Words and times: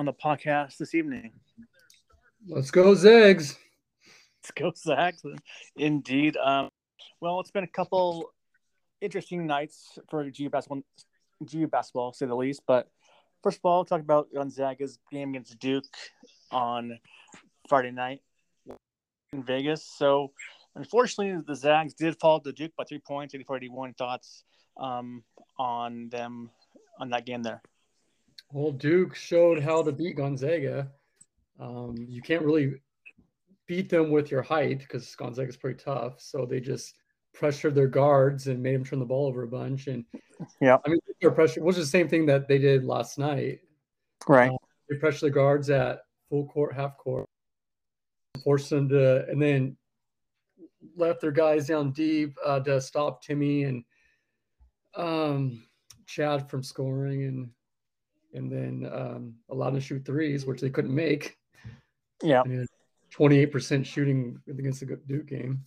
on 0.00 0.06
the 0.06 0.14
podcast 0.14 0.78
this 0.78 0.94
evening? 0.94 1.30
Let's 2.48 2.70
go, 2.70 2.94
Zags. 2.94 3.58
Let's 4.42 4.50
go, 4.52 4.72
Zags. 4.74 5.22
Indeed. 5.76 6.38
Um, 6.38 6.70
well, 7.20 7.38
it's 7.40 7.50
been 7.50 7.64
a 7.64 7.68
couple 7.68 8.30
interesting 9.02 9.46
nights 9.46 9.98
for 10.08 10.24
GU 10.24 10.48
basketball, 10.48 10.84
GU 11.44 11.66
basketball, 11.66 12.14
say 12.14 12.24
the 12.24 12.34
least. 12.34 12.62
But 12.66 12.88
first 13.42 13.58
of 13.58 13.66
all, 13.66 13.84
talk 13.84 14.00
about 14.00 14.32
Gonzaga's 14.32 14.98
game 15.12 15.30
against 15.30 15.58
Duke 15.58 15.84
on 16.50 16.98
Friday 17.68 17.90
night 17.90 18.22
in 19.34 19.42
Vegas. 19.42 19.84
So, 19.84 20.32
unfortunately, 20.76 21.42
the 21.46 21.54
Zags 21.54 21.92
did 21.92 22.18
fall 22.18 22.40
to 22.40 22.52
Duke 22.52 22.72
by 22.74 22.84
three 22.84 23.00
points, 23.06 23.34
84 23.34 23.58
81. 23.58 23.92
Thoughts 23.98 24.44
um, 24.78 25.24
on 25.58 26.08
them 26.08 26.48
on 26.98 27.10
that 27.10 27.26
game 27.26 27.42
there? 27.42 27.60
Well, 28.52 28.72
Duke 28.72 29.14
showed 29.14 29.62
how 29.62 29.82
to 29.82 29.92
beat 29.92 30.16
Gonzaga. 30.16 30.88
Um, 31.58 31.94
you 32.08 32.20
can't 32.20 32.44
really 32.44 32.74
beat 33.66 33.88
them 33.88 34.10
with 34.10 34.30
your 34.30 34.42
height 34.42 34.80
because 34.80 35.14
Gonzaga 35.14 35.48
is 35.48 35.56
pretty 35.56 35.82
tough. 35.82 36.20
So 36.20 36.44
they 36.44 36.60
just 36.60 36.96
pressured 37.32 37.74
their 37.74 37.86
guards 37.86 38.48
and 38.48 38.62
made 38.62 38.74
them 38.74 38.84
turn 38.84 38.98
the 38.98 39.04
ball 39.04 39.26
over 39.26 39.44
a 39.44 39.48
bunch. 39.48 39.86
And 39.86 40.04
yeah, 40.60 40.78
I 40.84 40.88
mean, 40.88 40.98
their 41.20 41.30
pressure 41.30 41.62
was 41.62 41.76
the 41.76 41.86
same 41.86 42.08
thing 42.08 42.26
that 42.26 42.48
they 42.48 42.58
did 42.58 42.84
last 42.84 43.18
night. 43.18 43.60
Right. 44.26 44.50
Uh, 44.50 44.56
they 44.88 44.96
pressured 44.96 45.30
the 45.30 45.34
guards 45.34 45.70
at 45.70 46.00
full 46.28 46.46
court, 46.46 46.74
half 46.74 46.96
court, 46.98 47.26
forced 48.42 48.70
them 48.70 48.88
to, 48.88 49.26
and 49.28 49.40
then 49.40 49.76
left 50.96 51.20
their 51.20 51.30
guys 51.30 51.68
down 51.68 51.92
deep 51.92 52.36
uh, 52.44 52.58
to 52.60 52.80
stop 52.80 53.24
Timme 53.24 53.68
and 53.68 53.84
um, 54.96 55.62
Chet 56.06 56.50
from 56.50 56.62
scoring 56.62 57.24
and 57.24 57.50
and 58.34 58.50
then 58.50 58.90
um, 58.92 59.34
allowed 59.50 59.70
to 59.70 59.80
shoot 59.80 60.04
threes, 60.04 60.46
which 60.46 60.60
they 60.60 60.70
couldn't 60.70 60.94
make. 60.94 61.36
Yeah, 62.22 62.42
twenty 63.10 63.38
eight 63.38 63.52
percent 63.52 63.86
shooting 63.86 64.40
against 64.48 64.80
the 64.80 64.96
Duke 65.06 65.26
game. 65.26 65.64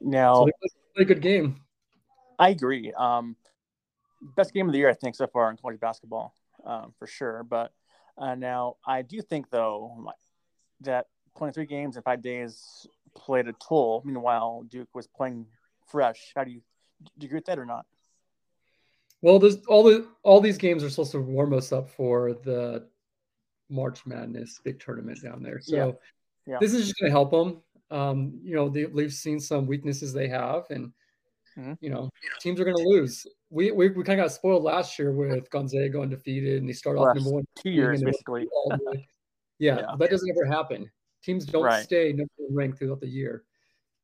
Now, 0.00 0.44
so 0.44 0.50
a 0.96 1.04
good 1.04 1.22
game. 1.22 1.60
I 2.38 2.50
agree. 2.50 2.92
Um, 2.92 3.36
best 4.36 4.52
game 4.52 4.66
of 4.66 4.72
the 4.72 4.78
year, 4.78 4.90
I 4.90 4.94
think, 4.94 5.14
so 5.14 5.26
far 5.26 5.50
in 5.50 5.56
college 5.56 5.80
basketball, 5.80 6.34
um, 6.64 6.92
for 6.98 7.06
sure. 7.06 7.44
But 7.44 7.72
uh, 8.18 8.34
now, 8.34 8.76
I 8.86 9.02
do 9.02 9.22
think 9.22 9.50
though 9.50 10.12
that 10.80 11.06
twenty 11.36 11.52
three 11.52 11.66
games 11.66 11.96
in 11.96 12.02
five 12.02 12.22
days 12.22 12.86
played 13.14 13.48
a 13.48 13.54
toll. 13.54 14.02
Meanwhile, 14.04 14.64
Duke 14.68 14.88
was 14.94 15.06
playing 15.06 15.46
fresh. 15.86 16.32
How 16.34 16.44
do 16.44 16.50
you 16.50 16.62
do 17.18 17.24
you 17.24 17.28
agree 17.28 17.38
with 17.38 17.46
that 17.46 17.58
or 17.58 17.66
not? 17.66 17.86
Well, 19.22 19.38
there's 19.38 19.64
all 19.66 19.84
the 19.84 20.06
all 20.22 20.40
these 20.40 20.58
games 20.58 20.82
are 20.84 20.90
supposed 20.90 21.12
to 21.12 21.20
warm 21.20 21.54
us 21.54 21.72
up 21.72 21.88
for 21.88 22.34
the 22.34 22.86
March 23.70 24.04
Madness 24.04 24.60
big 24.62 24.78
tournament 24.78 25.22
down 25.22 25.42
there. 25.42 25.60
So 25.60 25.76
yeah. 26.46 26.52
Yeah. 26.52 26.58
this 26.60 26.74
is 26.74 26.84
just 26.86 26.98
going 27.00 27.10
to 27.10 27.12
help 27.12 27.30
them. 27.30 27.62
Um, 27.90 28.40
you 28.42 28.54
know, 28.54 28.68
they, 28.68 28.86
have 29.02 29.12
seen 29.12 29.38
some 29.38 29.66
weaknesses 29.66 30.12
they 30.12 30.28
have, 30.28 30.64
and 30.70 30.92
mm-hmm. 31.58 31.74
you 31.80 31.90
know, 31.90 32.08
teams 32.40 32.58
are 32.58 32.64
going 32.64 32.76
to 32.76 32.82
lose. 32.82 33.26
We, 33.50 33.70
we, 33.70 33.90
we 33.90 34.02
kind 34.02 34.18
of 34.18 34.24
got 34.24 34.32
spoiled 34.32 34.62
last 34.62 34.98
year 34.98 35.12
with 35.12 35.50
Gonzaga 35.50 36.00
undefeated, 36.00 36.60
and 36.60 36.68
they 36.68 36.72
started 36.72 37.00
off 37.00 37.14
number 37.14 37.30
one 37.30 37.44
two 37.58 37.70
years 37.70 38.02
basically. 38.02 38.48
yeah, 39.58 39.78
yeah, 39.78 39.94
that 39.98 40.10
doesn't 40.10 40.30
ever 40.30 40.46
happen. 40.46 40.90
Teams 41.22 41.44
don't 41.44 41.64
right. 41.64 41.84
stay 41.84 42.12
number 42.12 42.32
one 42.38 42.54
ranked 42.54 42.78
throughout 42.78 43.00
the 43.00 43.08
year. 43.08 43.44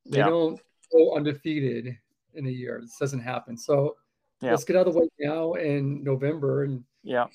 They 0.07 0.19
don't 0.19 0.61
go 0.93 1.17
undefeated 1.17 1.97
in 2.35 2.47
a 2.47 2.51
year. 2.51 2.79
This 2.81 2.97
doesn't 2.99 3.21
happen. 3.21 3.57
So 3.57 3.97
yeah. 4.41 4.51
let's 4.51 4.65
get 4.65 4.77
out 4.77 4.87
of 4.87 4.95
the 4.95 5.01
way 5.01 5.09
now 5.21 5.55
in 5.55 6.03
November 6.03 6.65
and 6.65 6.85
yeah, 7.03 7.27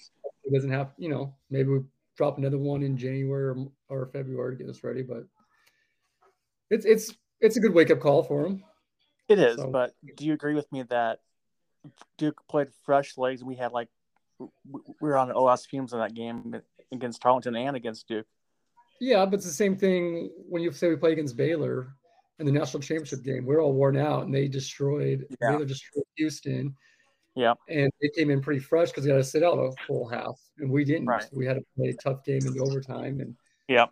it 0.44 0.53
doesn't 0.53 0.72
have 0.72 0.91
you 0.97 1.09
know 1.09 1.34
maybe 1.50 1.69
we 1.69 1.80
drop 2.16 2.38
another 2.38 2.58
one 2.58 2.84
in 2.84 2.97
January 2.97 3.50
or, 3.50 3.68
or 3.90 4.06
February 4.08 4.56
to 4.56 4.64
get 4.64 4.69
us 4.69 4.84
ready, 4.84 5.02
but 5.02 5.25
it's 6.69 6.86
it's 6.86 7.14
it's 7.41 7.58
a 7.58 7.59
good 7.59 7.74
wake 7.74 7.91
up 7.91 8.00
call 8.00 8.24
for 8.24 8.44
them. 8.44 8.64
It 9.30 9.40
is, 9.40 9.58
so. 9.58 9.68
but 9.68 9.94
do 10.16 10.25
you 10.25 10.34
agree 10.34 10.53
with 10.53 10.72
me 10.72 10.84
that 10.84 11.19
Duke 12.18 12.41
played 12.50 12.68
fresh 12.86 13.18
legs 13.18 13.41
and 13.41 13.47
we 13.47 13.56
had 13.56 13.72
like 13.72 13.90
we 14.40 14.81
were 15.00 15.18
on 15.18 15.31
OS 15.31 15.66
fumes 15.66 15.94
in 15.94 16.00
that 16.00 16.14
game 16.14 16.56
against 16.91 17.22
Tarleton 17.22 17.56
and 17.56 17.75
against 17.75 18.08
Duke. 18.08 18.25
Yeah, 19.00 19.25
but 19.25 19.35
it's 19.35 19.46
the 19.46 19.52
same 19.52 19.75
thing 19.75 20.31
when 20.47 20.62
you 20.62 20.72
say 20.72 20.90
we 20.90 20.96
play 20.96 21.12
against 21.12 21.35
Baylor 21.35 21.88
in 22.40 22.46
the 22.46 22.52
national 22.52 22.81
championship 22.81 23.24
game. 23.24 23.46
We're 23.46 23.62
all 23.62 23.74
worn 23.74 23.97
out, 23.97 24.24
and 24.24 24.34
they 24.34 24.47
destroyed. 24.47 25.25
Yeah. 25.41 25.52
Baylor 25.52 25.66
destroyed 25.66 26.06
Houston. 26.18 26.75
Yeah. 27.36 27.54
And 27.70 27.92
they 28.02 28.10
came 28.10 28.30
in 28.30 28.42
pretty 28.42 28.60
fresh 28.60 28.90
because 28.90 29.04
they 29.04 29.10
got 29.10 29.18
to 29.18 29.24
sit 29.24 29.44
out 29.44 29.58
a 29.58 29.72
full 29.88 30.08
half, 30.08 30.40
and 30.60 30.70
we 30.70 30.84
didn't. 30.84 31.08
Right. 31.08 31.26
We 31.32 31.46
had 31.46 31.56
to 31.56 31.64
play 31.76 31.90
a 31.90 31.96
tough 31.96 32.24
game 32.24 32.42
in 32.46 32.54
the 32.54 32.60
overtime, 32.60 33.20
and 33.20 33.36
yeah, 33.68 33.88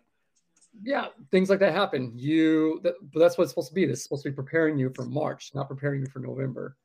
yeah, 0.82 1.06
things 1.30 1.50
like 1.50 1.58
that 1.60 1.74
happen. 1.74 2.12
You, 2.14 2.80
that, 2.82 2.94
but 3.12 3.20
that's 3.20 3.36
what 3.36 3.44
it's 3.44 3.52
supposed 3.52 3.68
to 3.68 3.74
be. 3.74 3.84
This 3.84 3.98
is 3.98 4.04
supposed 4.04 4.22
to 4.22 4.30
be 4.30 4.34
preparing 4.34 4.78
you 4.78 4.90
for 4.94 5.04
March, 5.04 5.50
not 5.54 5.68
preparing 5.68 6.00
you 6.00 6.06
for 6.06 6.20
November. 6.20 6.76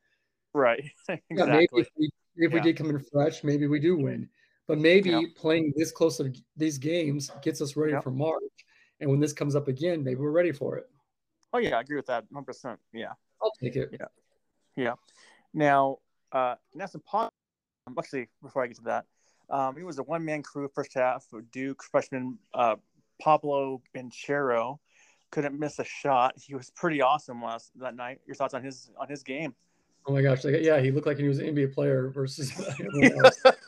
Right. 0.52 0.84
exactly. 1.08 1.22
Yeah, 1.36 1.44
maybe 1.44 1.68
if 1.72 1.88
we 1.96 2.10
if 2.36 2.52
yeah. 2.52 2.54
we 2.54 2.60
did 2.60 2.76
come 2.76 2.90
in 2.90 3.00
fresh, 3.00 3.42
maybe 3.44 3.66
we 3.66 3.80
do 3.80 3.96
win. 3.96 4.28
But 4.66 4.78
maybe 4.78 5.10
yeah. 5.10 5.22
playing 5.34 5.72
this 5.76 5.90
close 5.90 6.18
to 6.18 6.32
these 6.56 6.76
games 6.76 7.30
gets 7.42 7.60
us 7.62 7.76
ready 7.76 7.94
for 8.02 8.10
March. 8.10 8.42
And 9.00 9.08
when 9.08 9.20
this 9.20 9.32
comes 9.32 9.56
up 9.56 9.68
again, 9.68 10.04
maybe 10.04 10.20
we're 10.20 10.30
ready 10.30 10.52
for 10.52 10.76
it. 10.76 10.84
Oh 11.52 11.58
yeah, 11.58 11.78
I 11.78 11.80
agree 11.80 11.96
with 11.96 12.06
that 12.06 12.24
100. 12.30 12.44
percent 12.44 12.80
Yeah, 12.92 13.12
I'll 13.42 13.52
take 13.62 13.76
it. 13.76 13.88
Yeah, 13.92 14.06
yeah. 14.76 14.94
Now, 15.54 15.98
uh, 16.32 16.54
Nelson 16.74 17.00
Pot. 17.04 17.32
Actually, 17.98 18.28
before 18.42 18.62
I 18.62 18.66
get 18.66 18.76
to 18.76 18.82
that, 18.82 19.06
um, 19.50 19.76
he 19.76 19.82
was 19.82 19.98
a 19.98 20.02
one-man 20.02 20.42
crew 20.42 20.68
first 20.74 20.92
half. 20.94 21.26
Duke 21.52 21.82
freshman 21.82 22.38
uh, 22.52 22.76
Paolo 23.20 23.82
Banchero. 23.96 24.78
couldn't 25.30 25.58
miss 25.58 25.78
a 25.78 25.84
shot. 25.84 26.34
He 26.36 26.54
was 26.54 26.70
pretty 26.70 27.00
awesome 27.00 27.42
last 27.42 27.70
that 27.80 27.96
night. 27.96 28.20
Your 28.26 28.34
thoughts 28.34 28.54
on 28.54 28.62
his 28.62 28.90
on 28.98 29.08
his 29.08 29.22
game? 29.22 29.54
Oh 30.06 30.12
my 30.12 30.22
gosh! 30.22 30.44
Like, 30.44 30.56
yeah, 30.60 30.80
he 30.80 30.90
looked 30.90 31.06
like 31.06 31.18
he 31.18 31.28
was 31.28 31.38
an 31.38 31.54
NBA 31.54 31.74
player 31.74 32.10
versus 32.10 32.52
yeah, 32.94 33.10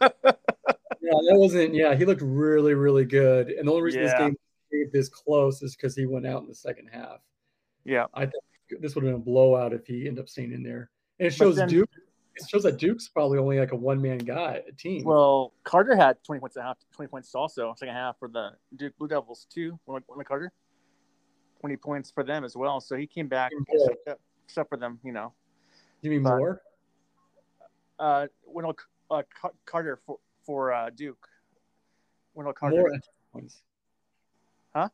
that 0.01 1.37
wasn't. 1.37 1.75
Yeah, 1.75 1.95
he 1.95 2.05
looked 2.05 2.23
really, 2.23 2.75
really 2.75 3.05
good. 3.05 3.51
And 3.51 3.67
the 3.67 3.73
only 3.73 3.83
reason 3.83 4.03
yeah. 4.03 4.09
this 4.09 4.19
game 4.19 4.37
stayed 4.69 4.93
this 4.93 5.09
close 5.09 5.62
is 5.62 5.77
because 5.77 5.95
he 5.95 6.07
went 6.07 6.27
out 6.27 6.43
in 6.43 6.49
the 6.49 6.55
second 6.55 6.89
half. 6.93 7.21
Yeah, 7.85 8.07
I 8.15 8.23
think 8.23 8.43
this 8.81 8.95
would 8.95 9.05
have 9.05 9.12
been 9.12 9.21
a 9.21 9.25
blowout 9.25 9.73
if 9.73 9.87
he 9.87 10.07
ended 10.07 10.23
up 10.23 10.29
staying 10.29 10.53
in 10.53 10.62
there. 10.62 10.91
And 11.19 11.27
it 11.27 11.35
shows 11.35 11.57
then, 11.57 11.69
Duke. 11.69 11.91
It 12.37 12.49
shows 12.49 12.62
that 12.62 12.79
Duke's 12.79 13.09
probably 13.09 13.38
only 13.38 13.59
like 13.59 13.73
a 13.73 13.77
one 13.77 14.00
man 14.00 14.19
guy, 14.19 14.62
a 14.67 14.73
team. 14.73 15.05
Well, 15.05 15.53
Carter 15.65 15.97
had 15.97 16.17
twenty 16.25 16.41
points 16.41 16.56
a 16.56 16.62
half, 16.62 16.79
twenty 16.93 17.09
points 17.09 17.35
also 17.35 17.75
second 17.77 17.94
half 17.94 18.19
for 18.19 18.29
the 18.29 18.50
Duke 18.77 18.97
Blue 18.99 19.09
Devils 19.09 19.47
too. 19.53 19.79
When 19.85 20.03
Carter, 20.25 20.53
twenty 21.61 21.77
points 21.77 22.11
for 22.11 22.23
them 22.23 22.44
as 22.44 22.56
well. 22.56 22.81
So 22.81 22.97
he 22.97 23.06
came 23.06 23.29
back, 23.29 23.53
except 24.44 24.69
for 24.69 24.79
them, 24.79 25.00
you 25.05 25.12
know. 25.12 25.32
You 26.03 26.11
mean 26.11 26.23
but, 26.23 26.38
more? 26.38 26.62
Uh, 27.99 28.27
Wendell 28.47 28.76
uh, 29.11 29.23
Carter 29.67 30.00
for 30.06 30.19
for 30.47 30.73
uh, 30.73 30.91
Duke. 30.91 31.29
Wendell 32.35 32.55
Carter. 32.55 32.76
More 32.76 32.93
points. 33.33 33.62
Huh? 34.75 34.88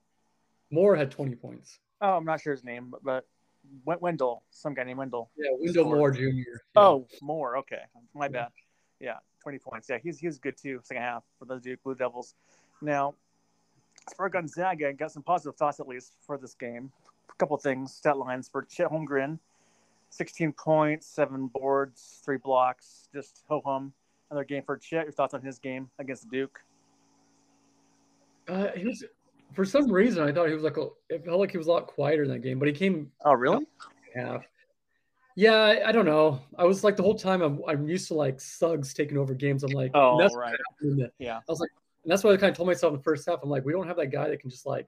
Moore 0.71 0.97
had 0.97 1.11
twenty 1.11 1.37
points. 1.37 1.79
Oh, 2.01 2.17
I'm 2.17 2.25
not 2.25 2.41
sure 2.41 2.53
his 2.53 2.65
name, 2.65 2.89
but, 2.91 3.05
but 3.05 3.27
Wendell, 3.85 4.43
some 4.51 4.75
guy 4.75 4.85
named 4.85 4.99
Wendell. 4.99 5.31
Yeah, 5.37 5.51
Wendell 5.53 5.85
Moore 5.85 6.11
Jr. 6.11 6.21
Yeah. 6.23 6.45
Oh, 6.75 7.07
Moore. 7.23 7.59
Okay, 7.59 7.83
my 8.15 8.29
bad. 8.29 8.49
Yeah, 9.01 9.17
20 9.43 9.59
points. 9.59 9.89
Yeah, 9.89 9.99
he's 10.03 10.19
he's 10.19 10.39
good 10.39 10.57
too. 10.57 10.81
Second 10.83 11.03
half 11.03 11.25
for 11.39 11.45
the 11.45 11.59
Duke 11.59 11.83
Blue 11.83 11.95
Devils. 11.95 12.35
Now, 12.81 13.15
as 14.09 14.15
far 14.15 14.27
as 14.27 14.33
Gonzaga, 14.33 14.93
got 14.93 15.13
some 15.13 15.23
positive 15.23 15.57
thoughts 15.57 15.81
at 15.81 15.89
least 15.89 16.15
for 16.21 16.39
this 16.39 16.55
game. 16.55 16.91
A 17.31 17.35
couple 17.35 17.57
things, 17.57 17.93
stat 17.95 18.17
lines 18.17 18.49
for 18.49 18.63
Chet 18.63 18.89
Holmgren, 18.89 19.39
16 20.11 20.53
points, 20.53 21.07
seven 21.07 21.49
boards, 21.49 22.21
three 22.25 22.39
blocks, 22.39 23.09
just 23.13 23.45
ho 23.49 23.63
hum. 23.65 23.93
Another 24.31 24.45
game 24.45 24.63
for 24.65 24.77
Chet. 24.77 25.05
Your 25.05 25.13
thoughts 25.13 25.35
on 25.35 25.43
his 25.43 25.59
game 25.59 25.89
against 25.99 26.29
Duke? 26.31 26.61
Uh, 28.49 28.69
he 28.75 28.85
was 28.85 29.05
for 29.55 29.65
some 29.65 29.91
reason, 29.91 30.23
I 30.23 30.33
thought 30.33 30.49
he 30.49 30.55
was 30.55 30.63
like 30.63 30.77
a, 30.77 30.89
it 31.09 31.25
felt 31.25 31.41
like 31.41 31.51
he 31.51 31.59
was 31.59 31.67
a 31.67 31.71
lot 31.71 31.87
quieter 31.87 32.25
in 32.25 32.31
that 32.31 32.41
game, 32.41 32.59
but 32.59 32.69
he 32.69 32.75
came. 32.75 33.11
Oh, 33.25 33.33
really? 33.33 33.67
Half. 34.15 34.45
Yeah, 35.35 35.53
I, 35.53 35.89
I, 35.89 35.93
don't 35.93 36.07
know. 36.07 36.41
I 36.59 36.65
was 36.65 36.83
like 36.83 36.97
the 36.97 37.03
whole 37.03 37.15
time 37.15 37.43
I'm, 37.43 37.61
I'm 37.69 37.87
used 37.87 38.09
to 38.09 38.15
like 38.15 38.41
Suggs 38.41 38.95
taking 38.95 39.19
over 39.19 39.35
games. 39.35 39.63
I'm 39.65 39.73
like, 39.73 39.91
oh, 39.95 40.19
right. 40.35 40.57
yeah. 41.19 41.37
I 41.37 41.43
was 41.47 41.61
like, 41.61 41.71
and 42.05 42.11
that's 42.11 42.25
what 42.25 42.33
I 42.33 42.37
kind 42.39 42.51
of 42.51 42.57
told 42.57 42.69
myself 42.69 42.93
in 42.93 42.99
the 42.99 43.03
first 43.03 43.29
half. 43.29 43.41
I'm 43.43 43.51
like, 43.51 43.65
we 43.65 43.73
don't 43.73 43.87
have 43.87 43.97
that 43.97 44.07
guy 44.07 44.29
that 44.29 44.41
can 44.41 44.49
just 44.49 44.65
like 44.65 44.87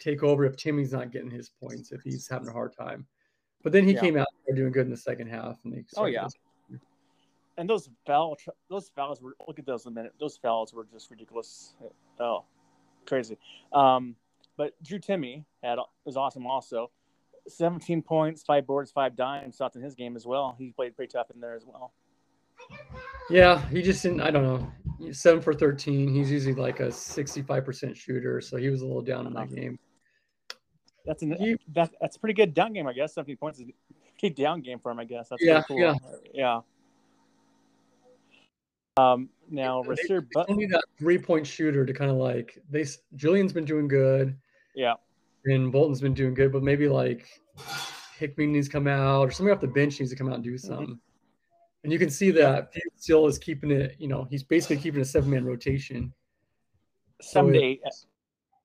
take 0.00 0.22
over 0.22 0.44
if 0.44 0.56
Timme's 0.56 0.92
not 0.92 1.12
getting 1.12 1.30
his 1.30 1.48
points, 1.48 1.92
if 1.92 2.02
he's 2.02 2.28
having 2.28 2.48
a 2.48 2.52
hard 2.52 2.74
time. 2.76 3.06
But 3.62 3.72
then 3.72 3.86
he 3.86 3.94
yeah. 3.94 4.00
came 4.00 4.16
out 4.16 4.26
doing 4.54 4.72
good 4.72 4.86
in 4.86 4.90
the 4.90 4.96
second 4.96 5.28
half, 5.28 5.58
and 5.64 5.72
they. 5.72 5.84
Oh 5.96 6.06
yeah. 6.06 6.26
And 7.58 7.68
those 7.68 7.88
foul, 8.06 8.36
those 8.70 8.90
fouls 8.96 9.20
were 9.20 9.36
look 9.46 9.58
at 9.58 9.66
those 9.66 9.84
in 9.84 9.92
a 9.92 9.94
minute. 9.94 10.12
Those 10.18 10.36
fouls 10.36 10.72
were 10.72 10.86
just 10.92 11.10
ridiculous. 11.10 11.74
Oh, 12.18 12.44
crazy. 13.06 13.38
Um, 13.72 14.16
but 14.56 14.74
Drew 14.82 14.98
Timme 14.98 15.44
had 15.62 15.78
was 16.04 16.16
awesome 16.16 16.46
also. 16.46 16.90
17 17.48 18.02
points, 18.02 18.42
five 18.42 18.66
boards, 18.66 18.90
five 18.90 19.16
dimes. 19.16 19.56
Thoughts 19.56 19.76
in 19.76 19.82
his 19.82 19.94
game 19.94 20.16
as 20.16 20.26
well. 20.26 20.54
He 20.58 20.70
played 20.70 20.96
pretty 20.96 21.12
tough 21.12 21.30
in 21.34 21.40
there 21.40 21.54
as 21.54 21.64
well. 21.66 21.92
Yeah, 23.30 23.66
he 23.68 23.82
just 23.82 24.02
didn't. 24.02 24.20
I 24.20 24.30
don't 24.30 24.44
know. 24.44 25.12
seven 25.12 25.40
for 25.40 25.54
13. 25.54 26.12
He's 26.12 26.30
usually 26.30 26.54
like 26.54 26.80
a 26.80 26.88
65% 26.88 27.96
shooter, 27.96 28.40
so 28.40 28.56
he 28.56 28.68
was 28.68 28.82
a 28.82 28.86
little 28.86 29.02
down 29.02 29.26
in 29.26 29.32
that 29.34 29.52
game. 29.52 29.78
That's 31.04 31.22
an 31.22 31.32
he, 31.32 31.56
that, 31.72 31.90
that's 32.00 32.16
a 32.16 32.20
pretty 32.20 32.34
good 32.34 32.54
down 32.54 32.72
game, 32.72 32.86
I 32.86 32.92
guess. 32.92 33.14
17 33.14 33.36
points 33.36 33.58
is 33.58 33.66
a 33.68 33.74
pretty 34.18 34.34
down 34.40 34.60
game 34.60 34.78
for 34.78 34.92
him, 34.92 35.00
I 35.00 35.04
guess. 35.04 35.28
That's 35.30 35.42
yeah, 35.42 35.62
cool. 35.62 35.78
yeah, 35.80 35.94
yeah. 36.32 36.60
Um, 38.96 39.30
now 39.50 39.82
Rasir 39.82 40.26
but 40.34 40.50
only 40.50 40.66
that 40.66 40.84
three 40.98 41.18
point 41.18 41.46
shooter 41.46 41.86
to 41.86 41.92
kind 41.92 42.10
of 42.10 42.16
like 42.16 42.58
they 42.70 42.84
Julian's 43.16 43.52
been 43.52 43.64
doing 43.64 43.88
good. 43.88 44.36
Yeah. 44.74 44.94
And 45.44 45.72
Bolton's 45.72 46.00
been 46.00 46.14
doing 46.14 46.34
good, 46.34 46.52
but 46.52 46.62
maybe 46.62 46.88
like 46.88 47.26
Hickman 48.18 48.52
needs 48.52 48.68
to 48.68 48.72
come 48.72 48.86
out 48.86 49.28
or 49.28 49.30
somebody 49.30 49.54
off 49.54 49.60
the 49.60 49.68
bench 49.68 49.98
needs 49.98 50.10
to 50.10 50.16
come 50.16 50.28
out 50.28 50.36
and 50.36 50.44
do 50.44 50.54
mm-hmm. 50.54 50.66
something. 50.66 50.86
Mm-hmm. 50.86 51.84
And 51.84 51.92
you 51.92 51.98
can 51.98 52.10
see 52.10 52.30
that 52.30 52.72
Few 52.72 52.82
still 52.96 53.26
is 53.26 53.38
keeping 53.38 53.70
it, 53.70 53.96
you 53.98 54.06
know, 54.06 54.26
he's 54.30 54.44
basically 54.44 54.76
keeping 54.76 55.00
a 55.00 55.04
seven 55.04 55.30
man 55.30 55.44
rotation. 55.44 56.12
Seven 57.20 57.54
so 57.54 57.90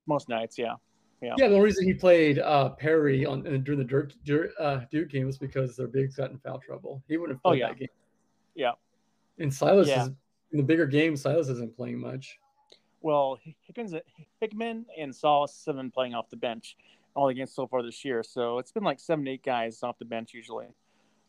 most 0.06 0.30
nights, 0.30 0.58
yeah. 0.58 0.74
Yeah. 1.22 1.34
yeah, 1.38 1.48
the 1.48 1.56
only 1.56 1.66
reason 1.66 1.86
he 1.86 1.96
played 1.96 2.38
uh, 2.38 2.70
Perry 2.70 3.26
on 3.26 3.42
during 3.64 3.80
the 3.80 3.84
Duke, 3.84 4.12
Duke, 4.24 4.52
uh, 4.60 4.82
Duke 4.92 5.10
game 5.10 5.26
was 5.26 5.40
because 5.40 5.76
their 5.76 5.88
bigs 5.88 6.16
got 6.16 6.30
in 6.30 6.38
foul 6.38 6.60
trouble. 6.60 7.02
He 7.08 7.18
wouldn't 7.18 7.38
have 7.38 7.42
oh, 7.44 7.50
played 7.50 7.64
oh, 7.64 7.66
yeah. 7.66 7.74
that 7.74 7.80
game. 7.80 7.88
Yeah. 8.54 8.72
And 9.40 9.52
Sallis 9.52 9.88
yeah. 9.88 10.04
is 10.04 10.08
in 10.52 10.58
the 10.58 10.64
bigger 10.64 10.86
game. 10.86 11.14
Sallis 11.14 11.50
isn't 11.50 11.76
playing 11.76 12.00
much. 12.00 12.40
Well, 13.02 13.40
Hickman's, 13.62 13.94
Hickman 14.42 14.86
and 14.98 15.12
Sallis 15.12 15.66
have 15.66 15.76
been 15.76 15.92
playing 15.92 16.16
off 16.16 16.30
the 16.30 16.38
bench 16.38 16.76
all 17.16 17.30
against 17.30 17.56
so 17.56 17.68
far 17.68 17.84
this 17.84 18.04
year. 18.04 18.24
So 18.24 18.60
it's 18.60 18.72
been 18.72 18.84
like 18.84 19.00
seven, 19.00 19.28
eight 19.28 19.44
guys 19.44 19.84
off 19.84 19.98
the 20.00 20.06
bench 20.06 20.34
usually. 20.34 20.68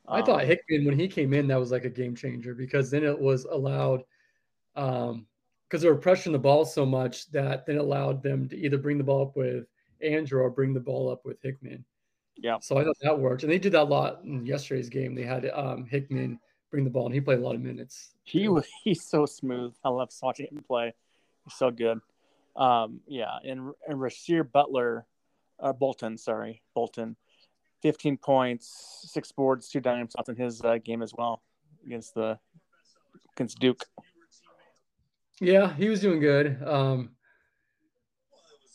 I 0.08 0.22
thought 0.22 0.42
um, 0.42 0.46
Hickman 0.46 0.86
when 0.86 0.98
he 0.98 1.08
came 1.08 1.34
in 1.34 1.46
that 1.48 1.60
was 1.60 1.70
like 1.70 1.84
a 1.84 1.90
game 1.90 2.14
changer 2.14 2.54
because 2.54 2.90
then 2.90 3.04
it 3.04 3.18
was 3.18 3.44
allowed 3.44 4.02
um 4.76 5.26
because 5.68 5.82
they 5.82 5.88
were 5.88 5.98
pressuring 5.98 6.32
the 6.32 6.38
ball 6.38 6.64
so 6.64 6.86
much 6.86 7.30
that 7.30 7.66
then 7.66 7.76
allowed 7.76 8.22
them 8.22 8.48
to 8.48 8.56
either 8.56 8.78
bring 8.78 8.96
the 8.96 9.04
ball 9.04 9.22
up 9.22 9.36
with 9.36 9.66
Andrew 10.02 10.40
or 10.40 10.48
bring 10.48 10.72
the 10.72 10.80
ball 10.80 11.10
up 11.10 11.26
with 11.26 11.36
Hickman. 11.42 11.84
Yeah. 12.36 12.56
So 12.60 12.78
I 12.78 12.84
thought 12.84 12.96
that 13.02 13.18
worked. 13.18 13.42
And 13.42 13.52
they 13.52 13.58
did 13.58 13.72
that 13.72 13.82
a 13.82 13.84
lot 13.84 14.22
in 14.24 14.46
yesterday's 14.46 14.88
game. 14.88 15.14
They 15.14 15.24
had 15.24 15.50
um 15.52 15.84
Hickman 15.84 16.38
bring 16.70 16.84
the 16.84 16.90
ball 16.90 17.06
and 17.06 17.14
he 17.14 17.20
played 17.20 17.38
a 17.38 17.42
lot 17.42 17.54
of 17.54 17.60
minutes. 17.60 18.10
He 18.24 18.48
was 18.48 18.66
he's 18.84 19.04
so 19.04 19.26
smooth. 19.26 19.74
I 19.84 19.88
love 19.88 20.10
watching 20.22 20.46
him 20.46 20.62
play. 20.66 20.94
He's 21.44 21.54
so 21.54 21.70
good. 21.70 22.00
Um 22.56 23.00
yeah, 23.06 23.38
and 23.44 23.72
and 23.86 23.98
Rasir 23.98 24.50
Butler 24.50 25.06
uh 25.60 25.72
Bolton, 25.72 26.16
sorry, 26.16 26.62
Bolton 26.74 27.16
15 27.82 28.16
points, 28.16 29.04
six 29.06 29.32
boards, 29.32 29.68
two 29.68 29.80
dimes 29.80 30.14
in 30.28 30.36
his 30.36 30.60
uh, 30.62 30.78
game 30.84 31.02
as 31.02 31.12
well 31.16 31.42
against 31.86 32.14
the 32.14 32.38
against 33.36 33.58
Duke. 33.58 33.84
Yeah, 35.40 35.72
he 35.74 35.88
was 35.88 36.00
doing 36.00 36.18
good. 36.18 36.60
Um, 36.66 37.10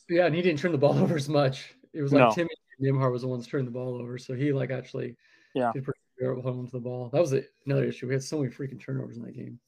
yeah, 0.10 0.26
and 0.26 0.36
he 0.36 0.42
didn't 0.42 0.60
turn 0.60 0.72
the 0.72 0.78
ball 0.86 0.98
over 0.98 1.16
as 1.16 1.28
much. 1.28 1.74
It 1.94 2.02
was 2.02 2.14
like 2.14 2.22
no. 2.22 2.30
Timme 2.30 2.50
Nembhard 2.82 3.12
was 3.12 3.22
the 3.22 3.28
ones 3.28 3.46
turning 3.46 3.66
the 3.66 3.72
ball 3.72 3.96
over, 3.96 4.18
so 4.18 4.34
he 4.34 4.54
like 4.54 4.72
actually 4.72 5.16
yeah 5.54 5.72
did 5.74 5.84
pretty 5.84 6.00
good 6.24 6.44
holding 6.44 6.66
to 6.66 6.72
the 6.72 6.80
ball. 6.80 7.10
That 7.12 7.22
was 7.22 7.34
another 7.66 7.86
issue. 7.86 8.08
We 8.08 8.14
had 8.14 8.24
so 8.24 8.40
many 8.40 8.52
freaking 8.52 8.80
turnovers 8.80 9.18
in 9.18 9.24
that 9.24 9.36
game. 9.36 9.60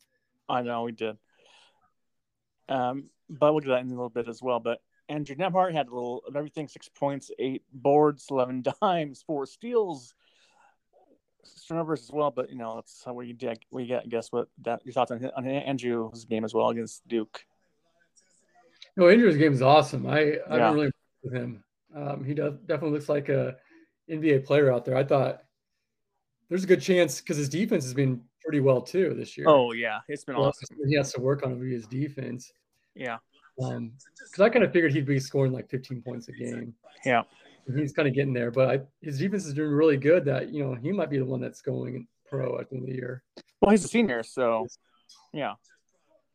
I 0.47 0.61
know 0.61 0.83
we 0.83 0.91
did. 0.91 1.17
Um, 2.69 3.05
but 3.29 3.53
we'll 3.53 3.61
get 3.61 3.69
that 3.69 3.81
in 3.81 3.87
a 3.87 3.89
little 3.89 4.09
bit 4.09 4.27
as 4.27 4.41
well. 4.41 4.59
But 4.59 4.79
Andrew 5.09 5.35
Nembhard 5.35 5.73
had 5.73 5.87
a 5.87 5.93
little 5.93 6.23
of 6.27 6.35
everything: 6.35 6.67
six 6.67 6.89
points, 6.89 7.31
eight 7.39 7.63
boards, 7.73 8.27
eleven 8.29 8.63
dimes, 8.81 9.23
four 9.25 9.45
steals, 9.45 10.13
turnovers 11.67 12.03
as 12.03 12.11
well. 12.11 12.31
But 12.31 12.49
you 12.49 12.57
know, 12.57 12.75
that's 12.75 13.03
how 13.05 13.13
we 13.13 13.33
get. 13.33 13.59
We 13.71 13.85
get. 13.85 14.07
Guess 14.09 14.31
what? 14.31 14.47
That 14.63 14.81
your 14.85 14.93
thoughts 14.93 15.11
on, 15.11 15.23
on 15.35 15.47
Andrew's 15.47 16.25
game 16.25 16.43
as 16.43 16.53
well 16.53 16.69
against 16.69 17.07
Duke? 17.07 17.45
No, 18.97 19.09
Andrew's 19.09 19.37
game 19.37 19.53
is 19.53 19.61
awesome. 19.61 20.07
I 20.07 20.37
I 20.49 20.57
yeah. 20.57 20.73
really 20.73 20.91
with 21.23 21.33
him. 21.33 21.63
Um, 21.95 22.23
he 22.23 22.33
does 22.33 22.55
definitely 22.65 22.97
looks 22.97 23.09
like 23.09 23.29
a 23.29 23.55
NBA 24.09 24.45
player 24.45 24.71
out 24.71 24.85
there. 24.85 24.97
I 24.97 25.03
thought 25.03 25.44
there's 26.49 26.63
a 26.63 26.67
good 26.67 26.81
chance 26.81 27.21
because 27.21 27.37
his 27.37 27.49
defense 27.49 27.83
has 27.83 27.93
been 27.93 28.21
pretty 28.43 28.59
well 28.59 28.81
too 28.81 29.13
this 29.17 29.37
year. 29.37 29.47
Oh 29.49 29.73
yeah, 29.73 29.99
it's 30.07 30.23
been 30.23 30.35
well, 30.35 30.47
awesome. 30.47 30.77
He 30.87 30.95
has 30.95 31.13
to 31.13 31.21
work 31.21 31.45
on 31.45 31.59
his 31.59 31.87
defense. 31.87 32.51
Yeah. 32.93 33.17
Um, 33.61 33.93
because 34.17 34.41
I 34.41 34.49
kind 34.49 34.65
of 34.65 34.73
figured 34.73 34.91
he'd 34.91 35.05
be 35.05 35.19
scoring 35.19 35.53
like 35.53 35.69
15 35.69 36.01
points 36.01 36.27
a 36.27 36.33
game. 36.33 36.73
Yeah, 37.05 37.23
and 37.67 37.79
he's 37.79 37.93
kind 37.93 38.07
of 38.07 38.13
getting 38.13 38.33
there, 38.33 38.51
but 38.51 38.69
I, 38.69 38.79
his 39.01 39.19
defense 39.19 39.45
is 39.45 39.53
doing 39.53 39.71
really 39.71 39.97
good. 39.97 40.25
That 40.25 40.49
you 40.49 40.63
know 40.63 40.75
he 40.75 40.91
might 40.91 41.09
be 41.09 41.17
the 41.17 41.25
one 41.25 41.39
that's 41.39 41.61
going 41.61 42.07
pro 42.25 42.59
at 42.59 42.69
the 42.69 42.75
end 42.75 42.83
of 42.83 42.89
the 42.89 42.95
year. 42.95 43.23
Well, 43.61 43.71
he's 43.71 43.85
a 43.85 43.87
senior, 43.87 44.23
so 44.23 44.67
yeah, 45.33 45.53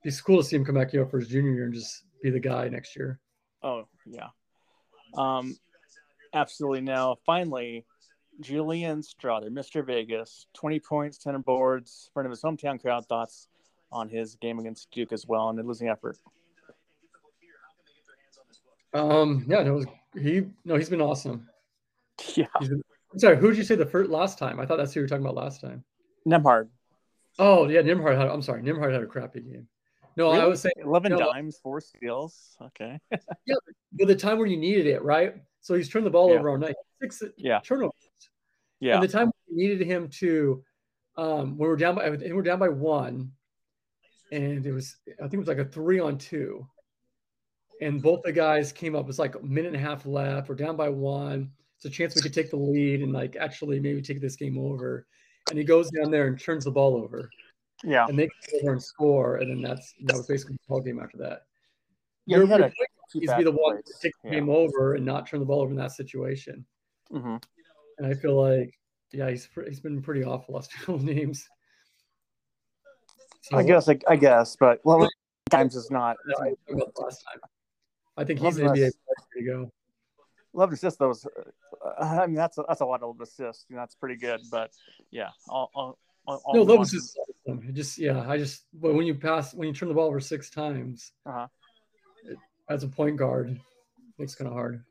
it's 0.04 0.20
cool 0.20 0.38
to 0.38 0.44
see 0.44 0.56
him 0.56 0.64
come 0.64 0.76
back 0.76 0.92
you 0.92 1.00
know, 1.00 1.06
for 1.06 1.18
his 1.18 1.28
junior 1.28 1.52
year 1.52 1.64
and 1.64 1.74
just 1.74 2.04
be 2.22 2.30
the 2.30 2.40
guy 2.40 2.68
next 2.68 2.96
year. 2.96 3.20
Oh 3.62 3.84
yeah, 4.06 4.28
um, 5.14 5.56
absolutely. 6.32 6.80
Now, 6.80 7.16
finally, 7.26 7.84
Julian 8.40 9.02
Strawther, 9.02 9.50
Mr. 9.50 9.84
Vegas, 9.84 10.46
20 10.54 10.80
points, 10.80 11.18
10 11.18 11.40
boards, 11.42 12.08
in 12.08 12.12
front 12.12 12.26
of 12.26 12.30
his 12.30 12.42
hometown 12.42 12.80
crowd. 12.80 13.06
Thoughts 13.06 13.48
on 13.92 14.08
his 14.08 14.36
game 14.36 14.58
against 14.58 14.90
Duke 14.90 15.12
as 15.12 15.26
well 15.26 15.48
and 15.48 15.58
the 15.58 15.62
losing 15.62 15.88
effort? 15.88 16.18
Um, 18.92 19.44
yeah, 19.48 19.62
no, 19.62 19.84
he 20.20 20.46
no, 20.64 20.76
he's 20.76 20.90
been 20.90 21.00
awesome. 21.00 21.46
Yeah. 22.34 22.46
Been, 22.60 22.82
I'm 23.14 23.18
sorry, 23.18 23.38
who 23.38 23.48
did 23.48 23.56
you 23.56 23.64
say 23.64 23.76
the 23.76 23.86
first 23.86 24.10
last 24.10 24.36
time? 24.36 24.60
I 24.60 24.66
thought 24.66 24.76
that's 24.76 24.92
who 24.92 25.00
you 25.00 25.04
were 25.04 25.08
talking 25.08 25.24
about 25.24 25.36
last 25.36 25.62
time. 25.62 25.82
Nembhard. 26.28 26.68
Oh 27.38 27.66
yeah, 27.66 27.80
Nembhard 27.80 28.18
had. 28.18 28.28
I'm 28.28 28.42
sorry, 28.42 28.62
Nembhard 28.62 28.92
had 28.92 29.02
a 29.02 29.06
crappy 29.06 29.40
game. 29.40 29.66
No, 30.18 30.30
really? 30.30 30.42
I 30.42 30.44
was 30.44 30.60
saying 30.60 30.74
eleven 30.76 31.16
dimes, 31.16 31.58
four 31.62 31.80
steals. 31.80 32.56
Okay. 32.60 33.00
yeah, 33.46 33.54
but 33.94 34.06
the 34.06 34.14
time 34.14 34.36
where 34.36 34.46
you 34.46 34.58
needed 34.58 34.86
it, 34.86 35.02
right? 35.02 35.36
So 35.62 35.74
he's 35.74 35.88
turned 35.88 36.04
the 36.04 36.10
ball 36.10 36.30
yeah. 36.30 36.38
over 36.38 36.50
all 36.50 36.58
night. 36.58 36.76
Six 37.00 37.22
yeah. 37.38 37.60
turnovers. 37.64 38.09
Yeah. 38.80 38.94
And 38.94 39.02
the 39.02 39.08
time 39.08 39.30
we 39.48 39.56
needed 39.56 39.86
him 39.86 40.08
to, 40.08 40.64
um, 41.16 41.58
when 41.58 41.68
we're 41.68 41.76
down 41.76 41.94
by, 41.94 42.06
and 42.06 42.34
we're 42.34 42.42
down 42.42 42.58
by 42.58 42.68
one, 42.68 43.32
and 44.32 44.64
it 44.64 44.72
was, 44.72 44.96
I 45.18 45.22
think 45.22 45.34
it 45.34 45.38
was 45.38 45.48
like 45.48 45.58
a 45.58 45.64
three 45.64 46.00
on 46.00 46.18
two, 46.18 46.66
and 47.80 48.02
both 48.02 48.22
the 48.22 48.32
guys 48.32 48.72
came 48.72 48.94
up. 48.94 49.08
It's 49.08 49.18
like 49.18 49.34
a 49.34 49.42
minute 49.42 49.74
and 49.74 49.76
a 49.76 49.86
half 49.86 50.06
left. 50.06 50.48
We're 50.48 50.54
down 50.54 50.76
by 50.76 50.88
one. 50.88 51.50
It's 51.76 51.84
a 51.86 51.90
chance 51.90 52.14
we 52.14 52.20
could 52.20 52.34
take 52.34 52.50
the 52.50 52.56
lead 52.56 53.00
and 53.00 53.12
like 53.12 53.36
actually 53.36 53.80
maybe 53.80 54.02
take 54.02 54.20
this 54.20 54.36
game 54.36 54.58
over. 54.58 55.06
And 55.48 55.58
he 55.58 55.64
goes 55.64 55.90
down 55.90 56.10
there 56.10 56.26
and 56.26 56.38
turns 56.38 56.64
the 56.64 56.70
ball 56.70 56.94
over. 56.96 57.28
Yeah. 57.82 58.06
And 58.06 58.18
they 58.18 58.26
come 58.26 58.60
over 58.62 58.72
and 58.72 58.82
score, 58.82 59.36
and 59.36 59.50
then 59.50 59.62
that's 59.62 59.94
that 60.04 60.16
was 60.16 60.26
basically 60.26 60.56
the 60.56 60.68
ball 60.68 60.82
game 60.82 61.00
after 61.00 61.16
that. 61.18 61.42
Yeah, 62.26 62.38
You're, 62.38 62.46
you're 62.46 62.72
he's 63.12 63.34
be 63.34 63.44
the 63.44 63.50
one 63.50 63.76
to 63.76 63.92
take 64.00 64.12
the 64.22 64.28
yeah. 64.28 64.34
game 64.36 64.50
over 64.50 64.94
and 64.94 65.04
not 65.04 65.26
turn 65.26 65.40
the 65.40 65.46
ball 65.46 65.62
over 65.62 65.70
in 65.70 65.78
that 65.78 65.92
situation. 65.92 66.64
Mm-hmm. 67.12 67.36
And 68.00 68.10
I 68.10 68.14
feel 68.14 68.40
like, 68.40 68.72
yeah, 69.12 69.28
he's 69.28 69.46
he's 69.68 69.80
been 69.80 70.00
pretty 70.00 70.24
awful 70.24 70.54
last 70.54 70.72
few 70.72 70.98
names. 70.98 71.46
So, 73.42 73.58
I 73.58 73.62
guess, 73.62 73.90
I, 73.90 73.98
I 74.08 74.16
guess, 74.16 74.56
but 74.58 74.80
well, 74.84 75.06
times 75.50 75.76
is 75.76 75.90
not. 75.90 76.16
last 76.38 77.24
time. 77.26 77.40
I 78.16 78.24
think 78.24 78.40
he's 78.40 78.56
an 78.56 78.68
NBA 78.68 78.74
player 78.74 78.90
to 79.36 79.42
go. 79.42 79.72
Love 80.54 80.72
assist 80.72 80.98
those. 80.98 81.26
Uh, 81.26 81.90
I 82.00 82.26
mean, 82.26 82.36
that's 82.36 82.56
a, 82.56 82.64
that's 82.66 82.80
a 82.80 82.86
lot 82.86 83.02
of 83.02 83.20
assists. 83.20 83.66
You 83.68 83.76
know, 83.76 83.82
that's 83.82 83.94
pretty 83.94 84.16
good. 84.16 84.40
But 84.50 84.70
yeah, 85.10 85.28
all, 85.48 85.70
all, 85.74 85.98
all 86.26 86.54
no, 86.54 86.62
love 86.62 86.80
assists. 86.80 87.16
Just 87.72 87.98
yeah, 87.98 88.26
I 88.28 88.38
just 88.38 88.64
but 88.72 88.94
when 88.94 89.06
you 89.06 89.14
pass 89.14 89.52
when 89.52 89.68
you 89.68 89.74
turn 89.74 89.88
the 89.88 89.94
ball 89.94 90.06
over 90.06 90.20
six 90.20 90.48
times, 90.48 91.12
uh-huh. 91.26 91.48
it, 92.24 92.38
as 92.70 92.82
a 92.82 92.88
point 92.88 93.16
guard, 93.16 93.60
it's 94.18 94.34
kind 94.34 94.48
of 94.48 94.54
hard. 94.54 94.84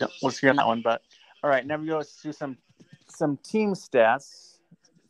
We'll 0.22 0.32
see 0.32 0.48
on 0.48 0.56
that 0.56 0.66
one, 0.66 0.82
but 0.82 1.02
all 1.42 1.50
right, 1.50 1.66
now 1.66 1.76
we 1.76 1.86
go 1.86 2.02
to 2.02 2.32
some 2.32 2.56
some 3.08 3.38
team 3.38 3.74
stats. 3.74 4.58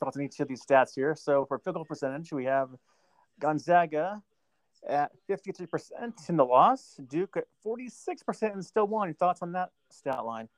Thoughts 0.00 0.16
on 0.16 0.23
each 0.23 0.38
of 0.40 0.49
these 0.49 0.64
stats 0.64 0.95
here. 0.95 1.16
So 1.16 1.45
for 1.47 1.59
field 1.59 1.75
goal 1.75 1.85
percentage, 1.85 2.33
we 2.33 2.45
have 2.45 2.68
Gonzaga 3.40 4.23
at 4.88 5.11
53% 5.28 6.28
in 6.28 6.37
the 6.37 6.45
loss. 6.45 7.00
Duke 7.09 7.37
at 7.37 7.45
46% 7.66 8.52
and 8.52 8.64
still 8.64 8.87
won. 8.87 9.12
Thoughts 9.14 9.42
on 9.42 9.52
that 9.52 9.71
stat 9.90 10.25
line? 10.25 10.49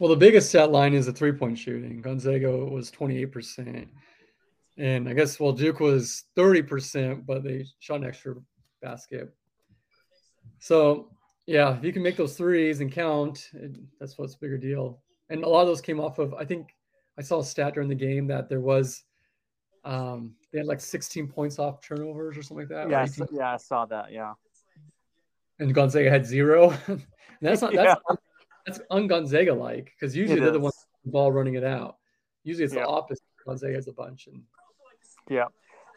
Well, 0.00 0.10
the 0.10 0.16
biggest 0.16 0.48
stat 0.48 0.70
line 0.70 0.94
is 0.94 1.06
the 1.06 1.12
three 1.12 1.32
point 1.32 1.58
shooting. 1.58 2.00
Gonzaga 2.00 2.50
was 2.50 2.90
28%. 2.90 3.88
And 4.76 5.08
I 5.08 5.12
guess, 5.12 5.40
well, 5.40 5.52
Duke 5.52 5.80
was 5.80 6.24
30%, 6.36 7.26
but 7.26 7.42
they 7.42 7.66
shot 7.80 8.00
an 8.00 8.06
extra 8.06 8.36
basket. 8.80 9.34
So, 10.60 11.10
yeah, 11.48 11.74
if 11.78 11.82
you 11.82 11.94
can 11.94 12.02
make 12.02 12.16
those 12.16 12.36
threes 12.36 12.82
and 12.82 12.92
count, 12.92 13.48
it, 13.54 13.74
that's 13.98 14.18
what's 14.18 14.34
a 14.34 14.38
bigger 14.38 14.58
deal. 14.58 15.00
And 15.30 15.42
a 15.42 15.48
lot 15.48 15.62
of 15.62 15.66
those 15.66 15.80
came 15.80 15.98
off 15.98 16.18
of, 16.18 16.34
I 16.34 16.44
think 16.44 16.76
I 17.18 17.22
saw 17.22 17.40
a 17.40 17.44
stat 17.44 17.72
during 17.72 17.88
the 17.88 17.94
game 17.94 18.26
that 18.26 18.50
there 18.50 18.60
was 18.60 19.02
um, 19.82 20.34
they 20.52 20.58
had 20.58 20.66
like 20.66 20.80
16 20.80 21.26
points 21.28 21.58
off 21.58 21.80
turnovers 21.80 22.36
or 22.36 22.42
something 22.42 22.68
like 22.68 22.68
that. 22.68 22.90
Yeah, 22.90 23.00
I, 23.00 23.26
yeah, 23.32 23.54
I 23.54 23.56
saw 23.56 23.86
that. 23.86 24.12
Yeah. 24.12 24.34
And 25.58 25.74
Gonzaga 25.74 26.10
had 26.10 26.26
zero. 26.26 26.68
that's 27.40 27.62
not 27.62 27.72
that's 27.72 27.98
yeah. 28.10 28.16
that's 28.66 28.80
un 28.90 29.06
Gonzaga 29.06 29.54
like 29.54 29.94
because 29.98 30.14
usually 30.14 30.38
it 30.38 30.40
they're 30.40 30.48
is. 30.48 30.54
the 30.54 30.60
ones 30.60 30.86
the 31.02 31.10
ball 31.10 31.32
running 31.32 31.54
it 31.54 31.64
out. 31.64 31.96
Usually 32.44 32.66
it's 32.66 32.74
yeah. 32.74 32.82
the 32.82 32.88
opposite. 32.88 33.24
Gonzaga 33.46 33.72
has 33.72 33.88
a 33.88 33.92
bunch 33.92 34.26
and 34.26 34.42
yeah. 35.30 35.46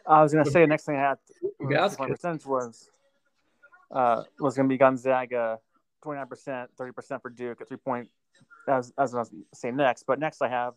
I 0.06 0.22
was 0.22 0.32
gonna 0.32 0.50
say 0.50 0.62
the 0.62 0.66
next 0.66 0.86
thing 0.86 0.96
I 0.96 1.00
had 1.00 1.18
percentage 1.98 2.46
was 2.46 2.88
uh, 3.92 4.22
was 4.40 4.56
gonna 4.56 4.68
be 4.68 4.78
Gonzaga, 4.78 5.58
twenty 6.02 6.18
nine 6.18 6.28
percent, 6.28 6.70
thirty 6.76 6.92
percent 6.92 7.22
for 7.22 7.30
Duke 7.30 7.60
at 7.60 7.68
three 7.68 7.76
point. 7.76 8.08
As 8.68 8.92
as 8.98 9.14
I 9.14 9.18
was 9.18 9.30
say 9.54 9.70
next, 9.70 10.04
but 10.04 10.18
next 10.18 10.40
I 10.42 10.48
have 10.48 10.74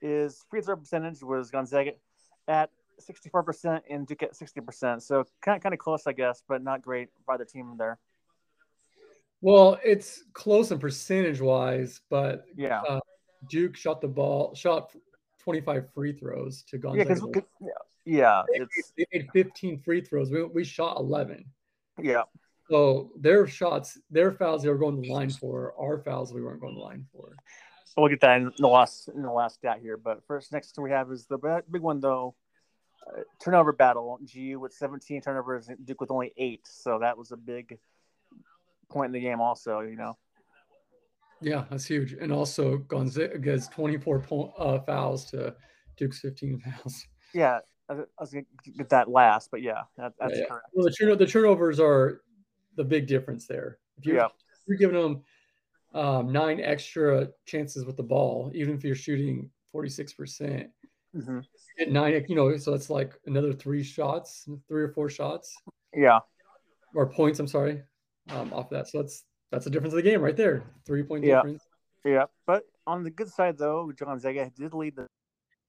is 0.00 0.44
free 0.50 0.60
throw 0.60 0.76
percentage 0.76 1.22
was 1.22 1.50
Gonzaga 1.50 1.92
at 2.48 2.70
sixty 2.98 3.28
four 3.28 3.42
percent 3.42 3.84
and 3.88 4.06
Duke 4.06 4.22
at 4.22 4.36
sixty 4.36 4.60
percent. 4.60 5.02
So 5.02 5.24
kind 5.40 5.56
of 5.56 5.62
kind 5.62 5.72
of 5.72 5.78
close, 5.78 6.06
I 6.06 6.12
guess, 6.12 6.42
but 6.48 6.62
not 6.62 6.82
great 6.82 7.08
by 7.26 7.36
the 7.36 7.44
team 7.44 7.74
there. 7.78 7.98
Well, 9.40 9.78
it's 9.84 10.22
close 10.34 10.70
in 10.70 10.78
percentage 10.78 11.40
wise, 11.40 12.00
but 12.10 12.44
yeah, 12.56 12.82
uh, 12.82 13.00
Duke 13.48 13.76
shot 13.76 14.00
the 14.00 14.08
ball, 14.08 14.54
shot 14.54 14.92
25 15.42 15.92
free 15.92 16.12
throws 16.12 16.62
to 16.68 16.78
Gonzaga. 16.78 17.08
Yeah, 17.08 17.14
because 17.32 17.42
yeah, 18.04 18.42
they, 18.52 19.04
they, 19.12 19.18
made 19.18 19.28
15 19.32 19.80
free 19.80 20.00
throws. 20.00 20.30
We, 20.30 20.44
we 20.44 20.64
shot 20.64 20.98
11. 20.98 21.44
Yeah. 22.00 22.22
So 22.72 23.10
their 23.20 23.46
shots, 23.46 23.98
their 24.10 24.32
fouls 24.32 24.62
they 24.62 24.70
were 24.70 24.78
going 24.78 24.96
to 24.96 25.02
the 25.02 25.12
line 25.12 25.28
for, 25.28 25.74
our 25.78 25.98
fouls 25.98 26.32
we 26.32 26.40
weren't 26.40 26.58
going 26.58 26.72
to 26.72 26.78
the 26.78 26.82
line 26.82 27.04
for. 27.12 27.36
We'll 27.98 28.08
get 28.08 28.22
that 28.22 28.38
in 28.38 28.50
the 28.56 28.66
last 28.66 29.08
in 29.08 29.20
the 29.20 29.30
last 29.30 29.56
stat 29.56 29.80
here. 29.82 29.98
But 29.98 30.26
first, 30.26 30.52
next 30.52 30.78
we 30.78 30.88
have 30.88 31.12
is 31.12 31.26
the 31.26 31.36
big 31.70 31.82
one 31.82 32.00
though. 32.00 32.34
Uh, 33.06 33.24
turnover 33.44 33.74
battle. 33.74 34.18
GU 34.24 34.58
with 34.58 34.72
17 34.72 35.20
turnovers, 35.20 35.68
Duke 35.84 36.00
with 36.00 36.10
only 36.10 36.32
eight. 36.38 36.62
So 36.64 36.98
that 37.00 37.18
was 37.18 37.30
a 37.30 37.36
big 37.36 37.76
point 38.88 39.08
in 39.08 39.12
the 39.12 39.20
game, 39.20 39.42
also. 39.42 39.80
You 39.80 39.96
know. 39.96 40.16
Yeah, 41.42 41.64
that's 41.68 41.84
huge. 41.84 42.14
And 42.14 42.32
also 42.32 42.78
Gonzaga 42.78 43.36
gets 43.36 43.68
24 43.68 44.20
point, 44.20 44.50
uh, 44.58 44.78
fouls 44.78 45.26
to 45.32 45.54
Duke's 45.98 46.20
15 46.20 46.58
fouls. 46.60 47.04
Yeah, 47.34 47.58
I 47.90 47.96
was 48.18 48.32
going 48.32 48.46
to 48.64 48.70
get 48.70 48.88
that 48.88 49.10
last, 49.10 49.50
but 49.50 49.60
yeah, 49.60 49.82
that, 49.98 50.14
that's 50.18 50.32
yeah, 50.32 50.38
yeah. 50.38 50.46
correct. 50.46 50.66
Well, 50.72 50.86
the, 50.86 50.96
turno- 50.98 51.18
the 51.18 51.26
turnovers 51.26 51.78
are 51.78 52.22
the 52.76 52.84
big 52.84 53.06
difference 53.06 53.46
there. 53.46 53.78
If 53.98 54.06
you're, 54.06 54.16
yeah. 54.16 54.26
if 54.26 54.68
you're 54.68 54.78
giving 54.78 55.00
them 55.00 55.22
um, 55.94 56.32
nine 56.32 56.60
extra 56.60 57.28
chances 57.46 57.84
with 57.84 57.96
the 57.96 58.02
ball, 58.02 58.50
even 58.54 58.74
if 58.74 58.84
you're 58.84 58.94
shooting 58.94 59.50
46%, 59.74 60.68
mm-hmm. 61.16 61.38
at 61.78 61.90
nine, 61.90 62.24
you 62.28 62.34
know, 62.34 62.56
so 62.56 62.70
that's 62.70 62.90
like 62.90 63.14
another 63.26 63.52
three 63.52 63.82
shots, 63.82 64.48
three 64.68 64.82
or 64.82 64.88
four 64.88 65.08
shots. 65.08 65.54
Yeah. 65.94 66.20
Or 66.94 67.06
points, 67.06 67.38
I'm 67.40 67.48
sorry, 67.48 67.82
um, 68.30 68.52
off 68.52 68.70
that. 68.70 68.88
So 68.88 69.00
that's 69.00 69.24
that's 69.50 69.64
the 69.64 69.70
difference 69.70 69.92
of 69.92 69.96
the 69.96 70.10
game 70.10 70.20
right 70.20 70.36
there. 70.36 70.64
Three 70.86 71.02
point 71.02 71.24
yeah. 71.24 71.36
difference. 71.36 71.62
Yeah. 72.04 72.24
But 72.46 72.64
on 72.86 73.02
the 73.04 73.10
good 73.10 73.28
side 73.28 73.58
though, 73.58 73.90
Gonzaga 73.96 74.50
did 74.56 74.74
lead 74.74 74.96
the 74.96 75.06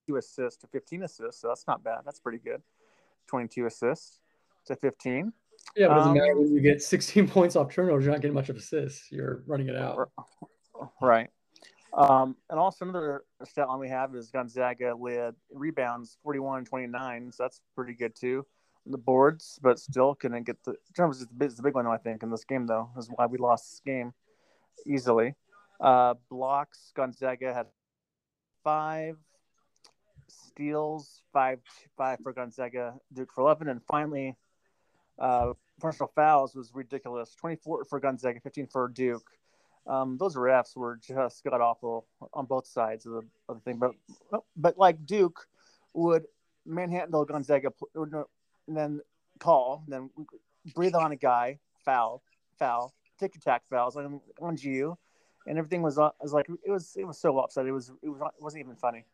two 0.08 0.18
assists 0.18 0.60
to 0.62 0.68
15 0.68 1.04
assists, 1.04 1.42
so 1.42 1.48
that's 1.48 1.66
not 1.68 1.84
bad. 1.84 2.02
That's 2.06 2.20
pretty 2.20 2.40
good. 2.40 2.62
22 3.28 3.66
assists 3.66 4.20
to 4.66 4.76
15. 4.76 5.32
Yeah, 5.76 5.88
but 5.88 5.94
it 5.94 5.98
doesn't 5.98 6.12
um, 6.12 6.18
matter 6.18 6.36
when 6.36 6.54
you 6.54 6.62
get 6.62 6.82
16 6.84 7.28
points 7.28 7.56
off 7.56 7.74
turnovers. 7.74 8.06
You're 8.06 8.14
not 8.14 8.22
getting 8.22 8.36
much 8.36 8.50
of 8.50 8.56
assists. 8.56 9.12
You're 9.12 9.44
running 9.48 9.70
it 9.70 9.76
out. 9.76 10.10
Right. 11.02 11.30
Um, 11.94 12.36
and 12.50 12.60
also 12.60 12.86
another 12.86 13.24
stat 13.44 13.68
line 13.68 13.80
we 13.80 13.90
have 13.90 14.16
is 14.16 14.32
Gonzaga 14.32 14.96
led 14.96 15.36
rebounds 15.52 16.18
41 16.24 16.60
and 16.60 16.68
29, 16.68 17.32
so 17.32 17.44
that's 17.44 17.62
pretty 17.76 17.94
good 17.94 18.16
too. 18.16 18.46
The 18.86 18.98
boards, 18.98 19.60
but 19.62 19.80
still 19.80 20.16
couldn't 20.16 20.44
get 20.44 20.58
the 20.66 20.76
terms 20.98 21.22
is 21.22 21.28
the, 21.28 21.34
big, 21.36 21.52
the 21.52 21.64
big 21.64 21.76
one 21.76 21.88
I 21.88 21.98
think 21.98 22.24
in 22.24 22.32
this 22.32 22.44
game 22.44 22.66
though 22.68 22.90
is 22.98 23.10
why 23.16 23.28
we 23.28 23.38
lost 23.38 23.70
this 23.70 23.82
game 23.86 24.14
easily. 24.86 25.36
Uh, 25.80 26.16
blocks 26.30 26.92
Gonzaga 26.96 27.54
had 27.54 27.68
five 28.64 29.16
steals, 30.28 31.22
five 31.32 31.60
five 31.96 32.20
for 32.24 32.34
Gonzaga, 32.34 32.96
Duke 33.14 33.32
for 33.34 33.42
eleven, 33.42 33.70
and 33.70 33.82
finally, 33.88 34.36
uh, 35.20 35.54
personal 35.80 36.12
fouls 36.16 36.56
was 36.56 36.72
ridiculous. 36.74 37.36
Twenty 37.36 37.56
four 37.56 37.86
for 37.86 38.00
Gonzaga, 38.00 38.40
fifteen 38.40 38.68
for 38.68 38.88
Duke. 38.88 39.30
Um, 39.86 40.18
those 40.18 40.36
refs 40.36 40.78
were 40.78 40.98
just 40.98 41.44
god 41.44 41.60
awful 41.60 42.08
on 42.34 42.46
both 42.46 42.66
sides 42.66 43.06
of 43.06 43.14
the, 43.14 43.22
of 43.50 43.56
the 43.56 43.62
thing. 43.62 43.80
But 43.80 43.92
but 44.56 44.78
like 44.78 45.06
Duke 45.06 45.48
would 45.94 46.26
manhandle 46.66 47.26
Gonzaga, 47.26 47.72
and 47.96 48.26
then 48.68 49.02
call, 49.40 49.84
then 49.88 50.10
breathe 50.74 50.96
on 50.96 51.12
a 51.12 51.16
guy, 51.16 51.60
foul, 51.84 52.24
foul, 52.58 52.94
tick 53.20 53.36
attack 53.36 53.64
fouls 53.70 53.98
on 53.98 54.22
on 54.42 54.56
GU, 54.56 54.98
and 55.48 55.58
everything 55.58 55.82
was 55.82 56.00
uh, 56.00 56.12
was 56.22 56.34
like 56.34 56.48
it 56.66 56.72
was 56.72 56.96
it 56.98 57.06
was 57.06 57.18
so 57.20 57.38
upset. 57.40 57.66
It 57.66 57.72
was 57.72 57.92
it 58.02 58.10
was 58.10 58.22
it 58.22 58.44
wasn't 58.44 58.64
even 58.64 58.76
funny. 58.76 59.06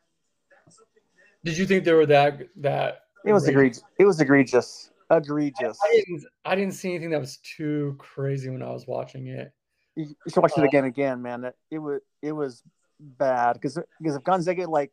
Did 1.43 1.57
you 1.57 1.65
think 1.65 1.83
they 1.83 1.93
were 1.93 2.05
that 2.05 2.47
that? 2.57 3.05
It 3.25 3.33
was 3.33 3.47
egregious. 3.47 3.83
It 3.97 4.05
was 4.05 4.21
egregious. 4.21 4.91
Egregious. 5.11 5.77
I, 5.83 5.89
I, 5.89 5.95
didn't. 5.95 6.23
I 6.45 6.55
didn't 6.55 6.73
see 6.73 6.89
anything 6.89 7.09
that 7.11 7.19
was 7.19 7.37
too 7.37 7.95
crazy 7.97 8.49
when 8.49 8.61
I 8.61 8.69
was 8.69 8.85
watching 8.87 9.27
it. 9.27 9.51
You, 9.95 10.15
should 10.27 10.41
watch 10.41 10.53
uh, 10.57 10.61
it 10.61 10.65
again, 10.65 10.85
again, 10.85 11.21
man. 11.21 11.45
It, 11.45 11.55
it 11.71 11.79
was 11.79 12.01
it 12.21 12.31
was 12.31 12.63
bad 12.99 13.53
because 13.53 13.79
because 13.99 14.15
if 14.15 14.23
Gonzaga 14.23 14.69
like 14.69 14.91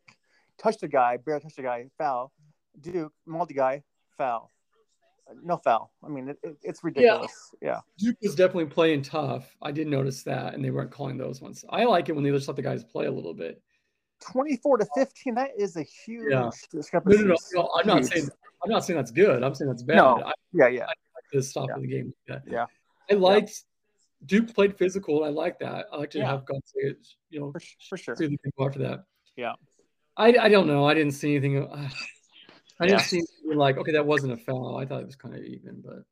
touched 0.59 0.83
a 0.83 0.89
guy, 0.89 1.19
barely 1.19 1.43
touched 1.43 1.59
a 1.59 1.63
guy, 1.63 1.87
foul. 1.99 2.33
Duke 2.81 3.13
multi 3.27 3.55
guy, 3.55 3.83
foul. 4.17 4.51
No 5.43 5.57
foul. 5.57 5.93
I 6.05 6.09
mean, 6.09 6.29
it, 6.29 6.39
it, 6.43 6.57
it's 6.63 6.85
ridiculous. 6.85 7.33
Yeah. 7.61 7.69
yeah. 7.69 7.81
Duke 7.99 8.17
was 8.23 8.37
definitely 8.37 8.67
playing 8.67 9.03
tough. 9.03 9.57
I 9.61 9.73
did 9.73 9.89
notice 9.89 10.23
that, 10.23 10.55
and 10.55 10.65
they 10.65 10.71
weren't 10.71 10.91
calling 10.91 11.19
those 11.19 11.43
ones. 11.43 11.65
I 11.69 11.85
like 11.85 12.09
it 12.09 12.15
when 12.15 12.23
they 12.23 12.31
just 12.31 12.47
let 12.47 12.57
the 12.57 12.63
guys 12.63 12.85
play 12.85 13.07
a 13.07 13.11
little 13.11 13.35
bit. 13.35 13.61
24 14.33 14.79
to 14.79 14.87
15 14.95 15.35
that 15.35 15.51
is 15.59 15.77
a 15.77 15.83
huge 15.83 16.31
yeah. 16.31 16.51
discrepancy. 16.71 17.19
No, 17.19 17.25
no, 17.25 17.37
no, 17.55 17.63
no, 17.63 17.71
I'm 17.79 17.87
not 17.87 18.05
saying 18.05 18.29
I'm 18.67 18.73
not 18.73 18.85
saying 18.85 18.97
that's 18.97 19.11
good. 19.11 19.43
I'm 19.43 19.55
saying 19.55 19.71
that's 19.71 19.83
bad. 19.83 19.97
No. 19.97 20.23
I, 20.25 20.33
yeah, 20.53 20.69
yeah. 20.69 20.83
I 20.85 20.87
like 20.87 21.25
the 21.33 21.43
stop 21.43 21.69
yeah. 21.69 21.77
of 21.77 21.83
the 21.83 21.89
game. 21.89 22.15
Yeah. 22.29 22.39
yeah. 22.47 22.67
I 23.11 23.15
liked 23.15 23.51
yeah. 23.51 24.27
Duke 24.27 24.55
played 24.55 24.77
physical. 24.77 25.25
I 25.25 25.29
like 25.29 25.59
that. 25.61 25.87
I 25.93 25.97
like 25.97 26.11
to 26.11 26.19
yeah. 26.19 26.31
have 26.31 26.45
guns. 26.45 26.73
You 27.31 27.41
know, 27.41 27.53
for, 27.53 27.61
for 27.89 27.97
sure. 27.97 28.17
See 28.17 28.37
go 28.59 28.67
after 28.67 28.81
that. 28.81 29.05
Yeah. 29.37 29.53
I, 30.17 30.35
I 30.41 30.49
don't 30.49 30.67
know. 30.67 30.87
I 30.87 30.95
didn't 30.95 31.13
see 31.13 31.37
anything. 31.37 31.65
Uh, 31.65 31.89
I 32.81 32.87
didn't 32.87 33.03
see 33.03 33.23
like 33.45 33.79
okay, 33.79 33.93
that 33.93 34.07
wasn't 34.07 34.33
a 34.33 34.37
foul. 34.37 34.77
I 34.77 34.85
thought 34.85 35.01
it 35.01 35.07
was 35.07 35.17
kind 35.17 35.35
of 35.35 35.43
even, 35.43 35.83
but 35.83 36.03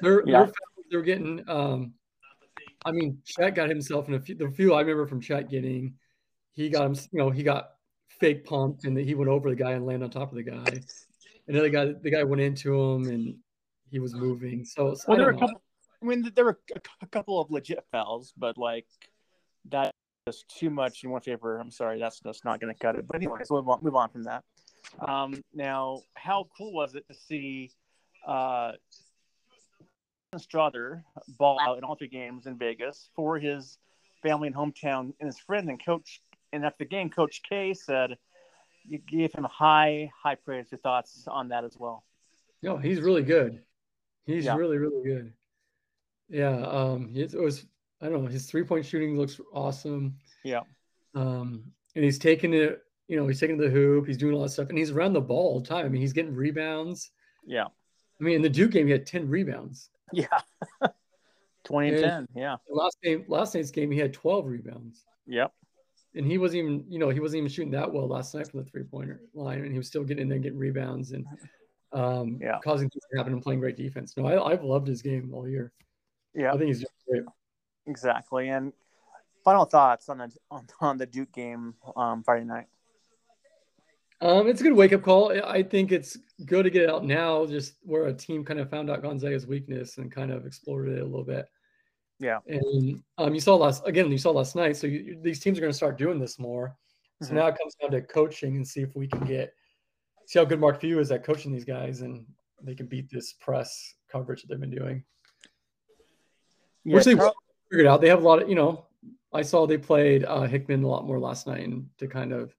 they're 0.00 0.22
yeah. 0.26 0.44
they're, 0.44 0.52
they're 0.90 1.02
getting. 1.02 1.42
Um, 1.48 1.92
I 2.86 2.92
mean, 2.92 3.18
Chet 3.26 3.54
got 3.54 3.68
himself 3.68 4.08
in 4.08 4.14
a 4.14 4.20
few. 4.20 4.34
The 4.34 4.50
few 4.50 4.72
I 4.72 4.80
remember 4.80 5.06
from 5.06 5.20
Chet 5.20 5.50
getting 5.50 5.94
he 6.52 6.68
got 6.68 6.86
him, 6.86 6.94
you 7.12 7.18
know, 7.18 7.30
he 7.30 7.42
got 7.42 7.70
fake 8.20 8.44
pumped 8.44 8.84
and 8.84 8.96
he 8.96 9.14
went 9.14 9.30
over 9.30 9.50
the 9.50 9.56
guy 9.56 9.72
and 9.72 9.86
landed 9.86 10.04
on 10.04 10.10
top 10.10 10.30
of 10.30 10.36
the 10.36 10.42
guy. 10.42 10.80
And 11.46 11.56
then 11.56 11.62
the 11.62 11.70
guy, 11.70 11.86
the 11.86 12.10
guy 12.10 12.22
went 12.22 12.42
into 12.42 12.78
him 12.78 13.08
and 13.08 13.34
he 13.90 13.98
was 13.98 14.14
moving. 14.14 14.64
So, 14.64 14.94
so 14.94 15.04
well, 15.08 15.16
there 15.16 15.26
were 15.26 15.32
a 15.32 15.38
couple. 15.38 15.62
I 16.02 16.06
mean, 16.06 16.30
there 16.34 16.44
were 16.44 16.60
a 17.02 17.06
couple 17.06 17.40
of 17.40 17.50
legit 17.50 17.84
fouls, 17.90 18.32
but 18.36 18.56
like 18.56 18.86
that 19.70 19.92
is 20.26 20.44
too 20.48 20.70
much 20.70 21.02
in 21.02 21.10
one 21.10 21.20
favor. 21.20 21.58
I'm 21.58 21.70
sorry, 21.70 21.98
that's 21.98 22.20
that's 22.20 22.44
not 22.44 22.60
going 22.60 22.72
to 22.72 22.78
cut 22.78 22.96
it. 22.96 23.06
But 23.06 23.16
anyways, 23.16 23.50
we'll 23.50 23.62
move 23.62 23.70
on, 23.70 23.78
move 23.82 23.96
on 23.96 24.10
from 24.10 24.24
that. 24.24 24.44
Um, 25.00 25.42
now, 25.52 26.00
how 26.14 26.48
cool 26.56 26.72
was 26.72 26.94
it 26.94 27.06
to 27.08 27.14
see 27.14 27.70
uh, 28.26 28.72
Strawther 30.36 31.02
ball 31.38 31.58
out 31.60 31.78
in 31.78 31.84
all 31.84 31.96
three 31.96 32.08
games 32.08 32.46
in 32.46 32.56
Vegas 32.56 33.10
for 33.14 33.38
his 33.38 33.78
family 34.22 34.46
and 34.46 34.56
hometown 34.56 35.12
and 35.20 35.26
his 35.26 35.38
friend 35.38 35.68
and 35.68 35.84
coach 35.84 36.20
and 36.52 36.64
after 36.64 36.84
the 36.84 36.88
game, 36.88 37.10
Coach 37.10 37.42
K 37.48 37.74
said 37.74 38.16
you 38.88 38.98
gave 38.98 39.32
him 39.32 39.44
high, 39.44 40.10
high 40.22 40.34
praise. 40.34 40.66
Your 40.70 40.78
thoughts 40.78 41.24
on 41.28 41.48
that 41.48 41.64
as 41.64 41.76
well? 41.78 42.04
No, 42.62 42.76
he's 42.76 43.00
really 43.00 43.22
good. 43.22 43.62
He's 44.26 44.44
yeah. 44.44 44.56
really, 44.56 44.78
really 44.78 45.02
good. 45.02 45.32
Yeah. 46.28 46.60
Um, 46.66 47.10
it 47.14 47.34
was, 47.34 47.66
I 48.00 48.08
don't 48.08 48.24
know, 48.24 48.28
his 48.28 48.46
three 48.46 48.64
point 48.64 48.84
shooting 48.84 49.16
looks 49.16 49.40
awesome. 49.52 50.16
Yeah. 50.44 50.60
Um, 51.14 51.64
and 51.94 52.04
he's 52.04 52.18
taking 52.18 52.54
it, 52.54 52.82
you 53.08 53.16
know, 53.16 53.26
he's 53.26 53.40
taking 53.40 53.58
the 53.58 53.68
hoop, 53.68 54.06
he's 54.06 54.16
doing 54.16 54.34
all 54.34 54.42
that 54.42 54.50
stuff, 54.50 54.68
and 54.68 54.78
he's 54.78 54.90
around 54.90 55.14
the 55.14 55.20
ball 55.20 55.54
all 55.54 55.60
the 55.60 55.68
time. 55.68 55.84
I 55.84 55.88
mean, 55.88 56.00
he's 56.00 56.12
getting 56.12 56.34
rebounds. 56.34 57.10
Yeah. 57.44 57.64
I 57.64 58.22
mean, 58.22 58.36
in 58.36 58.42
the 58.42 58.48
Duke 58.48 58.72
game, 58.72 58.86
he 58.86 58.92
had 58.92 59.06
10 59.06 59.28
rebounds. 59.28 59.90
Yeah. 60.12 60.26
20 61.64 61.88
and, 61.88 61.96
and 61.96 62.28
10. 62.34 62.42
Yeah. 62.42 62.56
Last 62.68 62.98
game, 63.02 63.24
last 63.28 63.54
night's 63.54 63.70
game, 63.70 63.90
he 63.90 63.98
had 63.98 64.12
12 64.12 64.46
rebounds. 64.46 65.04
Yep 65.26 65.52
and 66.14 66.26
he 66.26 66.38
wasn't 66.38 66.64
even, 66.64 66.84
you 66.88 66.98
know, 66.98 67.10
he 67.10 67.20
wasn't 67.20 67.38
even 67.38 67.50
shooting 67.50 67.70
that 67.72 67.92
well 67.92 68.08
last 68.08 68.34
night 68.34 68.50
from 68.50 68.60
the 68.60 68.70
three 68.70 68.82
pointer 68.82 69.20
line, 69.34 69.60
and 69.60 69.72
he 69.72 69.78
was 69.78 69.86
still 69.86 70.04
getting 70.04 70.22
in 70.22 70.28
there, 70.28 70.38
getting 70.38 70.58
rebounds, 70.58 71.12
and 71.12 71.26
um, 71.92 72.38
yeah. 72.40 72.58
causing 72.62 72.88
things 72.88 73.04
to 73.10 73.18
happen 73.18 73.32
and 73.32 73.42
playing 73.42 73.60
great 73.60 73.76
defense. 73.76 74.16
No, 74.16 74.26
I, 74.26 74.50
have 74.50 74.64
loved 74.64 74.86
his 74.86 75.02
game 75.02 75.30
all 75.32 75.48
year. 75.48 75.72
Yeah, 76.34 76.52
I 76.52 76.56
think 76.56 76.68
he's 76.68 76.84
great. 77.08 77.22
Exactly. 77.86 78.48
And 78.48 78.72
final 79.44 79.64
thoughts 79.64 80.08
on 80.08 80.18
the 80.18 80.30
on, 80.50 80.66
on 80.80 80.98
the 80.98 81.06
Duke 81.06 81.32
game 81.32 81.74
um, 81.96 82.22
Friday 82.22 82.44
night. 82.44 82.66
Um, 84.22 84.48
it's 84.48 84.60
a 84.60 84.64
good 84.64 84.74
wake 84.74 84.92
up 84.92 85.02
call. 85.02 85.32
I 85.44 85.62
think 85.62 85.92
it's 85.92 86.18
good 86.44 86.64
to 86.64 86.70
get 86.70 86.82
it 86.82 86.90
out 86.90 87.04
now, 87.04 87.46
just 87.46 87.76
where 87.82 88.06
a 88.06 88.12
team 88.12 88.44
kind 88.44 88.60
of 88.60 88.68
found 88.68 88.90
out 88.90 89.00
Gonzaga's 89.00 89.46
weakness 89.46 89.96
and 89.96 90.12
kind 90.12 90.30
of 90.30 90.44
explored 90.44 90.88
it 90.88 91.00
a 91.00 91.04
little 91.04 91.24
bit. 91.24 91.46
Yeah. 92.20 92.38
And 92.46 93.02
um, 93.18 93.34
you 93.34 93.40
saw 93.40 93.56
last 93.56 93.82
again, 93.86 94.12
you 94.12 94.18
saw 94.18 94.30
last 94.30 94.54
night. 94.54 94.76
So 94.76 94.86
you, 94.86 95.18
these 95.22 95.40
teams 95.40 95.58
are 95.58 95.62
going 95.62 95.72
to 95.72 95.76
start 95.76 95.98
doing 95.98 96.20
this 96.20 96.38
more. 96.38 96.76
So 97.22 97.28
mm-hmm. 97.28 97.36
now 97.36 97.46
it 97.48 97.58
comes 97.58 97.74
down 97.74 97.90
to 97.90 98.02
coaching 98.02 98.56
and 98.56 98.66
see 98.66 98.82
if 98.82 98.94
we 98.94 99.08
can 99.08 99.20
get 99.20 99.54
see 100.26 100.38
how 100.38 100.44
good 100.44 100.60
Mark 100.60 100.80
Few 100.80 101.00
is 101.00 101.10
at 101.10 101.24
coaching 101.24 101.52
these 101.52 101.64
guys, 101.64 102.02
and 102.02 102.24
they 102.62 102.74
can 102.74 102.86
beat 102.86 103.10
this 103.10 103.32
press 103.32 103.94
coverage 104.08 104.42
that 104.42 104.48
they've 104.48 104.60
been 104.60 104.70
doing. 104.70 105.02
Yeah, 106.84 106.94
Which 106.94 107.04
they 107.04 107.16
figured 107.70 107.88
out. 107.88 108.00
They 108.00 108.08
have 108.08 108.22
a 108.22 108.26
lot 108.26 108.42
of, 108.42 108.48
you 108.48 108.54
know, 108.54 108.86
I 109.32 109.42
saw 109.42 109.66
they 109.66 109.76
played 109.76 110.24
uh, 110.24 110.42
Hickman 110.42 110.84
a 110.84 110.88
lot 110.88 111.04
more 111.04 111.18
last 111.18 111.46
night 111.46 111.66
and 111.66 111.88
to 111.98 112.06
kind 112.06 112.32
of 112.32 112.54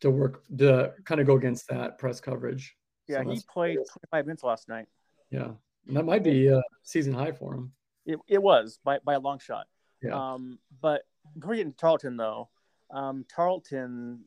to 0.00 0.10
work 0.10 0.42
to 0.58 0.92
kind 1.04 1.20
of 1.20 1.26
go 1.26 1.36
against 1.36 1.68
that 1.68 1.98
press 1.98 2.20
coverage. 2.20 2.74
Yeah, 3.06 3.22
so 3.22 3.30
he 3.30 3.40
played 3.48 3.78
25 4.10 4.26
minutes 4.26 4.42
last 4.42 4.68
night. 4.68 4.86
Yeah, 5.30 5.50
and 5.86 5.96
that 5.96 6.04
might 6.04 6.24
be 6.24 6.48
a 6.48 6.60
season 6.82 7.12
high 7.12 7.32
for 7.32 7.54
him. 7.54 7.72
It, 8.06 8.18
it 8.28 8.42
was 8.42 8.78
by, 8.84 8.98
by 9.04 9.14
a 9.14 9.20
long 9.20 9.38
shot. 9.38 9.66
Yeah. 10.02 10.14
Um, 10.14 10.58
but 10.80 11.02
before 11.34 11.50
we 11.50 11.56
get 11.58 11.66
into 11.66 11.76
Tarleton, 11.76 12.16
though, 12.16 12.48
um, 12.90 13.24
Tarleton 13.28 14.20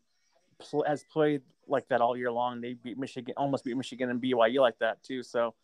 pl- 0.59 0.85
has 0.87 1.03
played 1.11 1.41
like 1.67 1.87
that 1.89 2.01
all 2.01 2.15
year 2.15 2.31
long. 2.31 2.61
They 2.61 2.73
beat 2.73 2.97
Michigan, 2.97 3.33
almost 3.37 3.63
beat 3.63 3.75
Michigan 3.75 4.09
and 4.09 4.21
BYU 4.21 4.59
like 4.59 4.77
that 4.79 5.03
too. 5.03 5.23
So 5.23 5.55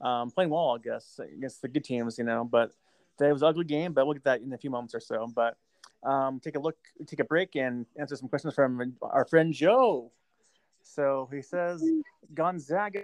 um, 0.00 0.30
playing 0.30 0.50
well, 0.50 0.76
I 0.76 0.82
guess, 0.82 1.18
against 1.18 1.62
the 1.62 1.68
good 1.68 1.84
teams, 1.84 2.18
you 2.18 2.24
know. 2.24 2.44
But 2.44 2.72
it 3.20 3.32
was 3.32 3.42
an 3.42 3.48
ugly 3.48 3.64
game, 3.64 3.92
but 3.92 4.06
we'll 4.06 4.14
get 4.14 4.24
that 4.24 4.40
in 4.40 4.52
a 4.52 4.58
few 4.58 4.70
moments 4.70 4.94
or 4.94 5.00
so. 5.00 5.26
But 5.34 5.56
um, 6.02 6.40
take 6.40 6.56
a 6.56 6.60
look, 6.60 6.76
take 7.06 7.20
a 7.20 7.24
break, 7.24 7.56
and 7.56 7.86
answer 7.98 8.16
some 8.16 8.28
questions 8.28 8.54
from 8.54 8.94
our 9.02 9.24
friend 9.24 9.52
Joe. 9.52 10.12
So 10.82 11.28
he 11.32 11.42
says 11.42 11.84
Gonzaga 12.34 13.02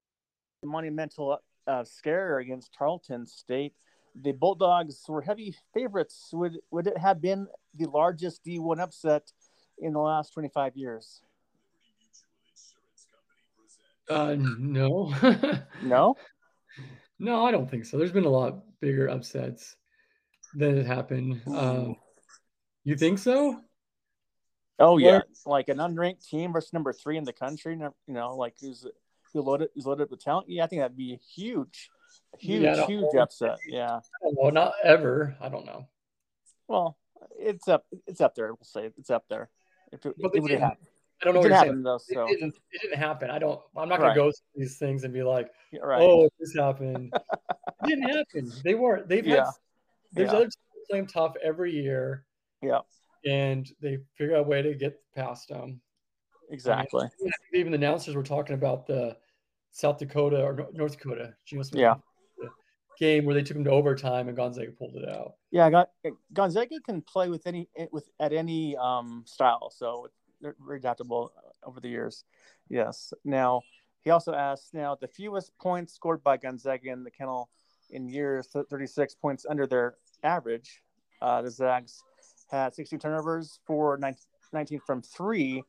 monumental 0.62 1.38
uh, 1.66 1.84
scare 1.84 2.38
against 2.38 2.72
Tarleton 2.72 3.26
State. 3.26 3.74
The 4.14 4.32
Bulldogs 4.32 5.02
were 5.08 5.22
heavy 5.22 5.54
favorites. 5.72 6.30
Would 6.32 6.58
would 6.70 6.86
it 6.86 6.98
have 6.98 7.20
been 7.20 7.46
the 7.74 7.86
largest 7.86 8.44
D1 8.44 8.80
upset 8.80 9.32
in 9.78 9.92
the 9.92 10.00
last 10.00 10.34
25 10.34 10.76
years? 10.76 11.22
Uh, 14.08 14.36
no. 14.38 15.14
no. 15.82 16.16
No, 17.18 17.46
I 17.46 17.50
don't 17.50 17.70
think 17.70 17.86
so. 17.86 17.98
There's 17.98 18.12
been 18.12 18.24
a 18.24 18.30
lot 18.30 18.62
bigger 18.80 19.08
upsets 19.08 19.76
than 20.54 20.76
it 20.76 20.86
happened. 20.86 21.40
Um, 21.46 21.96
you 22.84 22.96
think 22.96 23.18
so? 23.18 23.60
Oh 24.78 24.98
yeah, 24.98 25.20
like 25.46 25.68
an 25.68 25.78
unranked 25.78 26.26
team 26.26 26.52
versus 26.52 26.72
number 26.72 26.92
three 26.92 27.16
in 27.16 27.24
the 27.24 27.32
country. 27.32 27.78
You 27.78 27.92
know, 28.08 28.34
like 28.34 28.54
who's 28.60 28.84
who 29.32 29.40
loaded 29.40 29.68
who's 29.74 29.86
loaded 29.86 30.10
with 30.10 30.20
talent. 30.20 30.48
Yeah, 30.48 30.64
I 30.64 30.66
think 30.66 30.82
that'd 30.82 30.96
be 30.96 31.20
huge, 31.34 31.90
huge, 32.38 32.62
yeah, 32.62 32.86
huge 32.86 33.04
know. 33.12 33.22
upset. 33.22 33.58
Yeah. 33.66 34.00
Well, 34.22 34.52
not 34.52 34.72
ever. 34.84 35.36
I 35.40 35.48
don't 35.48 35.66
know. 35.66 35.86
Well, 36.68 36.96
it's 37.38 37.68
up. 37.68 37.84
It's 38.06 38.20
up 38.20 38.34
there. 38.34 38.48
We'll 38.48 38.58
say 38.62 38.90
it's 38.98 39.10
up 39.10 39.24
there. 39.28 39.50
If 39.92 40.06
it, 40.06 40.14
but 40.18 40.34
it 40.34 40.42
would 40.42 40.50
happen. 40.52 40.86
I 41.20 41.24
don't 41.24 41.34
know 41.34 41.44
it 41.44 41.50
what 41.50 41.66
you're. 41.66 41.82
Though, 41.82 41.98
so. 41.98 42.24
it, 42.24 42.40
didn't, 42.40 42.54
it, 42.72 42.82
didn't, 42.82 42.98
happen. 42.98 43.30
I 43.30 43.38
don't. 43.38 43.60
I'm 43.76 43.88
not 43.88 44.00
going 44.00 44.10
to 44.12 44.20
go 44.20 44.24
through 44.24 44.62
these 44.62 44.78
things 44.78 45.04
and 45.04 45.12
be 45.12 45.22
like, 45.22 45.50
right. 45.80 46.00
"Oh, 46.00 46.28
this 46.40 46.54
happened." 46.54 47.12
it 47.14 47.86
didn't 47.86 48.08
happen. 48.08 48.50
They 48.64 48.74
weren't. 48.74 49.08
They've 49.08 49.26
yeah. 49.26 49.44
had. 49.44 49.52
There's 50.12 50.30
yeah. 50.30 50.36
other 50.36 50.44
teams 50.44 50.86
playing 50.90 51.06
tough 51.06 51.34
every 51.42 51.72
year. 51.72 52.24
Yeah. 52.60 52.80
And 53.24 53.70
they 53.80 53.98
figure 54.16 54.36
out 54.36 54.46
a 54.46 54.48
way 54.48 54.62
to 54.62 54.74
get 54.74 55.00
past 55.14 55.48
them. 55.48 55.80
Exactly. 56.50 57.08
And 57.20 57.32
even 57.54 57.72
the 57.72 57.78
announcers 57.78 58.14
were 58.14 58.22
talking 58.22 58.54
about 58.54 58.86
the 58.86 59.16
South 59.72 59.98
Dakota 59.98 60.42
or 60.42 60.68
North 60.74 60.98
Dakota. 60.98 61.34
Geno 61.44 61.62
Smith 61.62 61.80
yeah. 61.80 61.94
Game 62.98 63.24
where 63.24 63.34
they 63.34 63.42
took 63.42 63.56
them 63.56 63.64
to 63.64 63.70
overtime 63.70 64.28
and 64.28 64.36
Gonzaga 64.36 64.70
pulled 64.70 64.94
it 64.94 65.08
out. 65.08 65.34
Yeah, 65.50 65.68
got, 65.70 65.90
Gonzaga 66.32 66.78
can 66.84 67.00
play 67.02 67.30
with 67.30 67.46
any 67.46 67.68
with 67.90 68.08
at 68.20 68.32
any 68.32 68.76
um, 68.76 69.24
style. 69.26 69.72
So 69.74 70.08
they're 70.40 70.54
very 70.64 70.78
adaptable 70.78 71.32
over 71.64 71.80
the 71.80 71.88
years. 71.88 72.24
Yes. 72.68 73.12
Now 73.24 73.62
he 74.02 74.10
also 74.10 74.34
asked 74.34 74.74
now 74.74 74.94
the 74.94 75.08
fewest 75.08 75.56
points 75.58 75.94
scored 75.94 76.22
by 76.22 76.36
Gonzaga 76.36 76.90
in 76.90 77.02
the 77.02 77.10
kennel 77.10 77.48
in 77.90 78.08
years 78.08 78.48
36 78.48 79.14
points 79.14 79.46
under 79.48 79.66
their 79.66 79.94
average. 80.22 80.82
Uh, 81.20 81.40
the 81.42 81.50
Zags 81.50 82.02
had 82.50 82.74
16 82.74 82.98
turnovers 82.98 83.58
for 83.66 83.96
19, 83.96 84.20
19 84.52 84.80
from 84.86 85.02
three. 85.02 85.62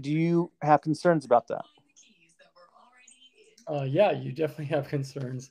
Do 0.00 0.10
you 0.10 0.50
have 0.62 0.80
concerns 0.80 1.24
about 1.26 1.48
that? 1.48 1.64
Uh, 3.68 3.82
yeah, 3.82 4.12
you 4.12 4.32
definitely 4.32 4.66
have 4.66 4.88
concerns. 4.88 5.50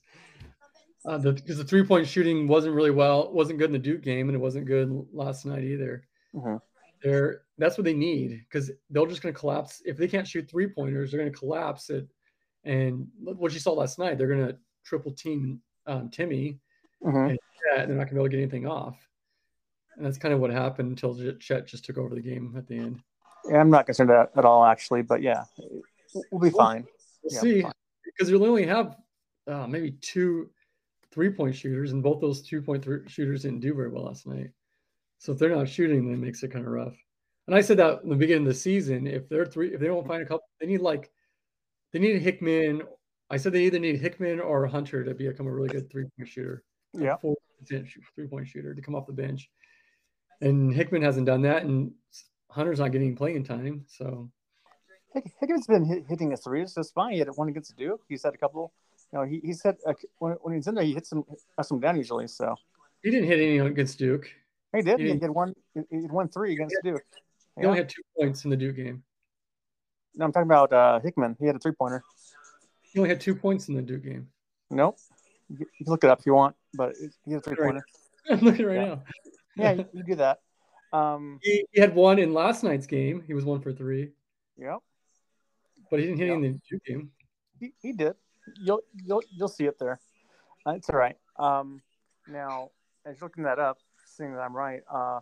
Uh, 1.03 1.17
the, 1.17 1.33
because 1.33 1.57
the 1.57 1.63
three 1.63 1.83
point 1.83 2.07
shooting 2.07 2.47
wasn't 2.47 2.75
really 2.75 2.91
well, 2.91 3.31
wasn't 3.33 3.57
good 3.57 3.69
in 3.69 3.73
the 3.73 3.79
Duke 3.79 4.01
game, 4.01 4.29
and 4.29 4.35
it 4.35 4.39
wasn't 4.39 4.65
good 4.65 5.05
last 5.11 5.45
night 5.45 5.63
either. 5.63 6.03
Mm-hmm 6.35 6.57
they're 7.01 7.41
that's 7.57 7.77
what 7.77 7.85
they 7.85 7.93
need 7.93 8.43
because 8.49 8.71
they're 8.89 9.05
just 9.07 9.21
going 9.21 9.33
to 9.33 9.39
collapse 9.39 9.81
if 9.85 9.97
they 9.97 10.07
can't 10.07 10.27
shoot 10.27 10.49
three 10.49 10.67
pointers. 10.67 11.11
They're 11.11 11.19
going 11.19 11.31
to 11.31 11.37
collapse 11.37 11.89
it, 11.89 12.07
and 12.63 13.07
what 13.19 13.53
you 13.53 13.59
saw 13.59 13.73
last 13.73 13.99
night, 13.99 14.17
they're 14.17 14.27
going 14.27 14.47
to 14.47 14.57
triple 14.85 15.11
team 15.11 15.61
um, 15.87 16.09
Timme, 16.09 16.57
mm-hmm. 17.03 17.17
and 17.17 17.39
they're 17.75 17.87
not 17.87 17.87
going 17.87 18.07
to 18.07 18.13
be 18.13 18.19
able 18.19 18.25
to 18.25 18.29
get 18.29 18.41
anything 18.41 18.67
off. 18.67 18.97
And 19.95 20.05
that's 20.05 20.17
kind 20.17 20.33
of 20.33 20.39
what 20.39 20.51
happened 20.51 20.89
until 20.89 21.15
Chet 21.39 21.67
just 21.67 21.85
took 21.85 21.97
over 21.97 22.15
the 22.15 22.21
game 22.21 22.53
at 22.57 22.67
the 22.67 22.77
end. 22.77 23.01
Yeah, 23.49 23.59
I'm 23.59 23.69
not 23.69 23.85
concerned 23.85 24.11
at, 24.11 24.31
at 24.35 24.45
all, 24.45 24.63
actually, 24.63 25.01
but 25.01 25.21
yeah, 25.21 25.43
we'll 26.31 26.41
be 26.41 26.55
fine. 26.55 26.85
We'll 27.23 27.33
yeah, 27.33 27.39
see, 27.39 27.65
because 28.13 28.29
they 28.29 28.35
only 28.35 28.65
have 28.65 28.95
uh, 29.47 29.67
maybe 29.67 29.91
two 30.01 30.49
three 31.11 31.29
point 31.29 31.55
shooters, 31.55 31.91
and 31.91 32.03
both 32.03 32.21
those 32.21 32.41
two 32.41 32.61
point 32.61 32.85
shooters 33.07 33.43
didn't 33.43 33.59
do 33.59 33.73
very 33.73 33.89
well 33.89 34.05
last 34.05 34.25
night. 34.25 34.49
So 35.19 35.31
if 35.31 35.39
they're 35.39 35.55
not 35.55 35.69
shooting, 35.69 36.05
then 36.05 36.15
it 36.15 36.25
makes 36.25 36.41
it 36.43 36.51
kind 36.51 36.65
of 36.65 36.71
rough. 36.71 36.95
And 37.47 37.55
I 37.55 37.61
said 37.61 37.77
that 37.77 38.01
in 38.03 38.09
the 38.09 38.15
beginning 38.15 38.47
of 38.47 38.53
the 38.53 38.59
season. 38.59 39.07
If 39.07 39.27
they're 39.29 39.45
three, 39.45 39.73
if 39.73 39.79
they 39.79 39.87
don't 39.87 40.07
find 40.07 40.21
a 40.21 40.25
couple, 40.25 40.47
they 40.59 40.67
need 40.67 40.81
like 40.81 41.11
they 41.91 41.99
need 41.99 42.21
Hickman. 42.21 42.83
I 43.29 43.37
said 43.37 43.53
they 43.53 43.65
either 43.65 43.79
need 43.79 43.99
Hickman 43.99 44.39
or 44.39 44.65
Hunter 44.67 45.03
to 45.03 45.13
become 45.13 45.47
a 45.47 45.51
really 45.51 45.69
good 45.69 45.89
three 45.91 46.05
point 46.17 46.29
shooter. 46.29 46.63
Yeah, 46.93 47.17
four 47.17 47.35
three 47.67 48.27
point 48.27 48.47
shooter 48.47 48.73
to 48.73 48.81
come 48.81 48.95
off 48.95 49.07
the 49.07 49.13
bench. 49.13 49.49
And 50.41 50.73
Hickman 50.73 51.03
hasn't 51.03 51.27
done 51.27 51.43
that, 51.43 51.63
and 51.63 51.91
Hunter's 52.49 52.79
not 52.79 52.91
getting 52.91 53.15
playing 53.15 53.43
time. 53.43 53.85
So 53.87 54.31
Hickman's 55.13 55.67
been 55.67 55.85
hit, 55.85 56.05
hitting 56.07 56.31
his 56.31 56.41
threes 56.41 56.73
just 56.73 56.93
fine. 56.93 57.13
He 57.13 57.19
had 57.19 57.29
one 57.35 57.49
against 57.49 57.75
Duke. 57.75 58.01
He's 58.07 58.23
had 58.23 58.33
a 58.33 58.37
couple. 58.37 58.71
You 59.11 59.19
know, 59.19 59.25
he, 59.25 59.41
he's 59.43 59.61
hit 59.61 59.77
uh, 59.85 59.93
when, 60.19 60.33
when 60.41 60.55
he's 60.55 60.67
in 60.67 60.75
there, 60.75 60.83
he 60.83 60.93
hits 60.93 61.09
some 61.09 61.25
hits 61.57 61.69
them 61.69 61.79
down 61.79 61.97
usually. 61.97 62.27
So 62.27 62.55
he 63.03 63.11
didn't 63.11 63.27
hit 63.27 63.39
any 63.39 63.57
against 63.57 63.99
Duke. 63.99 64.29
He 64.75 64.81
did. 64.81 64.99
He, 64.99 65.11
he 65.11 65.19
had 65.19 65.29
one. 65.29 65.53
He 65.73 66.01
had 66.01 66.11
one 66.11 66.29
three 66.29 66.53
against 66.53 66.75
he 66.81 66.91
Duke. 66.91 67.03
He 67.55 67.61
yeah. 67.61 67.67
only 67.67 67.79
had 67.79 67.89
two 67.89 68.03
points 68.17 68.45
in 68.45 68.51
the 68.51 68.57
Duke 68.57 68.77
game. 68.77 69.03
No, 70.15 70.25
I'm 70.25 70.31
talking 70.31 70.47
about 70.47 70.71
uh, 70.71 70.99
Hickman. 71.01 71.35
He 71.39 71.45
had 71.45 71.55
a 71.55 71.59
three 71.59 71.73
pointer. 71.73 72.03
He 72.81 72.99
only 72.99 73.09
had 73.09 73.19
two 73.19 73.35
points 73.35 73.67
in 73.67 73.75
the 73.75 73.81
Duke 73.81 74.03
game. 74.03 74.27
Nope. 74.69 74.97
You 75.49 75.65
can 75.65 75.85
look 75.87 76.03
it 76.03 76.09
up 76.09 76.19
if 76.19 76.25
you 76.25 76.33
want, 76.33 76.55
but 76.73 76.95
he 77.25 77.33
had 77.33 77.41
a 77.41 77.43
three 77.43 77.55
pointer. 77.55 77.85
I'm 78.29 78.39
looking 78.39 78.65
right 78.65 78.75
yeah. 78.75 78.85
now. 78.85 79.03
yeah, 79.57 79.71
you, 79.71 79.85
you, 79.93 80.03
do 80.03 80.15
that. 80.15 80.39
Um, 80.93 81.39
he, 81.41 81.65
he, 81.71 81.81
had 81.81 81.95
one 81.95 82.19
in 82.19 82.33
last 82.33 82.63
night's 82.63 82.85
game. 82.85 83.23
He 83.25 83.33
was 83.33 83.43
one 83.43 83.61
for 83.61 83.73
three. 83.73 84.11
Yep. 84.57 84.79
But 85.91 85.99
he 85.99 86.05
didn't 86.05 86.19
hit 86.19 86.27
yep. 86.27 86.35
in 86.35 86.41
the 86.41 86.59
Duke 86.69 86.85
game. 86.85 87.11
He, 87.59 87.73
he 87.81 87.91
did. 87.91 88.15
You'll 88.59 88.81
you'll 89.05 89.21
you'll 89.29 89.49
see 89.49 89.65
it 89.65 89.77
there. 89.77 89.99
Uh, 90.65 90.71
it's 90.71 90.89
all 90.89 90.97
right. 90.97 91.17
Um, 91.37 91.81
now, 92.27 92.69
as 93.05 93.19
you're 93.19 93.27
looking 93.27 93.43
that 93.43 93.59
up, 93.59 93.77
seeing 94.05 94.33
that 94.33 94.39
I'm 94.39 94.55
right. 94.55 94.81
Uh, 94.91 95.19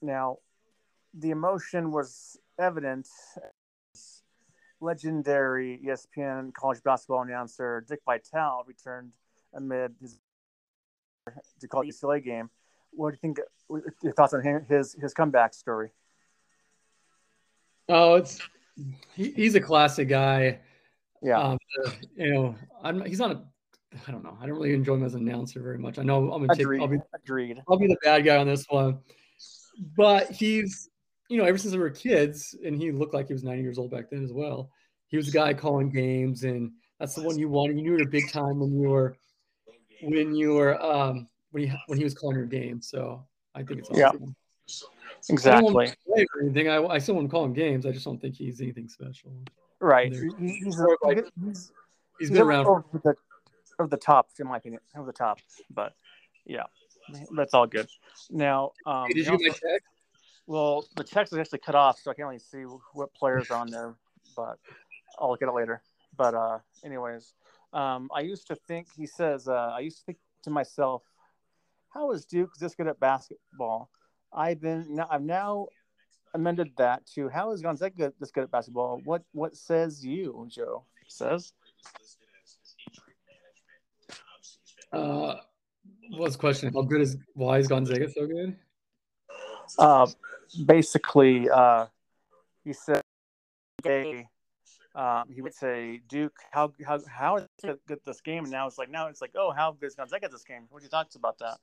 now, 0.00 0.38
the 1.14 1.30
emotion 1.30 1.92
was 1.92 2.38
evident. 2.58 3.06
Legendary 4.80 5.80
ESPN 5.84 6.54
college 6.54 6.82
basketball 6.84 7.22
announcer 7.22 7.84
Dick 7.88 7.98
Vitale 8.06 8.62
returned 8.66 9.10
amid 9.52 9.92
his 10.00 10.18
to 11.60 11.68
call 11.68 11.84
UCLA 11.84 12.24
game. 12.24 12.48
What 12.92 13.10
do 13.10 13.14
you 13.14 13.20
think? 13.20 13.40
Your 14.02 14.14
thoughts 14.14 14.32
on 14.32 14.64
his 14.68 14.96
his 15.00 15.12
comeback 15.12 15.52
story? 15.52 15.90
Oh, 17.88 18.14
it's 18.14 18.38
he, 19.14 19.30
he's 19.32 19.54
a 19.54 19.60
classic 19.60 20.08
guy. 20.08 20.60
Yeah, 21.22 21.40
um, 21.40 21.58
you 22.16 22.32
know, 22.32 22.54
I'm 22.82 23.04
he's 23.04 23.18
not 23.18 23.32
a 23.32 23.42
I 24.06 24.10
don't 24.10 24.22
know. 24.22 24.36
I 24.40 24.46
don't 24.46 24.56
really 24.56 24.74
enjoy 24.74 24.94
him 24.94 25.04
as 25.04 25.14
an 25.14 25.26
announcer 25.28 25.60
very 25.62 25.78
much. 25.78 25.98
I 25.98 26.02
know 26.02 26.30
I'm 26.30 26.42
gonna 26.42 26.54
take. 26.54 26.64
Agreed. 26.64 26.82
I'll 26.82 26.88
be, 26.88 26.98
Agreed. 27.14 27.62
I'll 27.68 27.78
be 27.78 27.86
the 27.86 27.96
bad 28.02 28.24
guy 28.24 28.36
on 28.36 28.46
this 28.46 28.66
one, 28.68 28.98
but 29.96 30.30
he's 30.30 30.90
you 31.28 31.38
know 31.38 31.44
ever 31.44 31.58
since 31.58 31.72
we 31.74 31.80
were 31.80 31.90
kids, 31.90 32.54
and 32.64 32.76
he 32.76 32.92
looked 32.92 33.14
like 33.14 33.28
he 33.28 33.32
was 33.32 33.44
90 33.44 33.62
years 33.62 33.78
old 33.78 33.90
back 33.90 34.10
then 34.10 34.22
as 34.22 34.32
well. 34.32 34.70
He 35.08 35.16
was 35.16 35.28
a 35.28 35.32
guy 35.32 35.54
calling 35.54 35.88
games, 35.90 36.44
and 36.44 36.72
that's 37.00 37.14
the 37.14 37.22
one 37.22 37.38
you 37.38 37.48
wanted. 37.48 37.76
You 37.76 37.82
knew 37.82 37.94
it 37.94 38.02
a 38.02 38.08
big 38.08 38.30
time 38.30 38.60
when 38.60 38.78
you 38.78 38.90
were 38.90 39.16
when 40.02 40.34
you 40.34 40.54
were 40.54 40.80
um 40.82 41.28
when 41.50 41.64
he 41.64 41.72
when 41.86 41.98
he 41.98 42.04
was 42.04 42.14
calling 42.14 42.36
your 42.36 42.46
game. 42.46 42.82
So 42.82 43.26
I 43.54 43.62
think 43.62 43.80
it's 43.80 43.90
awesome. 43.90 44.18
yeah. 44.20 44.32
Exactly. 45.28 45.88
I 46.16 46.26
anything. 46.40 46.68
I, 46.68 46.84
I 46.84 46.98
still 46.98 47.16
want 47.16 47.28
to 47.28 47.30
call 47.30 47.44
him 47.44 47.52
games. 47.52 47.86
I 47.86 47.90
just 47.90 48.04
don't 48.04 48.20
think 48.20 48.36
he's 48.36 48.60
anything 48.60 48.88
special. 48.88 49.32
Right. 49.80 50.12
He's, 50.12 50.32
he's, 50.38 50.78
like, 51.02 51.24
he's, 51.44 51.72
he's 52.18 52.30
been 52.30 52.42
around 52.42 52.66
over 52.66 53.88
the 53.88 53.96
top, 53.96 54.28
in 54.38 54.46
my 54.46 54.56
opinion, 54.56 54.80
over 54.96 55.06
the 55.06 55.12
top. 55.12 55.38
But 55.70 55.94
yeah, 56.44 56.64
that's 57.36 57.54
all 57.54 57.66
good. 57.66 57.88
Now, 58.30 58.72
um, 58.86 59.06
hey, 59.08 59.14
did 59.14 59.26
you 59.26 59.32
also, 59.32 59.50
check? 59.50 59.82
Well, 60.46 60.84
the 60.96 61.04
text 61.04 61.32
is 61.32 61.38
actually 61.38 61.60
cut 61.60 61.74
off, 61.74 62.00
so 62.00 62.10
I 62.10 62.14
can't 62.14 62.26
really 62.26 62.38
see 62.38 62.62
what 62.92 63.14
players 63.14 63.50
are 63.50 63.58
on 63.58 63.70
there. 63.70 63.94
But 64.36 64.58
I'll 65.18 65.30
look 65.30 65.42
at 65.42 65.48
it 65.48 65.54
later. 65.54 65.82
But 66.16 66.34
uh, 66.34 66.58
anyways, 66.84 67.34
um, 67.72 68.08
I 68.14 68.20
used 68.20 68.46
to 68.48 68.56
think 68.56 68.88
he 68.96 69.06
says 69.06 69.46
uh, 69.46 69.72
I 69.74 69.80
used 69.80 69.98
to 69.98 70.04
think 70.06 70.18
to 70.44 70.50
myself, 70.50 71.02
how 71.90 72.10
is 72.12 72.24
Duke 72.24 72.50
this 72.58 72.74
good 72.74 72.88
at 72.88 72.98
basketball? 72.98 73.90
I've 74.32 74.60
been 74.60 74.94
now 74.94 75.06
I've 75.10 75.22
now 75.22 75.68
amended 76.34 76.72
that 76.76 77.06
to 77.14 77.28
how 77.28 77.52
is 77.52 77.62
Gonzaga 77.62 78.12
this 78.20 78.30
good 78.30 78.44
at 78.44 78.50
basketball? 78.50 79.00
What 79.04 79.22
what 79.32 79.56
says 79.56 80.04
you, 80.04 80.46
Joe? 80.48 80.84
Says. 81.08 81.52
Uh, 84.92 85.36
what's 86.10 86.36
the 86.36 86.40
question? 86.40 86.72
How 86.72 86.82
good 86.82 87.00
is 87.00 87.16
why 87.34 87.58
is 87.58 87.68
Gonzaga 87.68 88.10
so 88.10 88.26
good? 88.26 88.56
Uh, 89.78 90.06
basically, 90.64 91.48
uh, 91.50 91.86
he 92.64 92.72
said 92.72 93.02
they 93.82 94.28
um, 94.94 95.24
he 95.32 95.42
would 95.42 95.54
say, 95.54 96.00
Duke, 96.08 96.36
how 96.50 96.72
how 96.84 96.98
how 97.06 97.36
is 97.36 97.46
good 97.62 98.00
this 98.04 98.20
game? 98.20 98.44
And 98.44 98.50
now 98.50 98.66
it's 98.66 98.78
like 98.78 98.90
now 98.90 99.06
it's 99.06 99.20
like, 99.20 99.30
oh, 99.36 99.52
how 99.52 99.72
good 99.72 99.86
is 99.86 99.94
Gonzaga 99.94 100.28
this 100.28 100.42
game? 100.42 100.64
What 100.70 100.80
do 100.80 100.84
you 100.84 100.90
talk 100.90 101.08
about 101.14 101.38
that? 101.38 101.58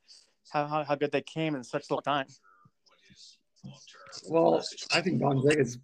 How, 0.51 0.67
how 0.67 0.83
how 0.83 0.95
good 0.95 1.11
they 1.11 1.21
came 1.21 1.55
in 1.55 1.63
such 1.63 1.89
little 1.89 2.01
time. 2.01 2.27
Well, 4.29 4.63
I 4.93 5.01
think 5.01 5.21
Gonzaga's 5.21 5.77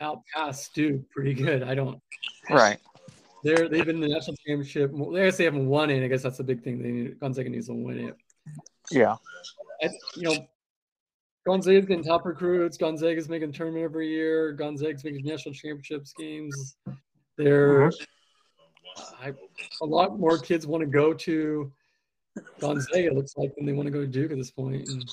out 0.00 0.22
past 0.34 0.74
Duke 0.74 1.08
pretty 1.10 1.34
good. 1.34 1.62
I 1.62 1.74
don't. 1.74 2.00
Right. 2.50 2.78
They're 3.42 3.68
they've 3.68 3.84
been 3.86 3.96
in 3.96 4.00
the 4.02 4.08
national 4.08 4.36
championship. 4.36 4.92
I 4.94 5.24
guess 5.24 5.36
they 5.36 5.44
haven't 5.44 5.66
won 5.66 5.90
it. 5.90 6.04
I 6.04 6.08
guess 6.08 6.22
that's 6.22 6.38
the 6.38 6.44
big 6.44 6.62
thing. 6.62 6.82
They 6.82 6.90
need 6.90 7.20
Gonzaga 7.20 7.48
needs 7.48 7.68
to 7.68 7.74
win 7.74 8.08
it. 8.08 8.16
Yeah. 8.90 9.16
I, 9.82 9.90
you 10.16 10.22
know, 10.22 10.46
Gonzaga's 11.46 11.86
getting 11.86 12.04
top 12.04 12.24
recruits. 12.24 12.76
Gonzaga's 12.76 13.28
making 13.28 13.52
tournament 13.52 13.84
every 13.84 14.08
year. 14.08 14.52
Gonzaga's 14.52 15.04
making 15.04 15.24
national 15.24 15.54
championships 15.54 16.12
games. 16.18 16.76
There, 17.36 17.86
uh, 17.86 19.32
a 19.82 19.86
lot 19.86 20.18
more 20.18 20.38
kids 20.38 20.66
want 20.66 20.80
to 20.80 20.86
go 20.86 21.12
to 21.12 21.70
Gonzaga. 22.58 23.06
It 23.06 23.14
looks 23.14 23.36
like 23.36 23.54
than 23.54 23.66
they 23.66 23.74
want 23.74 23.86
to 23.86 23.92
go 23.92 24.00
to 24.00 24.06
Duke 24.06 24.32
at 24.32 24.38
this 24.38 24.50
point. 24.50 24.88
And 24.88 25.08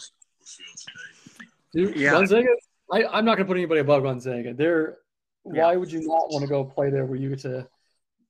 Duke, 1.73 1.95
yeah. 1.95 2.11
Gonzaga. 2.11 2.49
I, 2.91 3.05
I'm 3.05 3.25
not 3.25 3.35
going 3.35 3.45
to 3.45 3.51
put 3.51 3.57
anybody 3.57 3.81
above 3.81 4.03
Gonzaga. 4.03 4.53
They're. 4.53 4.97
Yeah. 5.45 5.65
Why 5.65 5.75
would 5.75 5.91
you 5.91 5.99
not 6.07 6.29
want 6.29 6.43
to 6.43 6.47
go 6.47 6.63
play 6.63 6.89
there 6.89 7.05
where 7.05 7.19
you 7.19 7.29
get 7.29 7.39
to, 7.39 7.67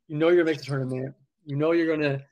you 0.07 0.17
know, 0.17 0.29
you're 0.29 0.43
going 0.43 0.47
to 0.47 0.51
make 0.53 0.59
the 0.59 0.65
tournament. 0.65 1.13
You 1.45 1.55
know, 1.57 1.71
you're 1.71 1.85
going 1.85 2.01
to. 2.01 2.23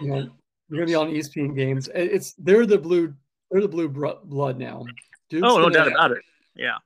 You 0.00 0.08
know, 0.08 0.30
you're 0.68 0.84
going 0.84 0.86
to 0.86 0.86
be 0.86 0.94
on 0.94 1.10
ESPN 1.10 1.56
games. 1.56 1.88
It's 1.94 2.34
they're 2.34 2.66
the 2.66 2.78
blue 2.78 3.14
they're 3.50 3.60
the 3.60 3.68
blue 3.68 3.88
blood 3.88 4.58
now. 4.58 4.84
Duke's 5.30 5.46
oh, 5.48 5.58
no 5.58 5.70
doubt 5.70 5.88
about 5.88 6.12
it. 6.12 6.22
Yeah. 6.54 6.76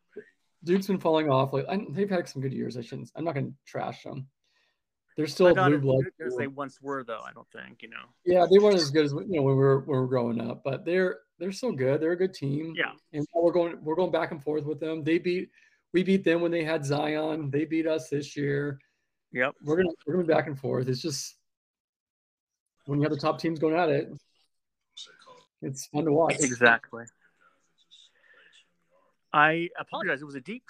Duke's 0.64 0.86
been 0.86 0.98
falling 0.98 1.30
off. 1.30 1.52
Like 1.52 1.66
I, 1.68 1.84
they've 1.90 2.10
had 2.10 2.28
some 2.28 2.42
good 2.42 2.52
years. 2.52 2.76
I 2.76 2.82
shouldn't. 2.82 3.10
I'm 3.16 3.24
not 3.24 3.34
going 3.34 3.46
to 3.46 3.54
trash 3.66 4.02
them. 4.02 4.28
They're 5.20 5.26
still 5.26 5.54
blue 5.54 5.78
blood 5.78 6.04
as 6.24 6.34
they 6.34 6.46
once 6.46 6.80
were, 6.80 7.04
though. 7.04 7.20
I 7.22 7.34
don't 7.34 7.46
think 7.52 7.82
you 7.82 7.90
know. 7.90 8.06
Yeah, 8.24 8.46
they 8.50 8.58
weren't 8.58 8.76
as 8.76 8.90
good 8.90 9.04
as 9.04 9.12
you 9.12 9.26
know 9.28 9.42
when 9.42 9.54
we 9.54 9.62
were 9.62 9.80
when 9.80 9.98
we 9.98 10.00
were 10.00 10.06
growing 10.06 10.40
up, 10.40 10.64
but 10.64 10.86
they're 10.86 11.18
they're 11.38 11.52
still 11.52 11.72
good. 11.72 12.00
They're 12.00 12.12
a 12.12 12.16
good 12.16 12.32
team. 12.32 12.72
Yeah, 12.74 12.92
and 13.12 13.26
we're 13.34 13.52
going 13.52 13.76
we're 13.82 13.96
going 13.96 14.10
back 14.10 14.30
and 14.30 14.42
forth 14.42 14.64
with 14.64 14.80
them. 14.80 15.04
They 15.04 15.18
beat 15.18 15.50
we 15.92 16.02
beat 16.02 16.24
them 16.24 16.40
when 16.40 16.50
they 16.50 16.64
had 16.64 16.86
Zion. 16.86 17.50
They 17.50 17.66
beat 17.66 17.86
us 17.86 18.08
this 18.08 18.34
year. 18.34 18.80
Yep, 19.32 19.56
we're 19.62 19.76
gonna 19.76 19.90
we're 20.06 20.14
gonna 20.14 20.26
be 20.26 20.32
back 20.32 20.46
and 20.46 20.58
forth. 20.58 20.88
It's 20.88 21.02
just 21.02 21.36
when 22.86 22.98
you 22.98 23.02
have 23.02 23.12
the 23.12 23.18
top 23.18 23.38
teams 23.38 23.58
going 23.58 23.76
at 23.76 23.90
it, 23.90 24.10
it's 25.60 25.84
fun 25.88 26.06
to 26.06 26.12
watch. 26.12 26.36
Exactly. 26.40 27.04
I 29.34 29.68
apologize. 29.78 30.22
It 30.22 30.24
was 30.24 30.34
a 30.34 30.40
deep, 30.40 30.64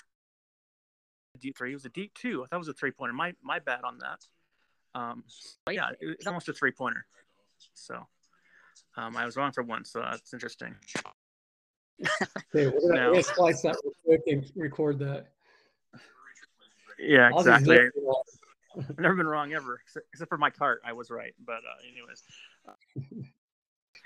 deep 1.38 1.56
three. 1.56 1.70
It 1.70 1.74
was 1.74 1.84
a 1.84 1.90
deep 1.90 2.14
two. 2.14 2.42
I 2.42 2.48
thought 2.48 2.56
it 2.56 2.58
was 2.58 2.68
a 2.68 2.72
three 2.72 2.90
pointer. 2.90 3.14
My 3.14 3.34
my 3.44 3.60
bad 3.60 3.84
on 3.84 3.98
that. 3.98 4.26
Um, 4.94 5.24
but 5.64 5.74
yeah, 5.74 5.90
it's 6.00 6.26
almost 6.26 6.48
a 6.48 6.52
three 6.52 6.72
pointer. 6.72 7.06
So 7.74 8.06
um, 8.96 9.16
I 9.16 9.24
was 9.24 9.36
wrong 9.36 9.52
for 9.52 9.62
one. 9.62 9.84
So 9.84 10.00
that's 10.00 10.32
interesting. 10.32 10.74
okay, 12.54 12.66
we're 12.66 13.10
gonna, 13.10 13.22
splice 13.22 13.62
that 13.62 13.76
real 13.84 13.92
quick 14.04 14.22
and 14.26 14.50
record 14.56 14.98
that. 15.00 15.28
Yeah, 16.98 17.30
exactly. 17.34 17.78
I've 18.78 18.98
never 18.98 19.16
been 19.16 19.26
wrong 19.26 19.52
ever, 19.52 19.80
except 20.12 20.28
for 20.28 20.38
my 20.38 20.50
cart. 20.50 20.80
I 20.84 20.92
was 20.92 21.10
right, 21.10 21.34
but 21.44 21.56
uh, 21.56 21.88
anyways. 21.90 22.22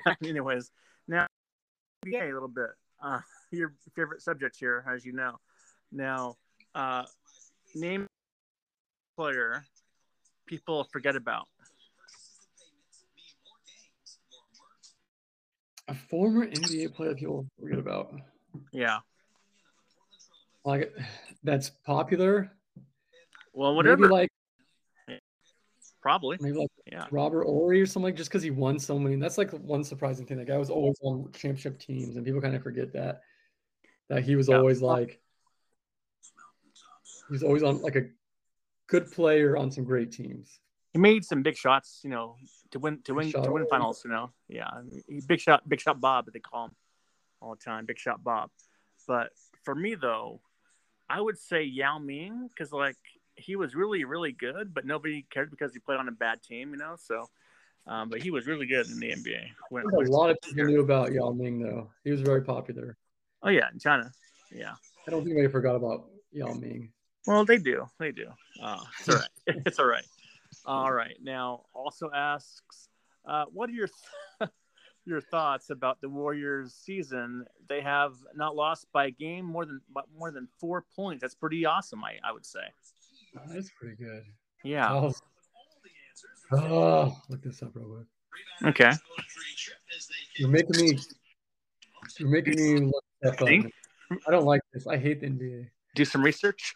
Anyways, 0.25 0.71
now 1.09 1.27
NBA 2.07 2.31
a 2.31 2.33
little 2.35 2.49
bit. 2.49 2.71
Uh, 3.03 3.21
your 3.51 3.75
favorite 3.95 4.23
subject 4.23 4.57
here, 4.59 4.85
as 4.89 5.05
you 5.05 5.13
know. 5.13 5.39
Now, 5.93 6.37
uh, 6.75 7.05
name 7.75 8.07
player 9.17 9.65
people 10.47 10.87
forget 10.93 11.17
about. 11.17 11.49
A 15.89 15.95
former 15.95 16.47
NBA 16.47 16.95
player 16.95 17.15
people 17.15 17.47
forget 17.61 17.79
about. 17.79 18.15
Yeah. 18.73 18.99
Like 20.65 20.93
that's 21.43 21.71
popular. 21.71 22.53
Well, 23.53 23.75
whatever. 23.75 24.03
Maybe 24.03 24.13
like 24.13 24.31
Probably. 26.05 26.37
Maybe 26.39 26.59
like 26.59 26.71
yeah. 26.93 27.07
Robert 27.11 27.45
Horry 27.45 27.81
or 27.81 27.87
something, 27.87 28.03
like 28.03 28.17
just 28.17 28.29
because 28.29 28.43
he 28.43 28.51
won 28.51 28.79
so 28.79 28.99
many. 28.99 29.17
That's 29.17 29.39
like 29.39 29.51
one 29.53 29.83
surprising 29.83 30.27
thing. 30.27 30.37
That 30.37 30.47
guy 30.47 30.59
was 30.59 30.69
always 30.69 30.99
on 31.03 31.33
championship 31.33 31.79
teams, 31.79 32.17
and 32.17 32.27
people 32.27 32.43
kind 32.43 32.55
of 32.55 32.63
forget 32.63 32.93
that. 32.93 33.23
That 34.11 34.23
he 34.23 34.37
was 34.37 34.51
yeah. 34.51 34.57
always 34.57 34.83
like 34.83 35.19
he's 37.31 37.43
always 37.43 37.63
on 37.63 37.81
like 37.81 37.97
a 37.97 38.03
good 38.87 39.11
player 39.11 39.57
on 39.57 39.71
some 39.71 39.85
great 39.85 40.13
teams. 40.13 40.61
He 40.93 40.99
made 40.99 41.25
some 41.25 41.43
big 41.43 41.57
shots, 41.57 42.01
you 42.05 42.11
know, 42.11 42.37
to 42.71 42.79
win 42.79 43.01
to 43.05 43.15
win 43.15 43.33
to 43.33 43.51
win 43.51 43.67
finals. 43.69 44.03
You 44.05 44.11
know, 44.11 44.31
yeah, 44.49 44.71
big 45.27 45.41
shot, 45.41 45.69
big 45.69 45.81
shot 45.81 46.01
Bob, 46.01 46.27
they 46.33 46.39
call 46.39 46.67
him 46.67 46.71
all 47.41 47.55
the 47.55 47.61
time, 47.61 47.85
big 47.85 47.99
shot 47.99 48.23
Bob. 48.23 48.51
But 49.07 49.31
for 49.65 49.75
me 49.75 49.97
though, 49.97 50.41
I 51.09 51.21
would 51.21 51.39
say 51.39 51.65
Yao 51.65 51.99
Ming 51.99 52.49
because 52.49 52.73
like 52.73 52.97
he 53.35 53.57
was 53.57 53.75
really 53.75 54.05
really 54.05 54.33
good, 54.33 54.73
but 54.73 54.87
nobody 54.87 55.27
cared 55.31 55.51
because 55.51 55.73
he 55.73 55.81
played 55.81 55.99
on 55.99 56.09
a 56.09 56.13
bad 56.13 56.43
team, 56.43 56.71
you 56.71 56.77
know. 56.77 56.95
So, 56.97 57.29
um, 57.89 58.09
but 58.09 58.23
he 58.23 58.31
was 58.31 58.47
really 58.47 58.67
good 58.67 58.87
in 58.87 59.01
the 59.01 59.11
NBA. 59.11 59.49
When, 59.71 59.85
a 59.85 60.11
lot 60.11 60.31
of 60.31 60.41
people 60.43 60.67
knew 60.67 60.81
about 60.81 61.13
Yao 61.13 61.33
Ming 61.33 61.59
though. 61.59 61.91
He 62.05 62.13
was 62.13 62.21
very 62.21 62.43
popular. 62.43 62.97
Oh 63.43 63.49
yeah, 63.49 63.69
in 63.73 63.81
China. 63.81 64.13
Yeah. 64.55 64.75
I 65.07 65.11
don't 65.11 65.25
think 65.25 65.37
they 65.37 65.49
forgot 65.49 65.75
about 65.75 66.07
Yao 66.33 66.55
Ming. 66.55 66.93
Well, 67.27 67.45
they 67.45 67.59
do. 67.59 67.87
They 67.99 68.13
do. 68.13 68.27
Uh, 68.63 68.81
it's 68.99 69.09
all 69.09 69.17
right. 69.17 69.29
it's 69.67 69.79
all 69.79 69.87
right. 69.87 70.07
All 70.67 70.93
right. 70.93 71.17
Now, 71.23 71.63
also 71.75 72.11
asks, 72.15 72.89
uh, 73.27 73.45
what 73.53 73.71
are 73.71 73.73
your 73.73 73.89
th- 74.39 74.51
your 75.07 75.21
thoughts 75.21 75.71
about 75.71 76.01
the 76.01 76.09
Warriors 76.09 76.75
season? 76.75 77.45
They 77.69 77.81
have 77.81 78.13
not 78.35 78.57
lost 78.57 78.87
by 78.93 79.07
a 79.07 79.11
game 79.11 79.45
more 79.45 79.65
than 79.65 79.81
more 80.19 80.31
than 80.31 80.49
four 80.61 80.85
points. 80.95 81.23
That's 81.23 81.35
pretty 81.35 81.65
awesome. 81.65 82.05
I 82.05 82.19
I 82.23 82.33
would 82.33 82.47
say. 82.47 82.61
Oh, 83.37 83.41
that's 83.49 83.71
pretty 83.71 83.97
good. 83.97 84.25
Yeah. 84.63 84.93
Oh, 84.93 85.13
oh, 86.53 87.17
look 87.29 87.43
this 87.43 87.63
up 87.63 87.75
real 87.75 87.87
quick. 87.87 88.07
Okay. 88.71 88.93
You're 90.39 90.49
making 90.49 90.81
me. 90.81 90.99
You're 92.19 92.29
making 92.29 92.57
me 92.57 92.93
look. 92.93 93.05
I 94.27 94.31
don't 94.31 94.45
like 94.45 94.61
this. 94.73 94.87
I 94.87 94.97
hate 94.97 95.21
the 95.21 95.29
NBA. 95.29 95.69
Do 95.95 96.05
some 96.05 96.23
research. 96.23 96.75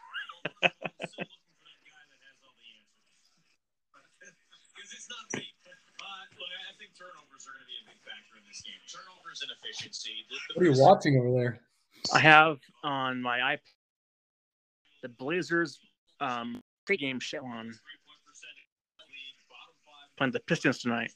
What 10.54 10.66
are 10.66 10.70
you 10.70 10.80
watching 10.80 11.18
over 11.18 11.30
there? 11.32 11.60
I 12.12 12.18
have 12.20 12.58
on 12.82 13.20
my 13.22 13.38
iPad 13.38 13.58
the 15.02 15.08
Blazers 15.08 15.78
um, 16.20 16.62
pregame 16.88 17.20
show 17.20 17.44
on 17.44 17.72
playing 20.16 20.32
the 20.32 20.40
Pistons 20.40 20.78
tonight. 20.80 21.12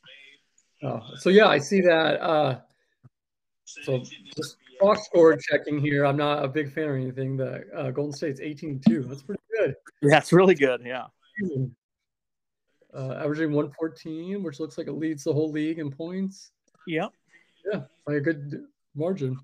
Oh, 0.83 1.01
so 1.17 1.31
yeah, 1.31 1.47
I 1.47 1.59
see 1.59 1.81
that. 1.81 2.21
Uh, 2.23 2.61
so 3.65 4.03
just 4.37 4.57
box 4.81 5.05
score 5.05 5.37
checking 5.37 5.81
here. 5.81 6.05
I'm 6.05 6.17
not 6.17 6.45
a 6.45 6.49
big 6.49 6.73
fan 6.73 6.89
or 6.89 6.97
anything. 6.97 7.37
The 7.37 7.65
uh, 7.75 7.91
Golden 7.91 8.13
State's 8.13 8.41
18-2. 8.41 9.09
That's 9.09 9.23
pretty 9.23 9.43
good. 9.57 9.75
Yeah, 10.03 10.19
it's 10.19 10.33
really 10.33 10.55
good. 10.55 10.83
Yeah. 10.85 11.07
Uh, 12.95 13.13
averaging 13.15 13.53
114, 13.53 14.43
which 14.43 14.61
looks 14.61 14.77
like 14.77 14.87
it 14.87 14.93
leads 14.93 15.25
the 15.25 15.33
whole 15.33 15.51
league 15.51 15.79
in 15.79 15.91
points. 15.91 16.51
Yep. 16.87 17.13
Yeah, 17.73 17.81
by 18.07 18.15
a 18.15 18.21
good 18.21 18.65
margin. 18.95 19.39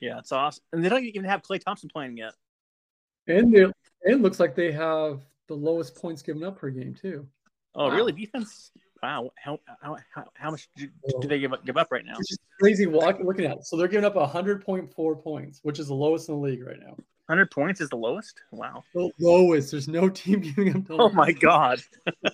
Yeah, 0.00 0.18
it's 0.18 0.32
awesome. 0.32 0.64
And 0.72 0.84
they 0.84 0.88
don't 0.88 1.04
even 1.04 1.24
have 1.24 1.42
Klay 1.42 1.62
Thompson 1.62 1.88
playing 1.88 2.16
yet. 2.16 2.32
And 3.28 3.52
they 3.54 3.66
it 4.02 4.20
looks 4.20 4.40
like 4.40 4.54
they 4.54 4.72
have 4.72 5.20
the 5.46 5.54
lowest 5.54 5.94
points 5.94 6.22
given 6.22 6.42
up 6.42 6.58
per 6.58 6.70
game 6.70 6.94
too. 6.94 7.26
Oh, 7.74 7.88
wow. 7.88 7.94
really? 7.94 8.12
Defense? 8.12 8.72
Wow. 9.02 9.30
How 9.36 9.58
how, 9.80 9.96
how, 10.34 10.50
much 10.50 10.68
do, 10.76 10.88
do, 11.20 11.28
they 11.28 11.38
give 11.38 11.52
up, 11.52 11.64
give 11.64 11.76
up 11.76 11.88
right 11.90 12.04
now? 12.04 12.14
It's 12.18 12.28
just 12.28 12.40
crazy 12.58 12.86
looking 12.86 13.46
at 13.46 13.58
it. 13.58 13.64
So 13.64 13.76
they're 13.76 13.88
giving 13.88 14.04
up 14.04 14.14
100.4 14.14 15.22
points, 15.22 15.60
which 15.62 15.78
is 15.78 15.88
the 15.88 15.94
lowest 15.94 16.28
in 16.28 16.34
the 16.34 16.40
league 16.40 16.64
right 16.64 16.78
now. 16.78 16.96
Hundred 17.28 17.50
points 17.52 17.80
is 17.80 17.88
the 17.88 17.96
lowest. 17.96 18.40
Wow. 18.50 18.82
The 18.92 19.08
lowest. 19.20 19.70
There's 19.70 19.86
no 19.86 20.08
team 20.08 20.40
giving 20.56 20.76
up. 20.76 20.82
Oh 20.90 21.10
my 21.10 21.32
god. 21.32 21.80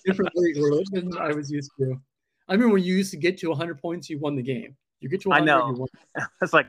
different 0.07 0.35
league 0.35 0.57
than 0.91 1.17
I 1.19 1.33
was 1.33 1.51
used 1.51 1.71
to. 1.79 2.01
I 2.49 2.57
mean, 2.57 2.71
when 2.71 2.83
you 2.83 2.97
used 2.97 3.11
to 3.11 3.17
get 3.17 3.39
to 3.39 3.49
100 3.49 3.81
points, 3.81 4.09
you 4.09 4.19
won 4.19 4.37
the 4.37 4.43
game. 4.43 4.77
You 5.01 5.09
get 5.09 5.21
to 5.23 5.29
100, 5.29 5.53
I 5.53 5.55
know. 5.55 5.87
That's 6.41 6.53
like 6.53 6.67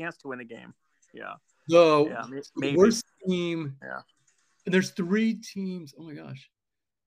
chance 0.00 0.16
to 0.18 0.28
win 0.28 0.40
a 0.40 0.44
game. 0.44 0.72
Yeah. 1.12 1.34
So 1.68 2.08
yeah, 2.08 2.24
maybe. 2.28 2.72
the 2.72 2.76
worst 2.78 3.04
team. 3.26 3.76
Yeah. 3.82 4.00
And 4.64 4.74
there's 4.74 4.90
three 4.90 5.34
teams. 5.34 5.94
Oh 5.98 6.02
my 6.02 6.14
gosh. 6.14 6.48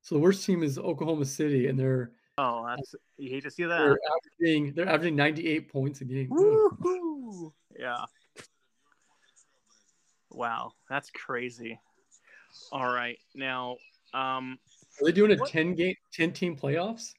So 0.03 0.15
the 0.15 0.21
worst 0.21 0.45
team 0.45 0.63
is 0.63 0.77
Oklahoma 0.77 1.25
City, 1.25 1.67
and 1.67 1.79
they're 1.79 2.11
oh, 2.37 2.65
that's 2.67 2.93
you 3.17 3.29
hate 3.29 3.43
to 3.43 3.51
see 3.51 3.63
that. 3.63 3.77
They're 3.77 3.99
averaging 4.41 4.73
they're 4.75 4.89
averaging 4.89 5.15
98 5.15 5.71
points 5.71 6.01
a 6.01 6.05
game. 6.05 6.27
Woo-hoo. 6.29 7.53
Yeah. 7.79 8.03
Wow, 10.29 10.73
that's 10.89 11.09
crazy. 11.11 11.79
All 12.71 12.93
right, 12.93 13.17
now 13.33 13.77
um, 14.13 14.59
are 14.99 15.05
they 15.05 15.13
doing 15.13 15.31
a 15.31 15.37
what? 15.37 15.49
10 15.49 15.73
game 15.75 15.95
10 16.11 16.33
team 16.33 16.57
playoffs? 16.57 17.13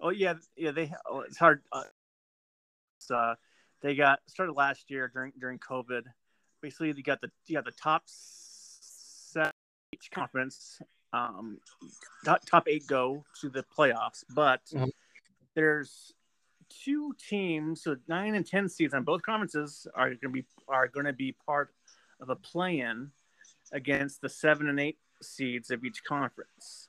Oh 0.00 0.10
yeah, 0.10 0.34
yeah. 0.56 0.72
They 0.72 0.92
oh, 1.08 1.20
it's 1.20 1.38
hard. 1.38 1.62
Uh, 1.70 1.82
it's, 2.98 3.10
uh, 3.12 3.34
they 3.80 3.94
got 3.94 4.18
started 4.26 4.54
last 4.54 4.90
year 4.90 5.08
during 5.12 5.32
during 5.38 5.58
COVID. 5.58 6.02
Basically, 6.62 6.88
you 6.88 7.02
got 7.02 7.20
the 7.20 7.30
you 7.46 7.54
got 7.54 7.64
the 7.64 7.72
top 7.72 8.02
set 8.06 9.54
each 9.92 10.10
conference. 10.10 10.80
Um, 11.12 11.58
top, 12.24 12.40
top 12.46 12.68
eight 12.68 12.86
go 12.86 13.24
to 13.40 13.48
the 13.48 13.64
playoffs, 13.76 14.24
but 14.34 14.60
mm-hmm. 14.72 14.90
there's 15.54 16.12
two 16.68 17.14
teams, 17.28 17.82
so 17.82 17.96
nine 18.08 18.34
and 18.34 18.46
ten 18.46 18.68
seeds 18.68 18.94
on 18.94 19.02
both 19.02 19.22
conferences 19.22 19.86
are 19.94 20.08
going 20.08 20.20
to 20.20 20.28
be 20.28 20.44
are 20.68 20.88
going 20.88 21.06
to 21.06 21.12
be 21.12 21.32
part 21.32 21.74
of 22.20 22.30
a 22.30 22.36
play-in 22.36 23.10
against 23.72 24.20
the 24.20 24.28
seven 24.28 24.68
and 24.68 24.78
eight 24.78 24.98
seeds 25.22 25.70
of 25.70 25.84
each 25.84 26.04
conference. 26.04 26.88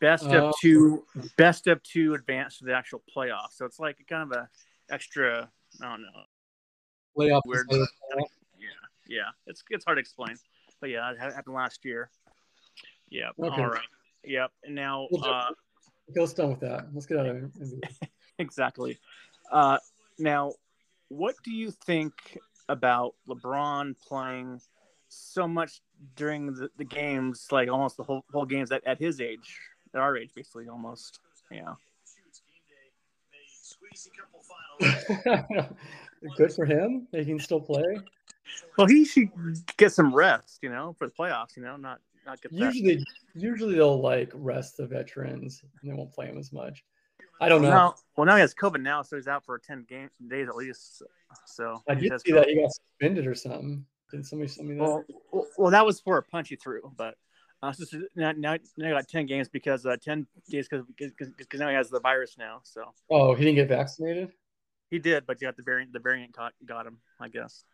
Best 0.00 0.26
of 0.26 0.42
oh. 0.44 0.52
two, 0.60 1.04
best 1.36 1.66
of 1.66 1.82
two 1.82 2.14
advance 2.14 2.58
to 2.58 2.64
the 2.64 2.74
actual 2.74 3.02
playoffs. 3.14 3.52
So 3.56 3.64
it's 3.64 3.78
like 3.78 3.96
kind 4.08 4.30
of 4.30 4.38
a 4.38 4.48
extra. 4.90 5.50
I 5.82 5.88
don't 5.88 6.02
know. 6.02 6.08
Playoff 7.16 7.42
weird. 7.46 7.66
Yeah, 7.70 8.68
yeah. 9.06 9.28
It's 9.46 9.62
it's 9.70 9.84
hard 9.84 9.96
to 9.96 10.00
explain, 10.00 10.36
but 10.80 10.90
yeah, 10.90 11.10
it 11.12 11.18
happened 11.18 11.54
last 11.54 11.84
year. 11.84 12.10
Yeah. 13.10 13.30
Okay. 13.38 13.62
All 13.62 13.68
right. 13.68 13.82
Yep. 14.24 14.50
And 14.64 14.74
now, 14.74 15.08
uh, 15.22 15.50
let's 16.14 16.32
done 16.34 16.50
with 16.50 16.60
that. 16.60 16.86
Let's 16.92 17.06
get 17.06 17.18
out 17.18 17.26
of 17.26 17.36
here. 17.36 17.50
exactly. 18.38 18.98
Uh, 19.50 19.78
now, 20.18 20.52
what 21.08 21.34
do 21.44 21.50
you 21.50 21.70
think 21.70 22.12
about 22.68 23.14
LeBron 23.28 23.94
playing 24.06 24.60
so 25.08 25.48
much 25.48 25.80
during 26.16 26.54
the, 26.54 26.70
the 26.76 26.84
games, 26.84 27.48
like 27.50 27.68
almost 27.68 27.96
the 27.96 28.04
whole 28.04 28.24
whole 28.32 28.46
games 28.46 28.70
at, 28.70 28.86
at 28.86 28.98
his 28.98 29.20
age, 29.20 29.58
at 29.94 30.00
our 30.00 30.16
age, 30.16 30.30
basically, 30.34 30.68
almost. 30.68 31.20
Yeah. 31.50 31.74
Good 36.36 36.52
for 36.52 36.64
him. 36.64 37.08
He 37.12 37.24
can 37.24 37.38
still 37.40 37.60
play. 37.60 37.98
Well, 38.76 38.86
he 38.86 39.04
should 39.04 39.30
get 39.76 39.92
some 39.92 40.14
rest, 40.14 40.60
you 40.62 40.70
know, 40.70 40.94
for 40.98 41.06
the 41.06 41.12
playoffs. 41.12 41.56
You 41.56 41.62
know, 41.62 41.76
not 41.76 42.00
not 42.26 42.40
get 42.40 42.52
usually. 42.52 42.96
That. 42.96 43.06
Usually 43.34 43.74
they'll 43.74 44.00
like 44.00 44.30
rest 44.34 44.76
the 44.76 44.86
veterans 44.86 45.62
and 45.80 45.90
they 45.90 45.94
won't 45.94 46.12
play 46.12 46.26
him 46.26 46.38
as 46.38 46.52
much. 46.52 46.84
I 47.40 47.48
don't 47.48 47.62
know. 47.62 47.70
Now, 47.70 47.94
well, 48.16 48.26
now 48.26 48.36
he 48.36 48.40
has 48.40 48.54
COVID 48.54 48.82
now, 48.82 49.02
so 49.02 49.16
he's 49.16 49.28
out 49.28 49.44
for 49.44 49.58
ten 49.58 49.84
game 49.88 50.10
days 50.28 50.48
at 50.48 50.56
least. 50.56 51.02
So 51.46 51.82
I 51.88 51.94
did 51.94 52.12
see 52.20 52.32
COVID. 52.32 52.34
that 52.34 52.48
he 52.48 52.56
got 52.56 52.72
suspended 52.72 53.26
or 53.26 53.34
something. 53.34 53.84
Did 54.10 54.26
somebody 54.26 54.48
send 54.48 54.68
me 54.68 54.74
that? 54.74 54.82
Well, 54.82 55.04
well, 55.32 55.46
well, 55.56 55.70
that 55.70 55.86
was 55.86 56.00
for 56.00 56.18
a 56.18 56.22
punch 56.22 56.50
you 56.50 56.56
threw, 56.56 56.92
but 56.96 57.14
uh, 57.62 57.72
so 57.72 57.84
now, 58.16 58.32
now, 58.32 58.56
now 58.76 58.88
I 58.88 58.90
got 58.90 59.08
ten 59.08 59.26
games 59.26 59.48
because 59.48 59.86
uh, 59.86 59.96
ten 60.02 60.26
days 60.48 60.68
because 60.68 60.86
because 61.36 61.60
now 61.60 61.68
he 61.68 61.74
has 61.74 61.90
the 61.90 62.00
virus 62.00 62.36
now. 62.38 62.60
So 62.64 62.84
oh, 63.10 63.34
he 63.34 63.44
didn't 63.44 63.56
get 63.56 63.68
vaccinated. 63.68 64.32
He 64.90 64.98
did, 64.98 65.26
but 65.26 65.40
you 65.40 65.46
got 65.46 65.56
the 65.56 65.62
variant. 65.62 65.92
The 65.92 66.00
variant 66.00 66.32
got 66.32 66.52
got 66.66 66.86
him, 66.86 66.98
I 67.20 67.28
guess. 67.28 67.64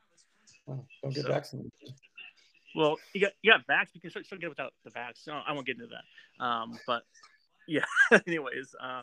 Oh, 0.68 0.84
don't 1.02 1.14
get 1.14 1.24
so, 1.24 1.32
vaccinated. 1.32 1.72
Well, 2.76 2.98
you 3.14 3.22
got 3.22 3.32
you 3.42 3.50
got 3.50 3.66
vax. 3.66 3.88
You 3.94 4.02
can 4.02 4.10
still, 4.10 4.22
still 4.22 4.38
get 4.38 4.50
without 4.50 4.74
the 4.84 4.90
vax. 4.90 5.26
No, 5.26 5.40
I 5.46 5.52
won't 5.52 5.66
get 5.66 5.76
into 5.76 5.88
that. 5.88 6.44
Um, 6.44 6.78
but 6.86 7.04
yeah. 7.66 7.84
anyways, 8.26 8.74
uh, 8.80 9.02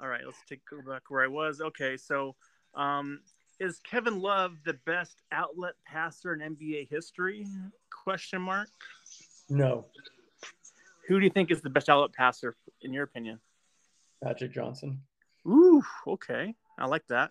all 0.00 0.08
right. 0.08 0.20
Let's 0.24 0.38
take 0.46 0.60
go 0.70 0.78
back 0.86 1.02
where 1.08 1.24
I 1.24 1.28
was. 1.28 1.60
Okay, 1.60 1.96
so 1.96 2.36
um, 2.74 3.20
is 3.58 3.80
Kevin 3.80 4.20
Love 4.20 4.56
the 4.66 4.74
best 4.84 5.22
outlet 5.32 5.74
passer 5.86 6.34
in 6.34 6.54
NBA 6.54 6.90
history? 6.90 7.46
Question 7.90 8.42
mark. 8.42 8.68
No. 9.48 9.86
Who 11.08 11.18
do 11.18 11.24
you 11.24 11.30
think 11.30 11.50
is 11.50 11.62
the 11.62 11.70
best 11.70 11.88
outlet 11.88 12.12
passer 12.12 12.56
in 12.82 12.92
your 12.92 13.04
opinion? 13.04 13.40
Patrick 14.22 14.52
Johnson. 14.52 15.00
Ooh, 15.46 15.82
okay. 16.06 16.54
I 16.78 16.86
like 16.86 17.06
that. 17.08 17.30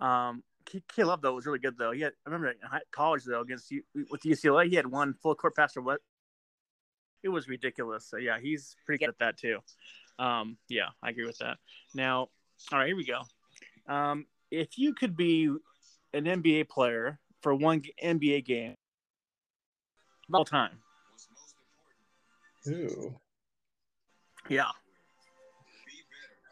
Um, 0.00 0.42
K 0.66 1.04
Love 1.04 1.20
though 1.20 1.34
was 1.34 1.46
really 1.46 1.58
good 1.58 1.76
though. 1.78 1.92
He 1.92 2.00
had, 2.00 2.12
I 2.26 2.30
remember 2.30 2.48
in 2.48 2.56
college 2.90 3.24
though 3.24 3.40
against 3.40 3.72
with 4.10 4.22
UCLA, 4.22 4.68
he 4.68 4.76
had 4.76 4.86
one 4.86 5.14
full 5.14 5.34
court 5.34 5.56
pass 5.56 5.76
or 5.76 5.82
what? 5.82 6.00
It 7.22 7.28
was 7.28 7.48
ridiculous. 7.48 8.06
So 8.08 8.16
yeah, 8.16 8.38
he's 8.40 8.76
pretty 8.84 9.04
good 9.04 9.10
at 9.10 9.18
that 9.18 9.38
too. 9.38 9.58
Um, 10.18 10.56
yeah, 10.68 10.88
I 11.02 11.10
agree 11.10 11.26
with 11.26 11.38
that. 11.38 11.58
Now, 11.94 12.28
all 12.72 12.78
right, 12.78 12.86
here 12.86 12.96
we 12.96 13.04
go. 13.04 13.22
Um, 13.92 14.26
if 14.50 14.78
you 14.78 14.94
could 14.94 15.16
be 15.16 15.46
an 16.12 16.24
NBA 16.24 16.68
player 16.68 17.18
for 17.42 17.54
one 17.54 17.82
NBA 18.02 18.44
game 18.44 18.74
of 20.28 20.34
all 20.34 20.44
time, 20.44 20.78
Ooh. 22.68 23.14
Yeah. 24.48 24.70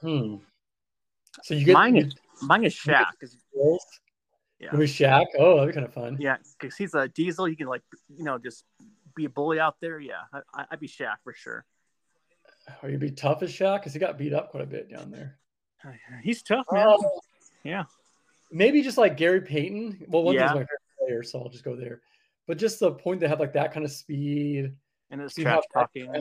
Hmm. 0.00 0.36
So 1.42 1.54
you 1.54 1.64
get 1.64 1.74
mine 1.74 1.96
is 1.96 2.14
mine 2.42 2.64
is 2.64 2.74
Shaq. 2.74 3.06
Yeah. 4.60 4.76
With 4.76 4.90
Shaq, 4.90 5.26
oh, 5.38 5.56
that'd 5.56 5.70
be 5.70 5.74
kind 5.74 5.86
of 5.86 5.92
fun. 5.92 6.16
Yeah, 6.20 6.36
because 6.58 6.76
he's 6.76 6.94
a 6.94 7.08
diesel. 7.08 7.46
He 7.46 7.56
can 7.56 7.66
like 7.66 7.82
you 8.16 8.24
know 8.24 8.38
just 8.38 8.64
be 9.16 9.24
a 9.24 9.28
bully 9.30 9.58
out 9.58 9.76
there. 9.80 9.98
Yeah, 9.98 10.22
I, 10.32 10.64
would 10.70 10.80
be 10.80 10.88
Shaq 10.88 11.16
for 11.24 11.32
sure. 11.32 11.64
Or 12.82 12.88
you'd 12.88 13.00
be 13.00 13.10
tough 13.10 13.42
as 13.42 13.50
Shaq 13.50 13.80
because 13.80 13.92
he 13.92 13.98
got 13.98 14.18
beat 14.18 14.32
up 14.32 14.50
quite 14.50 14.62
a 14.62 14.66
bit 14.66 14.88
down 14.88 15.10
there. 15.10 15.38
He's 16.22 16.42
tough, 16.42 16.66
man. 16.70 16.86
Um, 16.86 17.00
yeah. 17.64 17.84
Maybe 18.52 18.82
just 18.82 18.98
like 18.98 19.16
Gary 19.16 19.40
Payton. 19.40 20.04
Well, 20.06 20.22
one 20.22 20.36
yeah. 20.36 20.46
my 20.46 20.52
favorite 20.52 20.68
player, 20.98 21.22
so 21.24 21.40
I'll 21.40 21.48
just 21.48 21.64
go 21.64 21.74
there. 21.74 22.00
But 22.46 22.58
just 22.58 22.78
the 22.78 22.92
point 22.92 23.20
to 23.20 23.28
have 23.28 23.40
like 23.40 23.54
that 23.54 23.72
kind 23.72 23.84
of 23.84 23.90
speed 23.90 24.72
and 25.10 25.20
it's 25.20 25.34
trash 25.34 25.62
talking. 25.72 26.12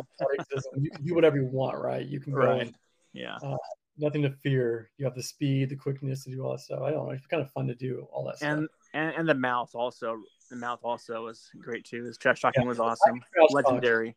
you 0.76 0.92
can 0.92 1.04
do 1.06 1.16
whatever 1.16 1.38
you 1.38 1.46
want, 1.46 1.82
right? 1.82 2.06
You 2.06 2.20
can 2.20 2.34
go. 2.34 2.40
Right. 2.42 2.74
Yeah. 3.14 3.36
Uh, 3.42 3.58
nothing 3.98 4.22
to 4.24 4.30
fear. 4.30 4.90
You 4.98 5.06
have 5.06 5.16
the 5.16 5.24
speed, 5.24 5.70
the 5.70 5.76
quickness 5.76 6.24
to 6.26 6.32
do 6.32 6.44
all 6.44 6.52
that 6.52 6.62
stuff. 6.62 6.82
I 6.82 6.92
don't 6.92 7.08
know. 7.08 7.12
It's 7.12 7.28
kind 7.28 7.42
of 7.42 7.52
fun 7.52 7.68
to 7.68 7.76
do 7.76 8.08
all 8.12 8.24
that 8.26 8.42
and, 8.42 8.64
stuff. 8.64 8.90
And 8.94 9.16
and 9.16 9.30
the 9.30 9.36
mouth 9.36 9.72
also. 9.74 10.18
The 10.50 10.58
mouth 10.58 10.80
also 10.84 11.26
was 11.26 11.50
great 11.60 11.86
too. 11.86 12.04
His 12.04 12.18
trash 12.18 12.42
talking 12.42 12.64
yeah, 12.64 12.68
was 12.68 12.80
awesome. 12.80 13.22
Legendary. 13.52 14.14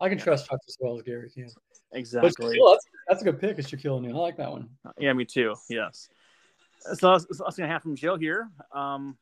I 0.00 0.08
can 0.08 0.16
trust 0.16 0.46
talk 0.46 0.60
as 0.66 0.76
well 0.80 0.96
as 0.96 1.02
Gary 1.02 1.28
can. 1.28 1.48
Exactly. 1.92 2.56
Shaquille, 2.56 2.72
that's, 2.72 2.86
that's, 3.08 3.22
a 3.22 3.24
good 3.24 3.40
pick. 3.40 3.58
Is 3.58 3.66
Shaquille 3.66 3.92
O'Neal? 3.92 4.16
I 4.16 4.20
like 4.20 4.36
that 4.36 4.50
one. 4.50 4.68
Yeah, 4.98 5.12
me 5.12 5.24
too. 5.24 5.54
Yes. 5.68 6.08
So 6.80 7.10
that's, 7.10 7.26
that's 7.26 7.56
gonna 7.56 7.68
have 7.68 7.82
from 7.82 7.96
Jill 7.96 8.16
here. 8.16 8.50
Um, 8.72 9.16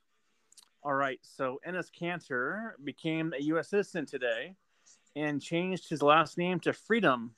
all 0.83 0.94
right. 0.94 1.18
So 1.22 1.61
Enes 1.66 1.90
Kanter 1.90 2.72
became 2.85 3.33
a 3.37 3.42
U.S. 3.44 3.70
citizen 3.70 4.07
today 4.07 4.55
and 5.16 5.40
changed 5.40 5.88
his 5.88 6.03
last 6.03 6.38
name 6.38 6.61
to 6.61 6.72
Freedom. 6.72 7.33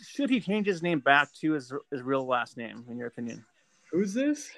Should 0.00 0.30
he 0.30 0.40
change 0.40 0.66
his 0.66 0.82
name 0.82 1.00
back 1.00 1.28
to 1.40 1.52
his, 1.52 1.72
his 1.90 2.02
real 2.02 2.26
last 2.26 2.56
name, 2.56 2.84
in 2.88 2.96
your 2.96 3.08
opinion? 3.08 3.44
Who's 3.90 4.14
this? 4.14 4.50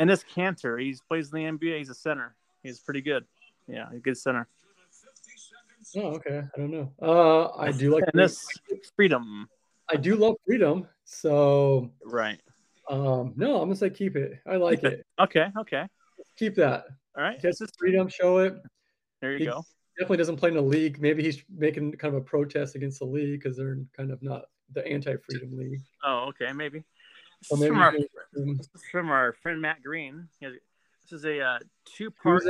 Enes 0.00 0.24
Kanter. 0.34 0.80
He 0.80 0.96
plays 1.08 1.32
in 1.32 1.38
the 1.38 1.58
NBA. 1.58 1.78
He's 1.78 1.90
a 1.90 1.94
center. 1.94 2.34
He's 2.62 2.80
pretty 2.80 3.00
good. 3.00 3.24
Yeah, 3.68 3.86
a 3.92 3.98
good 3.98 4.18
center. 4.18 4.48
Oh, 5.96 6.14
okay. 6.14 6.42
I 6.54 6.58
don't 6.58 6.70
know. 6.70 6.92
Uh, 7.00 7.56
I 7.56 7.70
do 7.70 7.94
like 7.94 8.04
this 8.12 8.44
freedom. 8.96 9.48
I 9.88 9.96
do 9.96 10.16
love 10.16 10.36
freedom. 10.46 10.88
So 11.04 11.90
right. 12.04 12.40
Um, 12.88 13.32
no, 13.36 13.56
I'm 13.56 13.68
gonna 13.68 13.76
say 13.76 13.90
keep 13.90 14.16
it. 14.16 14.40
I 14.46 14.56
like 14.56 14.82
it. 14.82 14.92
it. 14.92 15.06
Okay. 15.20 15.46
Okay. 15.58 15.86
Keep 16.36 16.56
that. 16.56 16.86
All 17.16 17.22
right. 17.22 17.40
Get 17.40 17.56
this 17.58 17.70
freedom. 17.78 18.08
Show 18.08 18.38
it. 18.38 18.54
There 19.20 19.32
you 19.32 19.38
he 19.38 19.44
go. 19.44 19.62
Definitely 19.98 20.16
doesn't 20.18 20.36
play 20.36 20.48
in 20.48 20.56
the 20.56 20.62
league. 20.62 21.00
Maybe 21.00 21.22
he's 21.22 21.42
making 21.48 21.92
kind 21.92 22.14
of 22.14 22.22
a 22.22 22.24
protest 22.24 22.74
against 22.74 22.98
the 22.98 23.04
league 23.04 23.40
because 23.40 23.56
they're 23.56 23.78
kind 23.96 24.10
of 24.10 24.22
not 24.22 24.46
the 24.72 24.86
anti-freedom 24.86 25.56
league. 25.56 25.80
Oh, 26.04 26.30
okay, 26.30 26.52
maybe. 26.52 26.82
So 27.42 27.56
maybe 27.56 27.68
from, 27.68 27.78
our, 27.78 27.94
from 28.90 29.10
our 29.10 29.32
friend 29.42 29.60
Matt 29.60 29.82
Green. 29.82 30.28
This 30.40 30.52
is 31.12 31.24
a 31.24 31.40
uh, 31.40 31.58
two-part. 31.84 32.44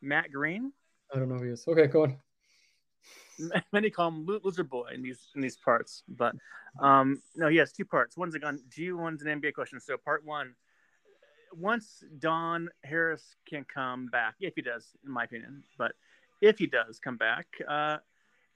Matt 0.00 0.32
Green. 0.32 0.72
I 1.14 1.18
don't 1.18 1.28
know 1.28 1.36
who 1.36 1.44
he 1.44 1.50
is. 1.50 1.64
Okay, 1.66 1.86
go 1.86 2.04
on. 2.04 2.16
many 3.72 3.90
call 3.90 4.08
him 4.08 4.26
loser 4.26 4.64
boy 4.64 4.88
in 4.94 5.02
these 5.02 5.28
in 5.34 5.40
these 5.40 5.56
parts, 5.56 6.02
but 6.08 6.34
um, 6.80 7.20
no, 7.36 7.48
he 7.48 7.56
has 7.56 7.72
two 7.72 7.84
parts. 7.84 8.16
One's 8.16 8.34
a 8.34 8.38
gun 8.38 8.60
G, 8.68 8.92
one's 8.92 9.22
an 9.22 9.40
NBA 9.40 9.54
question. 9.54 9.80
So 9.80 9.96
part 9.96 10.24
one, 10.24 10.54
once 11.52 12.04
Dom 12.18 12.68
Harris 12.84 13.36
can 13.48 13.64
come 13.64 14.06
back, 14.06 14.34
if 14.40 14.54
he 14.54 14.62
does, 14.62 14.86
in 15.04 15.10
my 15.10 15.24
opinion, 15.24 15.62
but 15.78 15.92
if 16.40 16.58
he 16.58 16.66
does 16.66 16.98
come 16.98 17.16
back, 17.16 17.46
uh, 17.68 17.98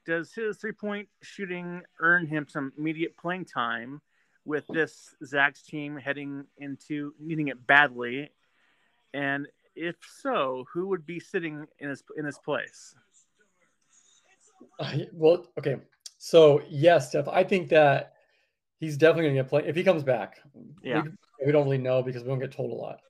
does 0.09 0.33
his 0.33 0.57
three 0.57 0.73
point 0.73 1.07
shooting 1.23 1.83
earn 2.01 2.27
him 2.27 2.47
some 2.49 2.73
immediate 2.79 3.15
playing 3.19 3.45
time 3.45 4.01
with 4.47 4.65
this 4.71 5.15
Zags 5.23 5.63
team 5.63 5.99
heading 5.99 6.47
into 6.57 7.13
needing 7.21 7.49
it 7.49 7.67
badly? 7.67 8.31
And 9.13 9.47
if 9.77 9.97
so, 10.23 10.65
who 10.73 10.89
would 10.89 11.05
be 11.05 11.21
sitting 11.21 11.67
in 11.79 11.91
his 11.91 12.03
in 12.17 12.25
his 12.25 12.39
place? 12.39 12.95
Uh, 14.81 14.93
well, 15.13 15.47
okay. 15.59 15.77
So 16.17 16.63
yes, 16.71 17.11
Steph, 17.11 17.29
I 17.29 17.45
think 17.45 17.69
that 17.69 18.15
he's 18.81 18.97
definitely 18.97 19.25
going 19.25 19.37
to 19.37 19.43
get 19.43 19.51
play 19.51 19.63
if 19.67 19.77
he 19.77 19.85
comes 19.85 20.03
back. 20.03 20.41
Yeah, 20.83 21.03
we, 21.03 21.11
we, 21.47 21.53
don't 21.53 21.65
really 21.65 21.77
know 21.77 22.03
because 22.03 22.23
we 22.23 22.31
don't 22.31 22.39
get 22.39 22.51
told 22.51 22.73
a 22.73 22.75
lot. 22.75 23.01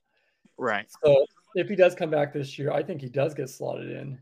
Right. 0.57 0.87
So 1.01 1.25
if 1.55 1.69
he 1.69 1.77
does 1.77 1.95
come 1.95 2.09
back 2.09 2.33
this 2.33 2.59
year, 2.59 2.73
I 2.73 2.83
think 2.83 2.99
he 2.99 3.07
does 3.07 3.33
get 3.33 3.49
slotted 3.49 3.89
in 3.89 4.19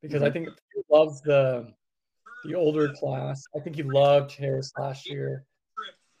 because 0.00 0.22
mm-hmm. 0.22 0.24
I 0.26 0.30
think 0.30 0.48
he 0.74 0.82
loves 0.88 1.20
the 1.20 1.74
the 2.44 2.54
older 2.54 2.92
class. 2.92 3.44
I 3.56 3.60
think 3.60 3.76
he 3.76 3.82
loved 3.82 4.32
Harris 4.32 4.72
last 4.78 5.08
year. 5.08 5.44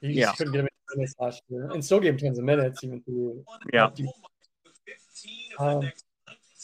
He 0.00 0.12
yeah. 0.12 0.32
couldn't 0.32 0.52
get 0.52 0.60
him 0.60 0.66
in 0.66 0.96
minutes 0.98 1.14
last 1.18 1.42
year, 1.48 1.70
and 1.70 1.84
still 1.84 2.00
gave 2.00 2.14
him 2.14 2.18
tons 2.18 2.38
of 2.38 2.44
minutes 2.44 2.82
even 2.84 3.00
through. 3.02 3.44
Yeah. 3.72 3.90
Um, 5.58 5.90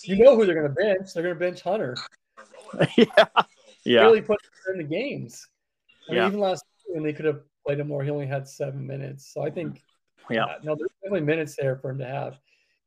you 0.02 0.22
know 0.22 0.36
who 0.36 0.46
they're 0.46 0.54
going 0.54 0.68
to 0.68 0.74
bench? 0.74 1.12
They're 1.12 1.22
going 1.22 1.34
to 1.34 1.38
bench 1.38 1.62
Hunter. 1.62 1.96
yeah. 2.96 3.26
Yeah. 3.84 4.02
Really 4.02 4.20
put 4.20 4.38
him 4.42 4.74
in 4.74 4.78
the 4.78 4.84
games. 4.84 5.46
I 6.08 6.12
mean, 6.12 6.20
yeah. 6.20 6.26
even 6.28 6.40
last 6.40 6.64
when 6.86 7.02
they 7.02 7.12
could 7.12 7.24
have 7.24 7.40
played 7.64 7.80
him 7.80 7.88
more, 7.88 8.02
he 8.02 8.10
only 8.10 8.26
had 8.26 8.46
seven 8.46 8.86
minutes. 8.86 9.32
So 9.32 9.42
I 9.42 9.50
think, 9.50 9.82
yeah, 10.28 10.44
uh, 10.44 10.54
no, 10.62 10.74
there's 10.74 10.90
definitely 11.02 11.26
minutes 11.26 11.56
there 11.56 11.76
for 11.76 11.90
him 11.90 11.98
to 11.98 12.06
have. 12.06 12.38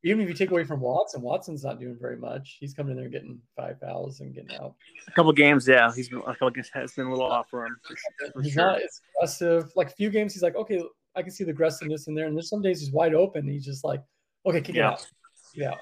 Even 0.06 0.22
if 0.22 0.28
you 0.28 0.36
take 0.36 0.52
away 0.52 0.66
from 0.66 0.82
Watson, 0.82 1.22
Watson's 1.22 1.64
not 1.64 1.80
doing 1.80 1.98
very 2.00 2.18
much. 2.18 2.58
He's 2.60 2.74
coming 2.74 2.92
in 2.92 2.98
there 2.98 3.10
getting 3.10 3.40
five 3.56 3.80
fouls 3.80 4.20
and 4.20 4.34
getting 4.34 4.56
out. 4.58 4.76
A 5.08 5.12
couple 5.12 5.32
games, 5.32 5.66
yeah, 5.66 5.94
he's 5.94 6.10
been 6.10 6.20
a 6.20 6.34
couple 6.34 6.50
games 6.50 6.70
has 6.74 6.92
been 6.94 7.08
a 7.08 7.10
little 7.10 7.26
off 7.26 7.50
for 7.50 7.66
him. 7.66 7.78
For, 7.84 8.32
for 8.34 8.42
he's 8.42 8.54
sure. 8.54 8.66
not 8.66 8.82
as 8.82 9.02
aggressive. 9.16 9.72
Like 9.76 9.88
a 9.88 9.94
few 9.94 10.10
games, 10.10 10.34
he's 10.34 10.44
like, 10.44 10.56
okay, 10.56 10.82
I 11.16 11.22
can 11.22 11.32
see 11.32 11.46
the 11.46 11.52
aggressiveness 11.52 12.08
in 12.08 12.16
there. 12.16 12.28
And 12.28 12.36
there's 12.36 12.50
some 12.50 12.62
days 12.62 12.82
he's 12.82 12.92
wide 12.92 13.14
open. 13.14 13.48
he's 13.48 13.66
just 13.66 13.86
like, 13.86 14.02
okay, 14.46 14.60
kick 14.60 14.76
yeah. 14.76 14.90
it 14.90 14.94
out. 14.94 15.08
Yeah. 15.56 15.76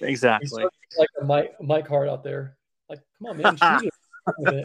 Exactly. 0.00 0.64
like 0.98 1.08
a 1.20 1.24
Mike, 1.24 1.54
Mike 1.60 1.88
Hart 1.88 2.08
out 2.08 2.22
there. 2.22 2.56
Like, 2.88 3.00
come 3.18 3.30
on, 3.30 3.58
man. 4.38 4.62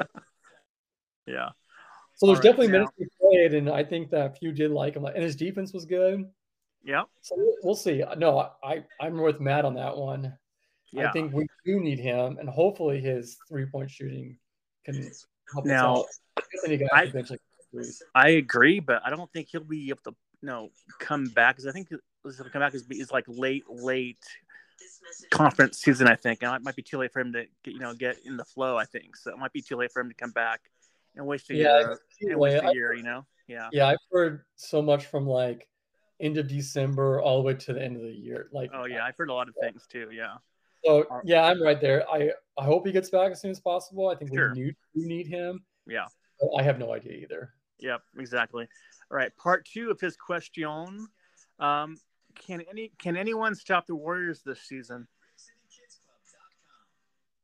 yeah. 1.26 1.50
So 2.16 2.28
there's 2.28 2.38
right, 2.38 2.44
definitely 2.44 2.68
minutes 2.68 2.92
he 2.98 3.06
played, 3.20 3.54
and 3.56 3.70
I 3.70 3.84
think 3.84 4.12
that 4.12 4.38
few 4.38 4.52
did 4.52 4.70
like 4.70 4.96
him. 4.96 5.06
And 5.06 5.24
his 5.24 5.36
defense 5.36 5.74
was 5.74 5.86
good. 5.86 6.26
Yeah. 6.84 7.04
So 7.22 7.36
we'll 7.64 7.76
see. 7.76 8.04
No, 8.18 8.50
I 8.64 8.84
I'm 9.00 9.18
with 9.22 9.40
Matt 9.40 9.66
on 9.66 9.76
that 9.76 9.96
one. 9.96 10.34
Yeah. 10.92 11.10
I 11.10 11.12
think 11.12 11.34
we 11.34 11.48
do 11.66 11.80
need 11.80 12.00
him, 12.00 12.38
and 12.38 12.50
hopefully 12.50 13.00
his 13.00 13.38
three 13.48 13.66
point 13.66 13.90
shooting 13.90 14.38
can 14.84 15.10
help 15.54 15.66
now, 15.66 16.06
I, 16.94 17.08
I 18.16 18.30
agree, 18.30 18.80
but 18.80 19.02
I 19.06 19.10
don't 19.10 19.32
think 19.32 19.50
he'll 19.52 19.64
be 19.64 19.90
able 19.90 20.02
to 20.06 20.16
you 20.42 20.48
know 20.48 20.70
come 21.00 21.26
back 21.26 21.56
because 21.56 21.68
I 21.68 21.72
think 21.72 21.90
he'll 21.90 22.50
come 22.52 22.62
back 22.62 22.74
is, 22.74 22.86
is 22.90 23.12
like 23.12 23.26
late 23.28 23.64
late 23.70 24.24
conference 25.30 25.80
season. 25.80 26.08
I 26.08 26.16
think 26.16 26.44
and 26.44 26.56
it 26.56 26.64
might 26.64 26.76
be 26.76 26.82
too 26.82 26.98
late 26.98 27.14
for 27.14 27.20
him 27.20 27.34
to 27.34 27.46
get, 27.64 27.74
you 27.74 27.80
know 27.80 27.94
get 27.94 28.18
in 28.26 28.38
the 28.38 28.46
flow. 28.46 28.78
I 28.78 28.86
think 28.86 29.16
so. 29.16 29.32
It 29.32 29.38
might 29.38 29.54
be 29.54 29.62
too 29.62 29.78
late 29.78 29.92
for 29.92 30.02
him 30.02 30.10
to 30.10 30.16
come 30.16 30.32
back 30.32 30.62
and 31.16 31.26
waste 31.26 31.50
a 31.50 31.56
yeah, 31.56 31.80
year. 31.80 32.00
And 32.22 32.40
waste 32.40 32.64
a 32.64 32.74
year, 32.74 32.94
you 32.94 33.04
know. 33.04 33.26
Yeah. 33.48 33.70
Yeah, 33.72 33.88
I've 33.88 33.98
heard 34.12 34.44
so 34.56 34.82
much 34.82 35.08
from 35.08 35.28
like 35.28 35.68
end 36.22 36.38
of 36.38 36.48
December 36.48 37.22
all 37.22 37.38
the 37.38 37.44
way 37.44 37.54
to 37.54 37.74
the 37.74 37.82
end 37.82 37.96
of 37.96 38.04
the 38.04 38.12
year. 38.12 38.50
Like, 38.52 38.72
oh 38.74 38.86
yeah, 38.86 39.04
I've 39.06 39.16
heard 39.18 39.30
a 39.30 39.34
lot 39.34 39.50
of 39.50 39.56
things 39.62 39.86
too. 39.90 40.10
Yeah. 40.12 40.36
So 40.86 41.06
yeah, 41.24 41.44
I'm 41.44 41.62
right 41.62 41.80
there. 41.80 42.10
I 42.10 42.32
I 42.58 42.66
hope 42.66 42.86
he 42.86 42.92
gets 42.92 43.10
back 43.10 43.32
as 43.32 43.42
soon 43.42 43.52
as 43.52 43.60
possible. 43.60 44.10
I 44.10 44.16
think 44.16 44.34
sure. 44.34 44.54
we 44.54 44.62
need 44.62 44.76
we 44.96 45.06
need 45.06 45.28
him. 45.28 45.64
Yeah. 45.88 46.06
I 46.58 46.64
have 46.64 46.80
no 46.80 46.94
idea 46.94 47.14
either. 47.14 47.54
Yep, 47.80 48.02
exactly. 48.18 48.68
All 49.10 49.18
right, 49.18 49.36
part 49.38 49.66
two 49.66 49.90
of 49.92 50.00
his 50.00 50.16
question. 50.16 51.08
Um, 51.60 51.98
can 52.36 52.64
any 52.70 52.92
can 53.00 53.18
anyone 53.18 53.56
stop 53.56 53.88
the 53.88 53.96
Warriors 53.96 54.42
this 54.46 54.62
season? 54.62 55.08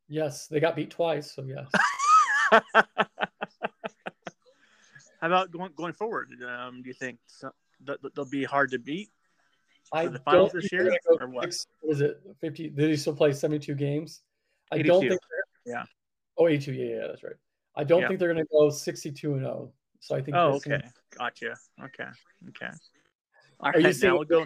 Yes, 0.07 0.47
they 0.47 0.59
got 0.59 0.75
beat 0.75 0.89
twice, 0.89 1.35
so 1.35 1.43
yes. 1.43 1.67
How 5.19 5.27
about 5.27 5.51
going 5.51 5.71
going 5.75 5.93
forward? 5.93 6.29
Um, 6.47 6.81
do 6.81 6.87
you 6.87 6.93
think 6.93 7.19
so, 7.25 7.51
they'll 7.83 8.25
be 8.25 8.43
hard 8.43 8.71
to 8.71 8.79
beat 8.79 9.09
I 9.91 10.07
the 10.07 10.19
finals 10.19 10.51
this 10.51 10.71
year, 10.71 10.97
or 11.19 11.27
what? 11.27 11.55
Was 11.83 12.01
it 12.01 12.21
fifty? 12.39 12.69
Did 12.69 12.89
he 12.89 12.97
still 12.97 13.15
play 13.15 13.31
seventy-two 13.33 13.75
games? 13.75 14.21
I 14.71 14.81
don't 14.81 15.07
think. 15.07 15.19
Yeah. 15.65 15.83
Oh, 16.37 16.47
82. 16.47 16.73
Yeah, 16.73 16.85
yeah, 16.85 17.07
that's 17.07 17.23
right. 17.23 17.33
I 17.75 17.83
don't 17.83 18.01
yeah. 18.01 18.07
think 18.07 18.19
they're 18.19 18.33
going 18.33 18.43
to 18.43 18.51
go 18.51 18.69
sixty-two 18.69 19.33
and 19.33 19.41
zero. 19.41 19.71
So 19.99 20.15
I 20.15 20.21
think. 20.21 20.35
Oh, 20.35 20.53
okay. 20.55 20.81
Gotcha. 21.17 21.55
Okay. 21.81 22.09
Okay. 22.49 22.71
All 23.59 23.69
are 23.69 23.71
right, 23.73 23.81
you 23.81 23.93
saying? 23.93 24.13
We'll 24.13 24.23
go... 24.23 24.45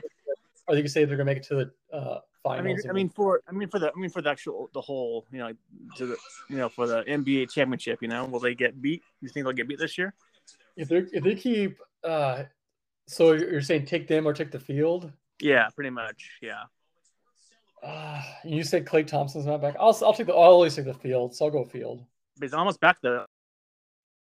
Are 0.68 0.76
you 0.76 0.88
say 0.88 1.06
they're 1.06 1.18
going 1.18 1.28
to 1.28 1.34
make 1.34 1.38
it 1.38 1.44
to 1.48 1.56
the 1.56 1.96
uh, 1.96 2.20
finals? 2.44 2.60
I 2.60 2.62
mean, 2.62 2.78
I 2.90 2.94
mean 2.94 3.10
for 3.10 3.42
I 3.48 3.52
mean 3.52 3.68
for 3.68 3.80
the 3.80 3.92
I 3.92 4.00
mean 4.00 4.10
for 4.10 4.22
the 4.22 4.30
actual 4.30 4.70
the 4.74 4.80
whole 4.80 5.26
you 5.32 5.40
know 5.40 5.52
to 5.98 6.06
the 6.06 6.18
you 6.50 6.58
know 6.58 6.70
for 6.70 6.88
the 6.88 7.04
NBA 7.04 7.52
championship. 7.52 8.00
You 8.02 8.08
know, 8.08 8.26
will 8.26 8.40
they 8.40 8.56
get 8.56 8.82
beat? 8.82 9.02
You 9.22 9.28
think 9.28 9.46
they'll 9.46 9.54
get 9.54 9.68
beat 9.68 9.80
this 9.80 9.98
year? 9.98 10.14
If 10.78 10.88
they 10.88 10.98
if 11.12 11.24
they 11.24 11.36
keep 11.36 11.78
uh, 12.04 12.44
so 13.12 13.34
you're 13.34 13.62
saying 13.62 13.86
take 13.86 14.08
them 14.08 14.28
or 14.28 14.34
take 14.34 14.52
the 14.52 14.60
field? 14.60 15.12
Yeah, 15.42 15.68
pretty 15.76 15.90
much. 15.90 16.32
Yeah. 16.42 16.64
Uh, 17.84 18.22
you 18.46 18.64
said 18.64 18.86
Klay 18.86 19.06
Thompson's 19.06 19.46
not 19.46 19.62
back. 19.62 19.76
I'll 19.80 19.98
I'll 20.04 20.14
take 20.14 20.28
the 20.28 20.34
I'll 20.34 20.40
always 20.40 20.76
take 20.76 20.86
the 20.86 20.94
field, 20.94 21.36
so 21.36 21.46
I'll 21.46 21.52
go 21.52 21.66
field. 21.66 22.06
But 22.38 22.46
he's 22.46 22.54
almost 22.54 22.80
back 22.80 22.98
though. 23.02 23.26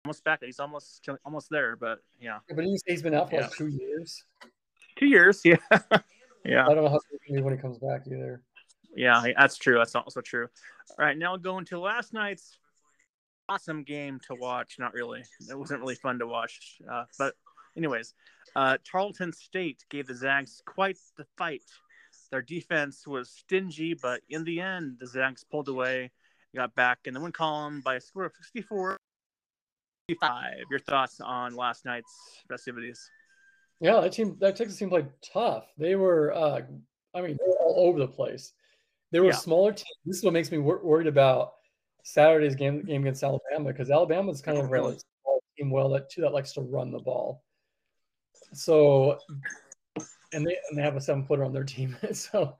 Almost 0.04 0.24
back. 0.24 0.40
He's 0.42 0.60
almost 0.60 1.08
almost 1.24 1.50
there, 1.50 1.76
but 1.76 1.98
yeah. 2.20 2.38
yeah 2.48 2.56
but 2.56 2.64
you 2.64 2.76
say 2.78 2.84
he's 2.88 3.02
been 3.02 3.14
out 3.14 3.30
for 3.30 3.37
yeah. 3.37 3.42
like 3.42 3.52
two 3.52 3.68
years. 3.68 4.24
Two 4.98 5.06
years, 5.06 5.40
yeah. 5.44 5.56
yeah. 6.44 6.66
I 6.66 6.74
don't 6.74 6.84
know 6.84 6.88
how 6.88 7.01
when 7.28 7.55
he 7.55 7.61
comes 7.61 7.78
back 7.78 8.03
either. 8.07 8.42
Yeah, 8.96 9.24
that's 9.36 9.57
true. 9.57 9.78
That's 9.78 9.94
also 9.94 10.20
true. 10.20 10.46
All 10.99 11.05
right, 11.05 11.16
now 11.16 11.36
going 11.36 11.64
to 11.66 11.80
last 11.80 12.12
night's 12.12 12.59
awesome 13.49 13.82
game 13.82 14.20
to 14.28 14.34
watch. 14.34 14.76
Not 14.78 14.94
really. 14.94 15.22
It 15.51 15.59
wasn't 15.59 15.80
really 15.80 15.96
fun 15.96 16.18
to 16.20 16.26
watch, 16.26 16.78
uh, 16.90 17.05
but 17.18 17.34
anyways, 17.76 18.14
uh, 18.57 18.78
Tarleton 18.90 19.32
State 19.32 19.84
gave 19.90 20.07
the 20.07 20.14
Zags 20.14 20.62
quite 20.66 20.98
the 21.16 21.26
fight. 21.36 21.64
Their 22.30 22.42
defense 22.42 23.07
was 23.07 23.30
stingy, 23.30 23.94
but 23.94 24.20
in 24.28 24.44
the 24.44 24.61
end, 24.61 24.96
the 24.98 25.07
Zags 25.07 25.44
pulled 25.44 25.68
away, 25.68 26.11
got 26.55 26.74
back 26.74 27.00
in 27.05 27.14
the 27.14 27.20
win 27.20 27.32
column 27.32 27.80
by 27.84 27.96
a 27.96 28.00
score 28.00 28.24
of 28.24 28.32
64 28.34 28.96
55. 30.09 30.55
Your 30.70 30.80
thoughts 30.80 31.20
on 31.20 31.57
last 31.57 31.84
night's 31.84 32.12
festivities? 32.48 33.11
Yeah, 33.80 34.00
that 34.00 34.12
team, 34.12 34.36
that 34.40 34.57
Texas 34.57 34.78
team 34.78 34.90
played 34.90 35.09
tough. 35.32 35.66
They 35.78 35.96
were, 35.96 36.32
uh, 36.32 36.61
I 37.14 37.20
mean, 37.20 37.36
they 37.38 37.46
were 37.46 37.59
all 37.59 37.88
over 37.88 37.98
the 37.98 38.09
place. 38.09 38.52
They 39.12 39.20
were 39.20 39.26
yeah. 39.26 39.32
smaller 39.32 39.72
teams. 39.72 39.86
This 40.05 40.18
is 40.18 40.24
what 40.24 40.32
makes 40.32 40.50
me 40.50 40.59
wor- 40.59 40.84
worried 40.84 41.07
about 41.07 41.55
Saturday's 42.02 42.55
game 42.55 42.84
game 42.84 43.02
against 43.02 43.22
Alabama 43.22 43.72
because 43.72 43.90
Alabama's 43.90 44.42
kind 44.42 44.59
of 44.59 44.64
a 44.64 44.68
small 44.68 45.42
team, 45.57 45.70
well, 45.70 45.88
that 45.90 46.11
too 46.11 46.22
that 46.22 46.32
likes 46.32 46.52
to 46.55 46.61
run 46.61 46.90
the 46.90 46.98
ball. 46.98 47.42
So, 48.55 49.18
and 50.32 50.46
they 50.46 50.57
and 50.68 50.78
they 50.78 50.82
have 50.82 50.96
a 50.96 51.00
seven 51.00 51.24
footer 51.24 51.44
on 51.44 51.52
their 51.52 51.64
team. 51.64 51.96
so, 52.12 52.57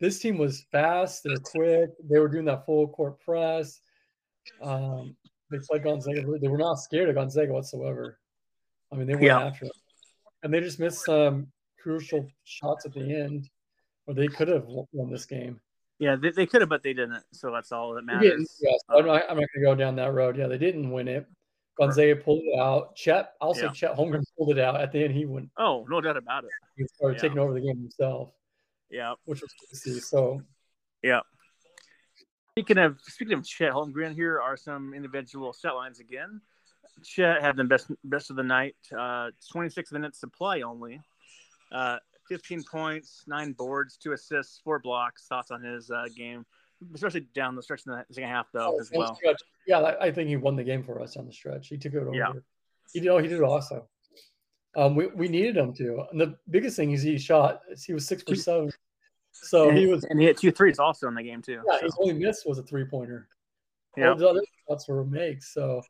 this 0.00 0.18
team 0.18 0.38
was 0.38 0.64
fast. 0.72 1.22
They're 1.24 1.36
quick. 1.38 1.90
They 2.08 2.18
were 2.18 2.28
doing 2.28 2.44
that 2.46 2.66
full 2.66 2.88
court 2.88 3.20
press. 3.20 3.80
Um, 4.62 5.16
they 5.50 5.58
played 5.58 5.84
Gonzaga. 5.84 6.24
They 6.40 6.48
were 6.48 6.58
not 6.58 6.80
scared 6.80 7.08
of 7.08 7.14
Gonzaga 7.14 7.52
whatsoever. 7.52 8.18
I 8.92 8.96
mean, 8.96 9.06
they 9.06 9.14
went 9.14 9.26
yeah. 9.26 9.44
after 9.44 9.66
it, 9.66 9.72
and 10.42 10.52
they 10.52 10.60
just 10.60 10.80
missed 10.80 11.04
some 11.04 11.48
crucial 11.82 12.26
shots 12.44 12.86
at 12.86 12.92
the 12.92 13.00
end, 13.00 13.48
or 14.06 14.14
they 14.14 14.28
could 14.28 14.48
have 14.48 14.64
won 14.66 15.10
this 15.10 15.26
game. 15.26 15.60
Yeah, 15.98 16.16
they, 16.16 16.30
they 16.30 16.46
could 16.46 16.60
have, 16.60 16.68
but 16.68 16.82
they 16.82 16.92
didn't. 16.92 17.22
So 17.32 17.52
that's 17.52 17.72
all 17.72 17.94
that 17.94 18.04
matters. 18.04 18.58
Yeah, 18.60 18.72
so 18.88 18.98
I'm 18.98 19.06
not, 19.06 19.22
I'm 19.30 19.36
not 19.36 19.46
going 19.46 19.48
to 19.56 19.60
go 19.60 19.74
down 19.74 19.96
that 19.96 20.12
road. 20.12 20.36
Yeah, 20.36 20.48
they 20.48 20.58
didn't 20.58 20.90
win 20.90 21.08
it. 21.08 21.26
Gonzaga 21.78 22.16
pulled 22.16 22.42
it 22.44 22.58
out. 22.58 22.94
Chet 22.94 23.32
also 23.40 23.66
yeah. 23.66 23.72
Chet 23.72 23.96
Holmgren 23.96 24.22
pulled 24.38 24.50
it 24.50 24.58
out 24.58 24.80
at 24.80 24.92
the 24.92 25.04
end. 25.04 25.14
He 25.14 25.24
went. 25.24 25.50
Oh, 25.58 25.84
no 25.88 26.00
doubt 26.00 26.16
about 26.16 26.44
it. 26.44 26.50
He 26.76 26.86
started 26.94 27.16
yeah. 27.16 27.22
taking 27.22 27.38
over 27.38 27.52
the 27.52 27.60
game 27.60 27.76
himself. 27.76 28.30
Yeah, 28.90 29.14
which 29.24 29.40
was 29.40 29.52
good 29.60 29.70
to 29.70 29.76
see. 29.76 30.00
So, 30.00 30.40
yeah. 31.02 31.20
Speaking 32.52 32.78
of 32.78 32.98
speaking 33.02 33.36
of 33.36 33.44
Chet 33.44 33.72
Holmgren, 33.72 34.14
here 34.14 34.40
are 34.40 34.56
some 34.56 34.94
individual 34.94 35.52
stat 35.52 35.74
lines 35.74 35.98
again. 35.98 36.40
Chet 37.02 37.40
had 37.42 37.56
the 37.56 37.64
best 37.64 37.90
best 38.04 38.30
of 38.30 38.36
the 38.36 38.44
night. 38.44 38.76
Uh, 38.96 39.30
26 39.50 39.90
minutes 39.90 40.22
play 40.36 40.62
only. 40.62 41.00
Uh, 41.72 41.98
15 42.28 42.62
points, 42.70 43.24
nine 43.26 43.52
boards, 43.52 43.96
two 43.96 44.12
assists, 44.12 44.60
four 44.62 44.78
blocks. 44.78 45.26
Thoughts 45.26 45.50
on 45.50 45.62
his 45.62 45.90
uh, 45.90 46.04
game, 46.16 46.46
especially 46.94 47.26
down 47.34 47.56
the 47.56 47.62
stretch 47.62 47.82
in 47.86 47.92
the 47.92 48.04
second 48.10 48.30
half, 48.30 48.46
though, 48.52 48.74
oh, 48.74 48.80
as 48.80 48.90
well. 48.92 49.14
Stretch. 49.14 49.40
Yeah, 49.66 49.94
I 50.00 50.10
think 50.10 50.28
he 50.28 50.36
won 50.36 50.56
the 50.56 50.64
game 50.64 50.82
for 50.82 51.00
us 51.00 51.16
on 51.16 51.26
the 51.26 51.32
stretch. 51.32 51.68
He 51.68 51.78
took 51.78 51.94
it 51.94 51.98
over. 51.98 52.14
Yeah. 52.14 52.32
He 52.92 53.00
did. 53.00 53.08
Oh, 53.08 53.18
he 53.18 53.28
did 53.28 53.40
awesome. 53.40 53.82
Um, 54.76 54.96
we, 54.96 55.06
we 55.06 55.28
needed 55.28 55.56
him 55.56 55.72
to. 55.74 56.04
And 56.10 56.20
the 56.20 56.36
biggest 56.50 56.76
thing 56.76 56.90
is 56.90 57.02
he 57.02 57.18
shot. 57.18 57.60
He 57.84 57.92
was 57.92 58.06
six 58.06 58.22
for 58.22 58.34
seven. 58.34 58.70
So 59.32 59.68
and 59.68 59.78
he 59.78 59.86
was, 59.86 60.04
and 60.04 60.20
he 60.20 60.26
hit 60.26 60.38
two 60.38 60.50
threes 60.50 60.78
also 60.78 61.08
in 61.08 61.14
the 61.14 61.22
game 61.22 61.42
too. 61.42 61.60
Yeah, 61.66 61.78
so. 61.78 61.84
his 61.84 61.96
only 62.00 62.14
miss 62.14 62.44
was 62.44 62.58
a 62.58 62.62
three 62.62 62.84
pointer. 62.84 63.28
Yeah, 63.96 64.10
all 64.10 64.16
the 64.16 64.28
other 64.28 64.42
shots 64.68 64.88
were 64.88 65.04
makes. 65.04 65.52
So, 65.52 65.82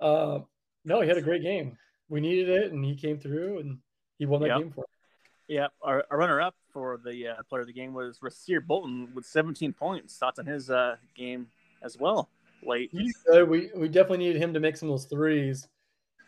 uh, 0.00 0.40
no, 0.84 1.00
he 1.00 1.08
had 1.08 1.16
a 1.16 1.22
great 1.22 1.42
game. 1.42 1.76
We 2.08 2.20
needed 2.20 2.48
it, 2.48 2.72
and 2.72 2.84
he 2.84 2.94
came 2.96 3.18
through, 3.18 3.58
and 3.58 3.78
he 4.18 4.26
won 4.26 4.40
that 4.42 4.48
Yep. 4.48 4.58
game 4.58 4.72
for 4.72 4.84
us. 4.84 4.90
Yeah. 5.48 5.68
Our, 5.82 6.04
our 6.10 6.18
runner-up 6.18 6.54
for 6.72 6.98
the 7.02 7.28
uh, 7.28 7.42
player 7.48 7.62
of 7.62 7.66
the 7.66 7.72
game 7.72 7.94
was 7.94 8.18
Rasir 8.18 8.64
Bolton 8.64 9.08
with 9.14 9.26
17 9.26 9.72
points. 9.72 10.16
Thoughts 10.16 10.38
on 10.38 10.46
his 10.46 10.70
uh, 10.70 10.96
game 11.16 11.48
as 11.82 11.96
well 11.98 12.28
late. 12.66 12.90
We 12.92 13.70
we 13.74 13.88
definitely 13.88 14.18
needed 14.18 14.42
him 14.42 14.52
to 14.54 14.60
make 14.60 14.76
some 14.76 14.88
of 14.90 14.94
those 14.94 15.06
threes 15.06 15.66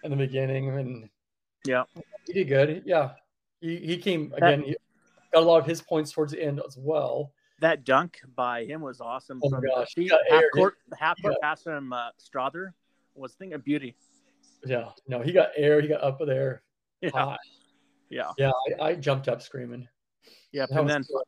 in 0.04 0.10
the 0.10 0.16
beginning, 0.16 0.68
and 0.68 1.08
Yeah, 1.64 1.84
he 2.26 2.32
did 2.32 2.48
good. 2.48 2.82
Yeah, 2.86 3.12
he 3.60 3.76
he 3.76 3.96
came 3.98 4.32
again. 4.36 4.62
He 4.62 4.76
got 5.32 5.42
a 5.42 5.46
lot 5.46 5.58
of 5.58 5.66
his 5.66 5.82
points 5.82 6.12
towards 6.12 6.32
the 6.32 6.42
end 6.42 6.60
as 6.66 6.76
well. 6.76 7.32
that 7.60 7.84
dunk 7.84 8.20
by 8.36 8.64
him 8.64 8.80
was 8.80 9.00
awesome. 9.00 9.40
Oh 9.44 9.50
from 9.50 9.64
gosh, 9.64 9.94
the 9.94 10.02
he 10.02 10.08
got 10.08 10.20
half 10.28 10.42
aired. 10.42 10.52
court, 10.54 10.74
half 10.98 11.20
court 11.20 11.34
pass 11.42 11.62
from 11.62 11.92
uh, 11.92 12.10
Strawther 12.18 12.72
was 13.14 13.34
a 13.34 13.36
thing 13.36 13.52
of 13.52 13.64
beauty. 13.64 13.94
Yeah, 14.64 14.90
no, 15.08 15.20
he 15.20 15.32
got 15.32 15.50
air. 15.56 15.80
He 15.80 15.88
got 15.88 16.02
up 16.02 16.20
there. 16.24 16.62
Yeah, 17.00 17.10
hot. 17.10 17.38
Yeah, 18.10 18.32
Yeah, 18.38 18.50
I, 18.80 18.88
I 18.88 18.94
jumped 18.94 19.28
up 19.28 19.40
screaming. 19.42 19.88
yeah. 20.52 20.66
That 20.66 20.78
And 20.78 20.90
then 20.90 21.04
cool. 21.04 21.22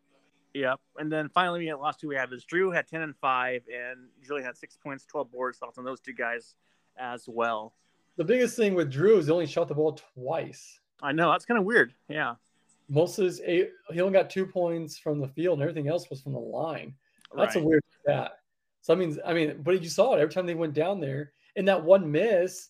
Yep. 0.54 0.80
And 0.98 1.10
then 1.10 1.30
finally, 1.30 1.66
the 1.66 1.76
last 1.76 1.98
two 2.00 2.08
we 2.08 2.14
have 2.16 2.30
is 2.32 2.44
Drew 2.44 2.70
had 2.70 2.86
10 2.86 3.00
and 3.00 3.16
5, 3.16 3.62
and 3.74 4.00
Julian 4.22 4.44
had 4.44 4.56
six 4.58 4.76
points, 4.76 5.06
12 5.06 5.30
boards. 5.32 5.56
Thoughts 5.58 5.78
on 5.78 5.84
those 5.84 6.00
two 6.00 6.12
guys 6.12 6.56
as 6.98 7.24
well. 7.26 7.72
the 8.18 8.24
biggest 8.24 8.54
thing 8.56 8.74
with 8.74 8.90
Drew 8.92 9.16
is 9.16 9.26
he 9.26 9.32
only 9.32 9.46
shot 9.46 9.68
the 9.68 9.74
ball 9.74 9.98
twice. 10.14 10.78
I 11.00 11.12
know. 11.12 11.30
That's 11.30 11.46
kind 11.46 11.56
of 11.58 11.64
weird. 11.64 11.94
Yeah. 12.08 12.34
Most 12.90 13.18
of 13.18 13.24
his 13.24 13.40
eight, 13.46 13.70
he 13.90 14.00
only 14.02 14.12
got 14.12 14.28
two 14.28 14.44
points 14.44 14.98
from 14.98 15.20
the 15.20 15.28
field, 15.28 15.54
and 15.58 15.62
everything 15.62 15.88
else 15.88 16.10
was 16.10 16.20
from 16.20 16.32
the 16.34 16.38
line. 16.38 16.94
That's 17.34 17.54
right. 17.56 17.64
a 17.64 17.66
weird 17.66 17.82
stat. 18.02 18.32
So 18.82 18.92
I 18.92 18.96
mean, 18.96 19.18
I 19.24 19.32
mean, 19.32 19.62
but 19.62 19.82
you 19.82 19.88
saw 19.88 20.14
it 20.14 20.20
every 20.20 20.34
time 20.34 20.44
they 20.44 20.54
went 20.54 20.74
down 20.74 21.00
there. 21.00 21.32
And 21.56 21.66
that 21.68 21.82
one 21.82 22.10
miss, 22.10 22.68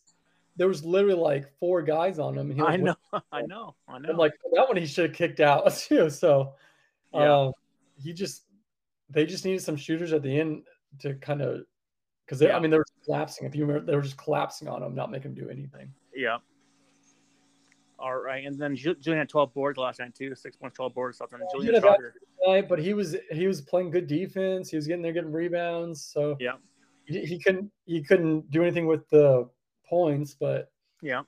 there 0.56 0.68
was 0.68 0.84
literally 0.84 1.14
like 1.18 1.50
four 1.58 1.82
guys 1.82 2.18
on 2.18 2.36
him. 2.36 2.50
He 2.50 2.60
I 2.72 2.76
know. 2.76 2.94
I 3.32 3.42
know. 3.42 3.74
I 3.88 3.98
know. 3.98 4.10
I'm 4.10 4.16
like 4.16 4.32
that 4.52 4.68
one 4.68 4.76
he 4.76 4.86
should 4.86 5.08
have 5.10 5.16
kicked 5.16 5.40
out 5.40 5.72
too. 5.76 6.10
So 6.10 6.54
Yeah. 7.14 7.40
um, 7.46 7.52
he 8.02 8.12
just 8.12 8.44
they 9.10 9.26
just 9.26 9.44
needed 9.44 9.62
some 9.62 9.76
shooters 9.76 10.12
at 10.12 10.22
the 10.22 10.40
end 10.40 10.62
to 11.00 11.14
kind 11.14 11.42
of 11.42 11.62
because 12.26 12.40
Yeah. 12.40 12.56
I 12.56 12.60
mean 12.60 12.70
they 12.70 12.78
were 12.78 12.86
collapsing. 13.04 13.46
If 13.46 13.54
you 13.54 13.64
remember, 13.66 13.86
they 13.90 13.96
were 13.96 14.02
just 14.02 14.16
collapsing 14.16 14.68
on 14.68 14.82
him, 14.82 14.94
not 14.94 15.10
making 15.10 15.32
him 15.32 15.34
do 15.34 15.48
anything. 15.50 15.92
yeah. 16.14 16.38
All 17.98 18.16
right. 18.18 18.44
And 18.44 18.58
then 18.58 18.74
Julian 18.74 19.18
had 19.18 19.28
12 19.28 19.54
boards 19.54 19.78
last 19.78 20.00
night, 20.00 20.12
too. 20.12 20.34
Six 20.34 20.56
points, 20.56 20.74
12 20.74 20.92
boards. 20.92 21.20
On 21.20 21.28
Julian 21.52 21.76
about- 21.76 22.00
Right, 22.44 22.68
but 22.68 22.80
he 22.80 22.94
was 22.94 23.14
he 23.30 23.46
was 23.46 23.60
playing 23.60 23.90
good 23.92 24.08
defense. 24.08 24.68
He 24.68 24.74
was 24.76 24.88
getting 24.88 25.02
there, 25.02 25.12
getting 25.12 25.30
rebounds. 25.30 26.02
So 26.04 26.36
Yeah. 26.40 26.54
he, 27.04 27.24
he 27.24 27.38
couldn't 27.38 27.70
he 27.86 28.02
couldn't 28.02 28.50
do 28.50 28.62
anything 28.62 28.86
with 28.88 29.08
the 29.10 29.48
points, 29.96 30.34
but 30.34 30.70
Yeah. 31.02 31.20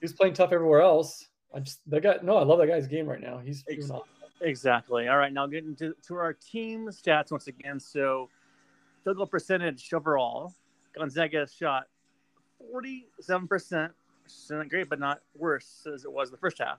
he 0.00 0.04
was 0.04 0.12
playing 0.12 0.34
tough 0.34 0.52
everywhere 0.52 0.82
else. 0.82 1.26
I 1.54 1.60
just 1.60 1.80
that 1.88 2.02
guy. 2.02 2.18
No, 2.22 2.36
I 2.36 2.42
love 2.42 2.58
that 2.58 2.66
guy's 2.66 2.86
game 2.86 3.06
right 3.06 3.20
now. 3.20 3.38
He's 3.38 3.62
doing 3.62 3.78
Ex- 3.78 3.90
awesome. 3.90 4.08
Exactly. 4.42 5.08
All 5.08 5.16
right. 5.16 5.32
Now 5.32 5.46
getting 5.46 5.74
to, 5.76 5.94
to 6.08 6.16
our 6.16 6.34
team 6.34 6.88
stats 6.88 7.30
once 7.30 7.46
again. 7.46 7.80
So, 7.80 8.28
field 9.04 9.16
goal 9.16 9.26
percentage 9.26 9.90
overall, 9.94 10.52
Gonzaga 10.94 11.46
shot 11.48 11.86
47%. 12.74 13.90
Which 14.24 14.32
isn't 14.32 14.68
great, 14.68 14.88
but 14.90 14.98
not 14.98 15.20
worse 15.36 15.86
as 15.92 16.04
it 16.04 16.12
was 16.12 16.30
the 16.30 16.36
first 16.36 16.58
half. 16.58 16.78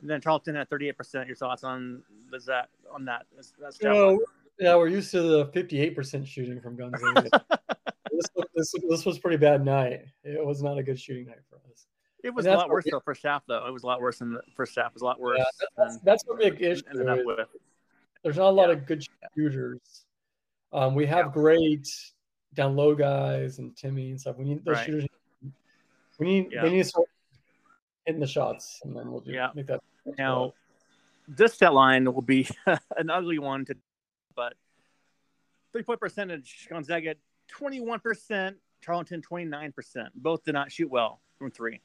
And 0.00 0.08
then 0.08 0.20
Charlton 0.20 0.56
at 0.56 0.70
38%. 0.70 1.26
Your 1.26 1.36
thoughts 1.36 1.64
on 1.64 2.02
is 2.32 2.46
that 2.46 2.68
on 2.92 3.04
that? 3.06 3.26
Is, 3.38 3.52
that's 3.60 3.78
You 3.82 3.88
know, 3.88 4.20
yeah, 4.58 4.76
we're 4.76 4.88
used 4.88 5.10
to 5.10 5.20
the 5.22 5.46
fifty-eight 5.52 5.96
percent 5.96 6.26
shooting 6.28 6.60
from 6.60 6.76
Gonzaga. 6.76 7.44
this, 8.16 8.46
this 8.54 8.74
this 8.88 9.04
was 9.06 9.18
a 9.18 9.20
pretty 9.20 9.36
bad 9.36 9.64
night. 9.64 10.02
It 10.22 10.44
was 10.44 10.62
not 10.62 10.78
a 10.78 10.82
good 10.82 10.98
shooting 11.00 11.26
night 11.26 11.40
for 11.48 11.56
us. 11.70 11.86
it 12.22 12.30
was 12.34 12.46
a 12.46 12.50
lot 12.52 12.68
worse 12.68 12.84
though. 12.90 13.00
First 13.00 13.22
half 13.24 13.42
though, 13.46 13.66
it 13.66 13.72
was 13.72 13.82
a 13.82 13.86
lot 13.86 14.00
worse 14.00 14.18
than 14.18 14.32
the 14.32 14.40
first 14.54 14.74
half. 14.76 14.88
It 14.88 14.94
was 14.94 15.02
a 15.02 15.06
lot 15.06 15.20
worse. 15.20 15.38
Yeah, 15.38 15.66
that's, 15.76 15.98
that's 16.00 16.24
a 16.30 16.34
big 16.34 16.54
issue. 16.62 16.82
is. 16.90 17.46
There's 18.22 18.36
not 18.36 18.48
a 18.48 18.50
lot 18.50 18.68
Yeah. 18.68 18.74
of 18.76 18.86
good 18.86 19.06
shooters. 19.36 20.06
Um, 20.72 20.94
we 20.94 21.06
have 21.06 21.26
Yeah. 21.26 21.32
great 21.32 21.88
down 22.54 22.76
low 22.76 22.94
guys 22.94 23.58
and 23.58 23.74
Timme 23.76 24.10
and 24.10 24.20
stuff. 24.20 24.36
We 24.36 24.44
need 24.44 24.64
those 24.64 24.76
Right. 24.76 24.86
shooters. 24.86 25.06
We 26.18 26.26
need 26.26 26.50
they 26.50 26.70
need 26.70 26.82
to 26.84 26.88
start 26.88 27.08
hitting 28.06 28.20
the 28.20 28.26
shots, 28.26 28.80
and 28.84 28.96
then 28.96 29.10
we'll 29.10 29.20
do, 29.20 29.32
Yeah. 29.32 29.50
make 29.54 29.66
that. 29.66 29.80
Now, 30.18 30.52
this 31.26 31.54
stat 31.54 31.72
line 31.74 32.04
will 32.12 32.22
be 32.22 32.48
an 32.96 33.10
ugly 33.10 33.38
one 33.38 33.64
to, 33.66 33.76
but 34.34 34.54
three 35.72 35.82
point 35.82 35.98
percentage 36.00 36.66
Gonzaga 36.70 37.16
twenty 37.48 37.80
one 37.80 38.00
percent, 38.00 38.56
Charlton 38.82 39.22
twenty 39.22 39.44
nine 39.46 39.72
percent. 39.72 40.08
Both 40.14 40.44
did 40.44 40.52
not 40.52 40.70
shoot 40.72 40.90
well 40.90 41.20
from 41.38 41.50
three. 41.50 41.80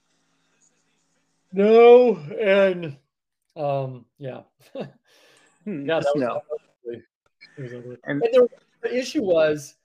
no, 1.51 2.15
and 2.39 2.97
um, 3.55 4.05
yeah, 4.17 4.41
Hmm, 5.65 5.85
yeah, 5.89 5.99
that 5.99 6.11
was, 6.15 6.21
no. 6.21 6.41
Was 6.49 6.59
ugly. 6.85 7.03
And- 7.57 7.97
And 8.05 8.23
there, 8.31 8.47
the 8.81 8.95
issue 8.97 9.21
was, 9.23 9.75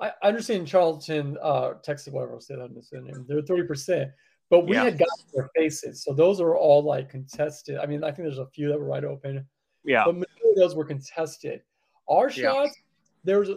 I, 0.00 0.10
I 0.22 0.28
understand 0.28 0.66
Charlton, 0.66 1.38
uh, 1.40 1.74
Texas, 1.84 2.12
whatever 2.12 2.34
I'll 2.34 2.40
say 2.40 2.56
that 2.56 2.64
in 2.64 2.74
the 2.74 3.00
name. 3.00 3.24
They're 3.28 3.42
thirty 3.42 3.62
percent, 3.64 4.10
but 4.48 4.66
we 4.66 4.74
Yeah. 4.74 4.84
had 4.84 4.94
in 4.94 5.06
their 5.34 5.50
faces, 5.54 6.02
so 6.02 6.12
those 6.12 6.40
are 6.40 6.56
all 6.56 6.82
like 6.82 7.08
contested. 7.10 7.78
I 7.78 7.86
mean, 7.86 8.02
I 8.02 8.08
think 8.10 8.26
there's 8.26 8.38
a 8.38 8.46
few 8.48 8.68
that 8.68 8.78
were 8.80 8.86
wide 8.86 9.04
open, 9.04 9.46
Yeah, 9.84 10.04
but 10.06 10.26
those 10.56 10.74
were 10.74 10.84
contested. 10.84 11.62
Our 12.08 12.28
Yeah. 12.30 12.42
shots, 12.42 12.76
there's 13.22 13.50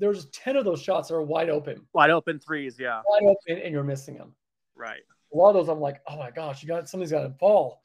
there's 0.00 0.26
ten 0.30 0.56
of 0.56 0.64
those 0.64 0.82
shots 0.82 1.08
that 1.08 1.14
are 1.14 1.22
wide 1.22 1.50
open, 1.50 1.86
wide 1.92 2.10
open 2.10 2.38
threes. 2.40 2.76
Yeah, 2.78 3.02
wide 3.06 3.22
open, 3.22 3.62
and 3.62 3.72
you're 3.72 3.84
missing 3.84 4.16
them. 4.16 4.34
right. 4.74 5.02
A 5.32 5.36
lot 5.36 5.50
of 5.50 5.54
those, 5.54 5.68
I'm 5.68 5.78
like, 5.80 6.00
oh 6.08 6.16
my 6.16 6.32
gosh, 6.32 6.60
you 6.60 6.66
got 6.66 6.88
somebody's 6.88 7.12
got 7.12 7.22
to 7.22 7.30
fall. 7.38 7.82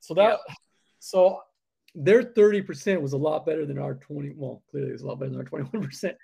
So 0.00 0.14
that, 0.14 0.38
so 1.00 1.42
their 1.94 2.22
30% 2.22 2.98
was 3.02 3.12
a 3.12 3.18
lot 3.18 3.44
better 3.44 3.66
than 3.66 3.76
our 3.78 3.92
20. 3.96 4.32
Well, 4.34 4.62
clearly 4.70 4.92
it's 4.92 5.02
a 5.02 5.06
lot 5.06 5.18
better 5.18 5.32
than 5.32 5.40
our 5.40 5.44
21%. 5.44 6.14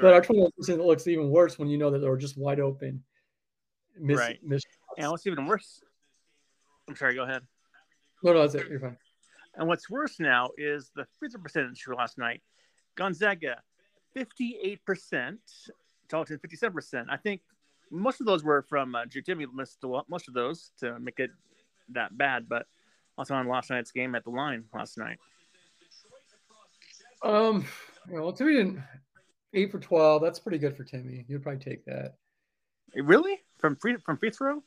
But 0.00 0.12
our 0.12 0.20
21% 0.20 0.50
looks 0.84 1.06
even 1.06 1.30
worse 1.30 1.56
when 1.56 1.68
you 1.68 1.78
know 1.78 1.88
that 1.92 2.00
they 2.00 2.08
were 2.08 2.16
just 2.16 2.36
wide 2.36 2.58
open. 2.58 3.04
Miss, 3.96 4.18
Right. 4.18 4.40
miss 4.42 4.64
And 4.98 5.08
what's 5.08 5.24
even 5.28 5.46
worse? 5.46 5.80
I'm 6.88 6.96
sorry. 6.96 7.14
Go 7.14 7.22
ahead. 7.22 7.42
no, 8.24 8.32
no, 8.32 8.40
that's 8.40 8.56
it. 8.56 8.68
You're 8.68 8.80
fine. 8.80 8.96
And 9.54 9.68
what's 9.68 9.88
worse 9.88 10.18
now 10.18 10.50
is 10.58 10.90
the 10.96 11.06
free 11.20 11.28
throw 11.28 11.40
percentage 11.40 11.80
for 11.80 11.94
last 11.94 12.18
night. 12.18 12.42
Gonzaga, 12.96 13.62
58%, 14.16 15.38
Charlton, 16.10 16.38
57%. 16.38 17.06
I 17.08 17.16
think 17.16 17.40
most 17.90 18.20
of 18.20 18.26
those 18.26 18.42
were 18.42 18.62
from 18.62 18.94
uh, 18.94 19.04
Drew 19.08 19.22
Timme 19.22 19.46
missed 19.54 19.82
a 19.84 19.88
lot, 19.88 20.08
most 20.08 20.28
of 20.28 20.34
those 20.34 20.72
to 20.80 20.98
make 20.98 21.18
it 21.18 21.30
that 21.90 22.16
bad, 22.16 22.48
but 22.48 22.66
also 23.18 23.34
on 23.34 23.48
last 23.48 23.70
night's 23.70 23.90
game 23.90 24.14
at 24.14 24.24
the 24.24 24.30
line 24.30 24.64
last 24.74 24.98
night. 24.98 25.18
Um, 27.22 27.64
well, 28.08 28.32
Timme 28.32 28.56
didn't 28.56 28.82
eight 29.54 29.70
for 29.70 29.78
12. 29.78 30.22
That's 30.22 30.38
pretty 30.38 30.58
good 30.58 30.76
for 30.76 30.84
Timme. 30.84 31.24
You'd 31.28 31.42
probably 31.42 31.62
take 31.62 31.84
that. 31.84 32.14
Really? 32.94 33.40
From 33.58 33.76
free 33.76 33.96
from 34.04 34.16
free 34.16 34.30
throw? 34.30 34.62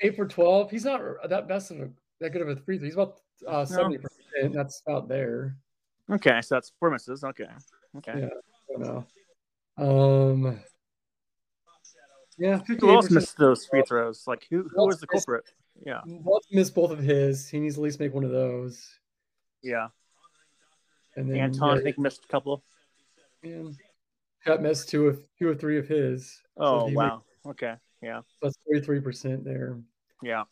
Eight 0.00 0.16
for 0.16 0.26
12. 0.26 0.70
He's 0.70 0.84
not 0.84 1.00
that 1.28 1.48
best 1.48 1.70
of 1.70 1.80
a, 1.80 1.90
that 2.20 2.30
good 2.30 2.42
of 2.42 2.48
a 2.48 2.56
free 2.56 2.78
throw. 2.78 2.86
He's 2.86 2.94
about 2.94 3.20
uh, 3.46 3.64
70%. 3.64 4.04
That's 4.52 4.82
about 4.86 5.08
there. 5.08 5.56
Okay, 6.10 6.40
so 6.40 6.54
that's 6.54 6.72
four 6.80 6.90
misses. 6.90 7.24
Okay. 7.24 7.48
Okay. 7.98 8.20
Yeah. 8.20 8.28
Know. 8.78 9.06
Um, 9.76 10.60
yeah, 12.38 12.60
Who 12.66 12.94
else 12.94 13.10
missed 13.10 13.36
those 13.36 13.66
free 13.66 13.82
throws? 13.86 14.24
Like 14.26 14.46
who 14.50 14.68
who 14.74 14.86
was 14.86 15.00
the 15.00 15.06
culprit? 15.06 15.44
Yeah. 15.84 16.00
Waltz 16.06 16.48
missed 16.52 16.74
both 16.74 16.90
of 16.90 16.98
his. 16.98 17.48
He 17.48 17.58
needs 17.60 17.74
to 17.76 17.80
at 17.80 17.84
least 17.84 18.00
make 18.00 18.14
one 18.14 18.24
of 18.24 18.30
those. 18.30 18.86
Yeah. 19.62 19.88
And 21.16 21.30
then 21.30 21.38
Anton, 21.38 21.78
I 21.78 21.82
think 21.82 21.98
missed 21.98 22.24
a 22.24 22.28
couple. 22.28 22.62
yeah, 23.42 23.62
Got 24.44 24.62
missed 24.62 24.88
two 24.88 25.08
of 25.08 25.20
two 25.38 25.48
or 25.48 25.54
three 25.54 25.78
of 25.78 25.88
his. 25.88 26.40
Oh 26.56 26.88
he 26.88 26.94
wow. 26.96 27.22
Okay. 27.46 27.74
Yeah. 28.02 28.16
made- 28.16 28.24
that's 28.42 28.56
forty 28.64 28.80
three 28.80 29.00
percent 29.00 29.44
there. 29.44 29.78
Yeah. 30.22 30.44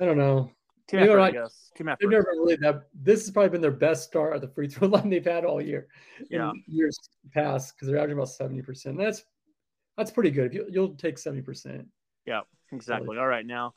I 0.00 0.04
don't 0.04 0.18
know. 0.18 0.50
Team 0.88 1.00
effort, 1.00 1.20
I 1.20 1.24
not- 1.26 1.32
guess. 1.32 1.70
Team 1.76 1.90
They've 2.00 2.08
never 2.10 2.26
really 2.30 2.56
that. 2.56 2.84
This 2.94 3.20
has 3.20 3.30
probably 3.30 3.50
been 3.50 3.60
their 3.60 3.70
best 3.70 4.04
start 4.04 4.34
at 4.34 4.40
the 4.40 4.48
free 4.48 4.68
throw 4.68 4.88
line 4.94 5.10
they've 5.10 5.24
had 5.24 5.44
all 5.44 5.60
year. 5.60 5.86
in 6.18 6.26
Yeah. 6.40 6.52
years 6.66 6.98
past 7.32 7.74
because 7.74 7.88
they're 7.88 7.98
averaging 7.98 8.18
about 8.18 8.30
seventy 8.30 8.62
percent. 8.62 8.96
That's 8.98 9.24
that's 9.96 10.10
pretty 10.10 10.30
good. 10.30 10.46
If 10.46 10.54
you, 10.54 10.66
you'll 10.70 10.94
take 10.94 11.18
seventy 11.18 11.42
percent. 11.42 11.86
Yeah, 12.26 12.40
exactly. 12.72 13.18
All 13.18 13.26
right, 13.26 13.44
now 13.46 13.74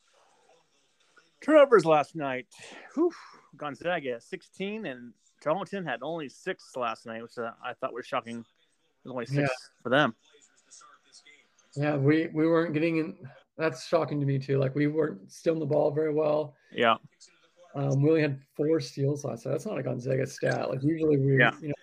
turnovers 1.41 1.85
last 1.85 2.15
night. 2.15 2.47
Whew, 2.95 3.11
Gonzaga 3.57 4.21
16 4.21 4.85
and 4.85 5.13
Charlton 5.43 5.83
had 5.85 5.99
only 6.03 6.29
six 6.29 6.75
last 6.75 7.05
night, 7.07 7.21
which 7.23 7.37
uh, 7.37 7.51
I 7.63 7.73
thought 7.73 7.93
was 7.93 8.05
shocking. 8.05 8.45
There's 9.03 9.11
only 9.11 9.25
six 9.25 9.37
Yeah. 9.39 9.47
for 9.81 9.89
them. 9.89 10.15
Yeah, 11.75 11.95
we 11.95 12.27
we 12.33 12.47
weren't 12.47 12.73
getting 12.73 12.97
in. 12.97 13.17
That's 13.61 13.87
shocking 13.87 14.19
to 14.19 14.25
me 14.25 14.39
too. 14.39 14.57
Like 14.57 14.75
we 14.75 14.87
weren't 14.87 15.31
stealing 15.31 15.59
the 15.59 15.65
ball 15.65 15.91
very 15.91 16.13
well. 16.13 16.55
Yeah. 16.71 16.95
Um, 17.75 18.01
we 18.01 18.09
only 18.09 18.21
had 18.21 18.39
four 18.55 18.79
steals 18.79 19.23
last 19.23 19.45
night. 19.45 19.53
That's 19.53 19.65
not 19.65 19.77
a 19.77 19.83
Gonzaga 19.83 20.27
stat. 20.27 20.69
Like 20.69 20.83
usually 20.83 21.17
we, 21.17 21.39
yeah. 21.39 21.51
you 21.61 21.69
know, 21.69 21.73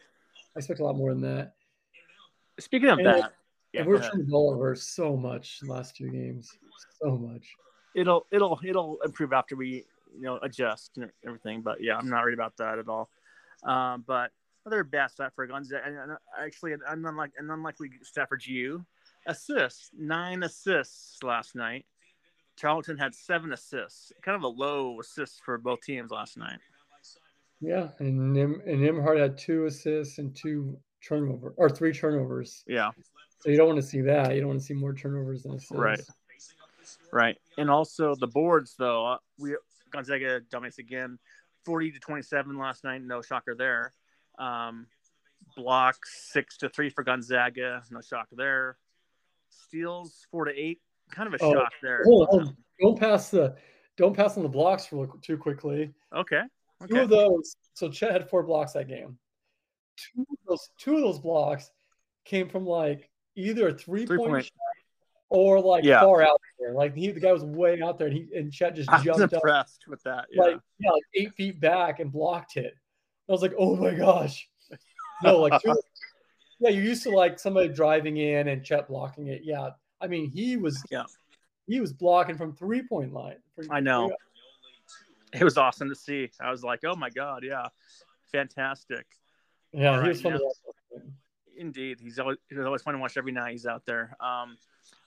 I 0.55 0.59
expect 0.59 0.81
a 0.81 0.85
lot 0.85 0.97
more 0.97 1.11
than 1.11 1.23
that. 1.23 1.55
Speaking 2.61 2.89
of 2.89 2.99
and 2.99 3.07
that, 3.07 3.33
yeah, 3.73 3.85
we're 3.85 4.01
turning 4.01 4.27
the 4.27 4.31
ball 4.31 4.53
over 4.53 4.75
so 4.75 5.17
much 5.17 5.61
last 5.63 5.97
two 5.97 6.11
games, 6.11 6.51
so 7.03 7.17
much. 7.17 7.47
It'll 7.95 8.27
it'll 8.33 8.59
it'll 8.65 8.99
improve 9.05 9.33
after 9.33 9.57
we 9.57 9.85
you 10.15 10.23
know 10.23 10.39
adjust 10.43 10.97
and 10.97 11.11
everything. 11.25 11.63
But 11.63 11.83
yeah, 11.83 11.97
I'm 11.97 12.09
not 12.09 12.23
worried 12.23 12.35
about 12.35 12.57
that 12.59 12.79
at 12.79 12.89
all. 12.89 13.09
Um, 13.63 14.05
but 14.07 14.31
another 14.67 14.85
bad 14.85 15.11
stat 15.11 15.33
for 15.35 15.47
Gonzaga, 15.47 15.83
and 15.87 16.13
actually 16.39 16.73
an 16.73 16.81
unlike 16.89 17.33
an 17.39 17.51
unlikely 17.51 17.91
stat 18.03 18.29
for 18.29 18.37
GU, 18.37 18.85
assists 19.29 19.91
nine 19.97 20.43
assists 20.43 21.23
last 21.23 21.55
night. 21.55 21.87
Charlton 22.57 22.99
had 22.99 23.15
seven 23.15 23.53
assists, 23.53 24.11
kind 24.23 24.35
of 24.35 24.43
a 24.43 24.49
low 24.49 24.99
assist 24.99 25.43
for 25.45 25.59
both 25.59 25.81
teams 25.83 26.11
last 26.11 26.37
night. 26.37 26.59
Yeah, 27.61 27.89
and 28.01 28.33
Nim 28.33 28.61
and 28.67 28.81
Nembhard 28.81 29.21
had 29.21 29.39
two 29.39 29.67
assists 29.67 30.19
and 30.19 30.35
two 30.35 30.77
turnover 31.07 31.55
or 31.57 31.71
three 31.71 31.93
turnovers. 31.93 32.65
Yeah. 32.67 32.91
So 33.41 33.51
you 33.51 33.57
don't 33.57 33.69
want 33.69 33.81
to 33.81 33.87
see 33.87 34.01
that. 34.01 34.35
You 34.35 34.41
don't 34.41 34.49
want 34.49 34.61
to 34.61 34.67
see 34.67 34.75
more 34.75 34.93
turnovers 34.93 35.45
than 35.45 35.55
assists. 35.55 35.71
Right. 35.71 36.01
Right. 37.13 37.39
And 37.57 37.71
also 37.71 38.15
the 38.15 38.27
boards 38.27 38.75
though, 38.77 39.07
uh, 39.07 39.19
we 39.39 39.57
Gonzaga 39.91 40.41
dominates 40.51 40.79
again, 40.79 41.19
forty 41.65 41.93
to 41.93 41.99
twenty 42.01 42.23
seven 42.23 42.59
last 42.59 42.83
night. 42.83 43.03
No 43.03 43.23
shocker 43.23 43.55
there. 43.57 43.93
Um, 44.39 44.87
blocks 45.57 46.31
six 46.33 46.57
to 46.59 46.69
three 46.69 46.91
for 46.91 47.05
Gonzaga. 47.05 47.83
No 47.91 48.01
shock 48.01 48.29
there. 48.33 48.79
Steals 49.51 50.27
four 50.31 50.45
to 50.45 50.53
eight. 50.53 50.81
Kind 51.11 51.33
of 51.33 51.41
a 51.41 51.45
oh, 51.45 51.53
shock 51.53 51.73
there. 51.83 52.03
Hold 52.05 52.29
on. 52.31 52.57
Don't 52.81 52.99
pass 52.99 53.31
the 53.31 53.57
don't 53.97 54.17
pass 54.17 54.37
on 54.37 54.43
the 54.43 54.49
blocks 54.49 54.89
too 55.23 55.37
quickly. 55.39 55.93
Okay. 56.15 56.43
okay. 56.83 56.95
Two 56.95 57.01
of 57.01 57.09
those. 57.09 57.57
So 57.75 57.89
Chet 57.89 58.13
had 58.13 58.29
four 58.29 58.43
blocks 58.43 58.73
that 58.73 58.89
game. 58.89 59.19
Two 59.97 60.23
of 60.31 60.39
those 60.47 60.71
two 60.79 60.97
of 60.97 61.03
those 61.03 61.19
blocks 61.19 61.71
came 62.25 62.49
from 62.49 62.65
like 62.67 63.11
either 63.35 63.69
a 63.69 63.75
three, 63.75 64.07
three 64.07 64.19
point, 64.19 64.31
point, 64.31 64.45
shot 64.45 64.53
or 65.31 65.61
like 65.61 65.85
yeah. 65.85 66.01
far 66.01 66.23
out 66.23 66.41
there. 66.59 66.73
Like 66.73 66.95
he, 66.95 67.11
the 67.11 67.21
guy 67.21 67.33
was 67.33 67.45
way 67.45 67.81
out 67.83 67.99
there, 67.99 68.09
and 68.09 68.17
he 68.17 68.27
and 68.37 68.53
Chet 68.53 68.77
just 68.77 68.89
jumped 69.03 69.21
up, 69.21 69.33
impressed 69.33 69.85
with 69.89 70.03
that. 70.05 70.27
Yeah. 70.31 70.43
Like 70.43 70.61
yeah, 70.79 70.91
like 70.91 71.03
eight 71.15 71.35
feet 71.35 71.61
back 71.61 72.01
and 72.01 72.13
blocked 72.13 72.57
it. 72.57 72.75
I 73.29 73.33
was 73.33 73.43
like, 73.43 73.55
oh 73.59 73.77
my 73.77 73.95
gosh. 73.95 74.49
No, 75.23 75.41
like 75.41 75.61
two, 75.61 75.75
yeah, 76.61 76.71
you're 76.71 76.85
used 76.85 77.03
to 77.05 77.11
like 77.11 77.39
somebody 77.39 77.69
driving 77.69 78.17
in 78.17 78.49
and 78.49 78.65
Chet 78.65 78.89
blocking 78.89 79.29
it. 79.29 79.43
Yeah, 79.45 79.71
I 80.01 80.07
mean 80.07 80.31
he 80.31 80.57
was 80.57 80.83
yeah 80.91 81.05
he 81.69 81.81
was 81.81 81.93
blocking 81.93 82.37
from 82.37 82.55
three 82.55 82.83
point 82.83 83.13
line. 83.13 83.37
I 83.71 83.81
know. 83.81 84.13
It 85.35 85.45
was 85.45 85.59
awesome 85.59 85.91
to 85.91 85.95
see. 85.95 86.31
I 86.41 86.51
was 86.51 86.65
like, 86.65 86.81
oh 86.85 86.97
my 86.97 87.11
god, 87.11 87.45
yeah, 87.45 87.67
fantastic. 88.33 89.07
Yeah, 89.73 89.97
All 89.97 90.03
he 90.03 90.09
was 90.09 90.23
fun. 90.23 90.41
Indeed, 91.57 91.99
he's 92.01 92.19
always 92.19 92.39
he's 92.49 92.59
always 92.61 92.83
fun 92.83 92.95
to 92.95 93.01
watch 93.01 93.17
every 93.17 93.33
night 93.33 93.53
he's 93.53 93.67
out 93.67 93.85
there. 93.85 94.17
Um, 94.21 94.57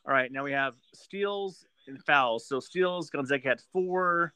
all 0.06 0.14
right, 0.14 0.32
now 0.32 0.44
we 0.44 0.52
have 0.52 0.76
steals 0.94 1.66
and 1.88 2.02
fouls. 2.04 2.48
So 2.48 2.60
steals, 2.60 3.10
Gonzaga 3.10 3.50
had 3.50 3.62
four. 3.74 4.34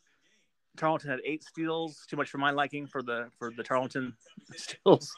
Tarleton 0.77 1.09
had 1.09 1.19
eight 1.25 1.43
steals. 1.43 2.05
Too 2.07 2.17
much 2.17 2.29
for 2.29 2.37
my 2.37 2.51
liking 2.51 2.87
for 2.87 3.01
the 3.01 3.29
for 3.37 3.51
the 3.55 3.63
Tarleton 3.63 4.15
steals. 4.55 5.15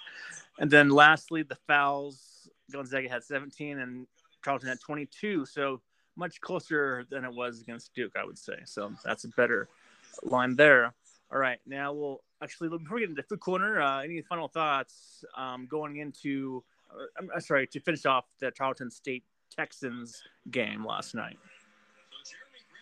And 0.60 0.70
then 0.70 0.90
lastly, 0.90 1.44
the 1.44 1.58
fouls. 1.68 2.50
Gonzaga 2.72 3.08
had 3.08 3.24
17 3.24 3.80
and 3.80 4.08
Tarleton 4.44 4.68
had 4.68 4.82
22. 4.82 5.46
So 5.46 5.82
much 6.18 6.42
closer 6.42 7.06
than 7.10 7.24
it 7.24 7.34
was 7.34 7.62
against 7.62 7.94
Duke, 7.94 8.12
I 8.20 8.26
would 8.26 8.38
say. 8.38 8.58
So 8.66 8.92
that's 9.06 9.24
a 9.24 9.30
better 9.30 9.70
line 10.24 10.56
there. 10.56 10.94
All 11.32 11.40
right, 11.40 11.60
now 11.66 11.94
we'll 11.94 12.22
actually 12.42 12.70
before 12.70 12.96
we 12.96 13.02
get 13.02 13.10
into 13.10 13.24
food 13.24 13.40
corner. 13.40 13.82
Uh, 13.82 14.02
any 14.02 14.22
final 14.22 14.48
thoughts 14.48 15.24
um, 15.36 15.68
going 15.70 15.98
into? 15.98 16.64
Uh, 16.92 17.24
I'm 17.34 17.42
sorry 17.42 17.68
to 17.68 17.80
finish 17.80 18.06
off 18.06 18.26
the 18.40 18.52
Tarleton 18.52 18.90
State 18.90 19.24
Texans 19.56 20.24
game 20.52 20.86
last 20.86 21.16
night? 21.16 21.38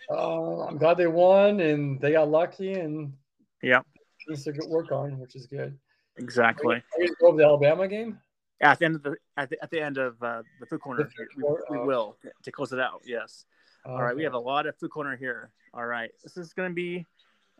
Uh, 0.10 0.62
I'm 0.62 0.78
glad 0.78 0.98
they 0.98 1.08
won 1.08 1.60
and 1.60 2.00
they 2.00 2.14
got 2.14 2.30
lucky 2.30 2.74
and 2.74 3.14
yeah, 3.62 3.82
needs 4.28 4.44
to 4.44 4.54
work 4.68 4.92
on, 4.92 5.20
which 5.20 5.36
is 5.36 5.46
good. 5.46 5.78
Exactly. 6.18 6.76
Are 6.76 7.02
you, 7.02 7.12
are 7.24 7.32
go 7.32 7.38
the 7.38 7.44
Alabama 7.44 7.88
game? 7.88 8.20
At 8.62 8.80
the 8.80 8.86
end 8.86 8.96
of 8.96 9.04
the 9.04 9.16
at 9.38 9.50
the, 9.50 9.62
at 9.62 9.70
the 9.70 9.82
end 9.82 9.98
of 9.98 10.22
uh, 10.24 10.44
the 10.60 10.66
food 10.66 10.82
corner, 10.82 11.10
we, 11.38 11.44
we 11.70 11.78
oh. 11.78 11.86
will 11.86 12.18
to 12.44 12.52
close 12.52 12.72
it 12.72 12.80
out. 12.80 13.02
Yes. 13.06 13.46
All 13.86 14.02
right, 14.02 14.16
we 14.16 14.24
have 14.24 14.34
a 14.34 14.40
lot 14.40 14.66
of 14.66 14.76
food 14.78 14.90
corner 14.90 15.16
here. 15.16 15.52
All 15.72 15.86
right, 15.86 16.10
this 16.24 16.38
is 16.38 16.54
going 16.54 16.70
to 16.70 16.74
be 16.74 17.06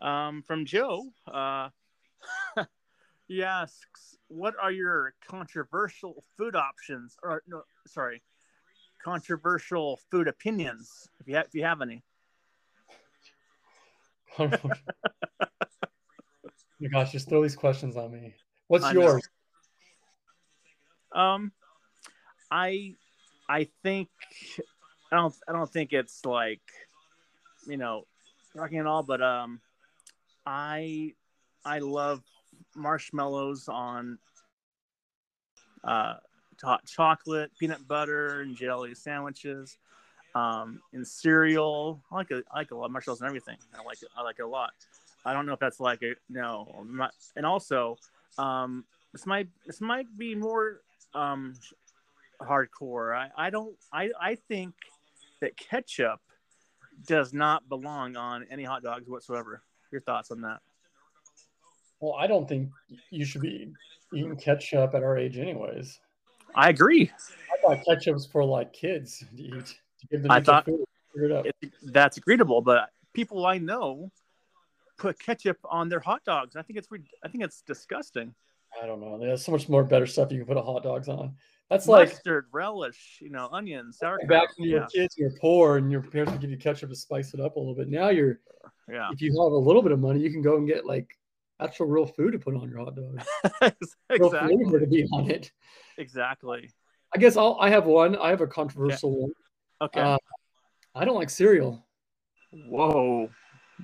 um, 0.00 0.42
from 0.42 0.64
Joe. 0.64 1.04
Uh, 1.30 1.68
he 3.28 3.44
asks, 3.44 4.16
"What 4.26 4.54
are 4.60 4.72
your 4.72 5.14
controversial 5.28 6.24
food 6.36 6.56
options?" 6.56 7.16
Or 7.22 7.42
no, 7.46 7.62
sorry, 7.86 8.22
controversial 9.04 10.00
food 10.10 10.26
opinions, 10.26 11.08
if 11.20 11.28
you 11.28 11.36
have, 11.36 11.46
if 11.46 11.54
you 11.54 11.62
have 11.62 11.80
any. 11.80 12.02
Oh 14.38 14.48
my 16.80 16.88
gosh, 16.88 17.12
just 17.12 17.28
throw 17.28 17.42
these 17.42 17.56
questions 17.56 17.96
on 17.96 18.10
me. 18.12 18.34
What's 18.68 18.84
I 18.84 18.92
yours? 18.92 19.28
Know. 21.14 21.20
Um, 21.20 21.52
I, 22.50 22.94
I 23.48 23.68
think, 23.82 24.08
I 25.10 25.16
don't, 25.16 25.34
I 25.48 25.52
don't 25.52 25.72
think 25.72 25.92
it's 25.92 26.24
like, 26.24 26.60
you 27.66 27.76
know, 27.76 28.04
rocking 28.54 28.78
at 28.78 28.86
all, 28.86 29.02
but 29.02 29.22
um, 29.22 29.60
I, 30.44 31.14
I 31.64 31.78
love 31.78 32.22
marshmallows 32.74 33.68
on 33.68 34.18
uh 35.84 36.14
hot 36.62 36.84
chocolate, 36.86 37.50
peanut 37.58 37.86
butter, 37.86 38.40
and 38.40 38.56
jelly 38.56 38.94
sandwiches, 38.94 39.76
um, 40.36 40.80
and 40.92 41.06
cereal. 41.06 42.02
I 42.12 42.16
like 42.16 42.30
it. 42.30 42.44
I 42.52 42.58
like 42.58 42.70
a 42.70 42.76
lot 42.76 42.86
of 42.86 42.90
marshmallows 42.92 43.20
and 43.20 43.28
everything. 43.28 43.56
I 43.74 43.82
like 43.82 44.02
it. 44.02 44.08
I 44.16 44.22
like 44.22 44.36
it 44.38 44.42
a 44.42 44.48
lot. 44.48 44.72
I 45.24 45.32
don't 45.32 45.46
know 45.46 45.54
if 45.54 45.58
that's 45.58 45.80
like 45.80 46.02
a 46.02 46.14
no. 46.28 46.84
Not, 46.88 47.14
and 47.36 47.46
also, 47.46 47.96
um, 48.36 48.84
this 49.12 49.26
might 49.26 49.48
this 49.64 49.80
might 49.80 50.06
be 50.18 50.34
more 50.34 50.82
um, 51.14 51.54
hardcore. 52.40 53.16
I, 53.16 53.46
I 53.46 53.50
don't. 53.50 53.74
I 53.92 54.10
I 54.20 54.34
think 54.34 54.74
that 55.40 55.56
ketchup 55.56 56.20
does 57.06 57.32
not 57.32 57.66
belong 57.68 58.16
on 58.16 58.46
any 58.50 58.64
hot 58.64 58.82
dogs 58.82 59.08
whatsoever. 59.08 59.62
Your 59.90 60.02
thoughts 60.02 60.30
on 60.30 60.42
that? 60.42 60.58
Well, 62.00 62.14
I 62.14 62.26
don't 62.26 62.46
think 62.46 62.68
you 63.10 63.24
should 63.24 63.40
be 63.40 63.72
eating 64.12 64.36
ketchup 64.36 64.94
at 64.94 65.02
our 65.02 65.16
age, 65.16 65.38
anyways. 65.38 65.98
I 66.54 66.68
agree. 66.68 67.10
I 67.52 67.56
thought 67.62 67.84
ketchup's 67.86 68.26
for 68.26 68.44
like 68.44 68.74
kids 68.74 69.24
to 69.34 69.42
eat. 69.42 69.78
To 70.06 70.16
give 70.16 70.22
them 70.22 70.30
I 70.30 70.40
thought 70.40 70.68
it, 71.14 71.54
that's 71.82 72.16
agreeable, 72.16 72.62
but 72.62 72.90
people 73.14 73.46
I 73.46 73.58
know 73.58 74.10
put 74.98 75.18
ketchup 75.18 75.58
on 75.64 75.88
their 75.88 76.00
hot 76.00 76.24
dogs. 76.24 76.56
I 76.56 76.62
think 76.62 76.78
it's 76.78 76.88
I 77.24 77.28
think 77.28 77.44
it's 77.44 77.62
disgusting. 77.62 78.34
I 78.80 78.86
don't 78.86 79.00
know. 79.00 79.18
There's 79.18 79.44
so 79.44 79.52
much 79.52 79.68
more 79.68 79.84
better 79.84 80.06
stuff 80.06 80.30
you 80.30 80.38
can 80.38 80.46
put 80.46 80.56
a 80.56 80.62
hot 80.62 80.82
dogs 80.82 81.08
on. 81.08 81.34
That's 81.70 81.86
Mustard, 81.86 82.08
like 82.08 82.14
mustard, 82.14 82.46
relish, 82.52 83.18
you 83.20 83.30
know, 83.30 83.48
onions, 83.50 83.98
sauerkraut. 83.98 84.28
Back 84.28 84.48
when 84.56 84.68
you 84.68 84.76
were 84.76 84.86
kids, 84.86 85.16
you're 85.18 85.32
poor, 85.40 85.78
and 85.78 85.90
your 85.90 86.00
parents 86.00 86.32
would 86.32 86.40
give 86.40 86.50
you 86.50 86.56
ketchup 86.56 86.90
to 86.90 86.96
spice 86.96 87.34
it 87.34 87.40
up 87.40 87.56
a 87.56 87.58
little 87.58 87.74
bit. 87.74 87.88
Now 87.88 88.10
you're, 88.10 88.38
yeah. 88.88 89.08
If 89.12 89.20
you 89.20 89.30
have 89.30 89.52
a 89.52 89.56
little 89.56 89.82
bit 89.82 89.90
of 89.90 89.98
money, 89.98 90.20
you 90.20 90.30
can 90.30 90.42
go 90.42 90.56
and 90.56 90.68
get 90.68 90.86
like 90.86 91.08
actual 91.60 91.86
real 91.86 92.06
food 92.06 92.32
to 92.32 92.38
put 92.38 92.54
on 92.54 92.68
your 92.68 92.78
hot 92.78 92.94
dog. 92.94 93.20
exactly. 93.62 94.18
Real 94.20 94.30
flavor 94.30 94.80
to 94.80 94.86
be 94.86 95.06
on 95.12 95.28
it. 95.28 95.50
Exactly. 95.98 96.70
I 97.14 97.18
guess 97.18 97.36
I'll. 97.36 97.56
I 97.60 97.70
have 97.70 97.86
one. 97.86 98.16
I 98.16 98.30
have 98.30 98.42
a 98.42 98.46
controversial 98.46 99.10
okay. 99.10 99.20
one. 99.22 99.32
Okay. 99.80 100.00
Uh, 100.00 100.18
I 100.94 101.04
don't 101.04 101.16
like 101.16 101.30
cereal. 101.30 101.84
Whoa. 102.50 103.28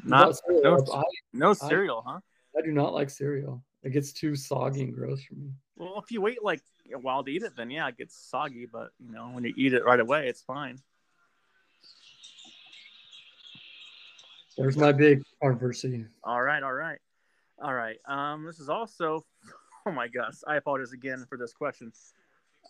Not 0.05 0.37
cereal. 0.37 0.85
no, 0.87 0.95
I, 0.95 1.03
no 1.33 1.53
cereal, 1.53 2.03
I, 2.07 2.13
huh? 2.13 2.21
I 2.59 2.63
do 2.63 2.73
not 2.73 2.95
like 2.95 3.11
cereal. 3.11 3.63
It 3.83 3.91
gets 3.91 4.13
too 4.13 4.37
soggy 4.37 4.83
and 4.83 4.95
gross 4.95 5.23
for 5.25 5.35
me. 5.35 5.51
Well, 5.77 6.03
if 6.03 6.11
you 6.11 6.21
wait 6.21 6.43
like 6.43 6.63
a 6.95 6.99
while 6.99 7.25
to 7.25 7.31
eat 7.31 7.43
it, 7.43 7.57
then 7.57 7.71
yeah, 7.71 7.89
it 7.89 7.99
gets 7.99 8.17
soggy. 8.17 8.67
But 8.71 8.91
you 8.99 9.13
know, 9.13 9.31
when 9.33 9.45
you 9.45 9.53
eat 9.57 9.75
it 9.75 9.85
right 9.85 10.01
away, 10.01 10.29
it's 10.29 10.43
fine. 10.43 10.79
There's 14.57 14.77
my 14.77 14.93
big 14.93 15.23
controversy. 15.43 16.07
All 16.25 16.43
right, 16.43 16.63
all 16.63 16.73
right. 16.73 16.99
All 17.61 17.75
right. 17.75 17.97
Um, 18.07 18.45
this 18.45 18.59
is 18.59 18.69
also, 18.69 19.25
oh 19.87 19.93
my 19.93 20.09
gosh, 20.09 20.35
I 20.47 20.57
apologize 20.57 20.93
again 20.93 21.25
for 21.29 21.39
this 21.39 21.53
question 21.53 21.93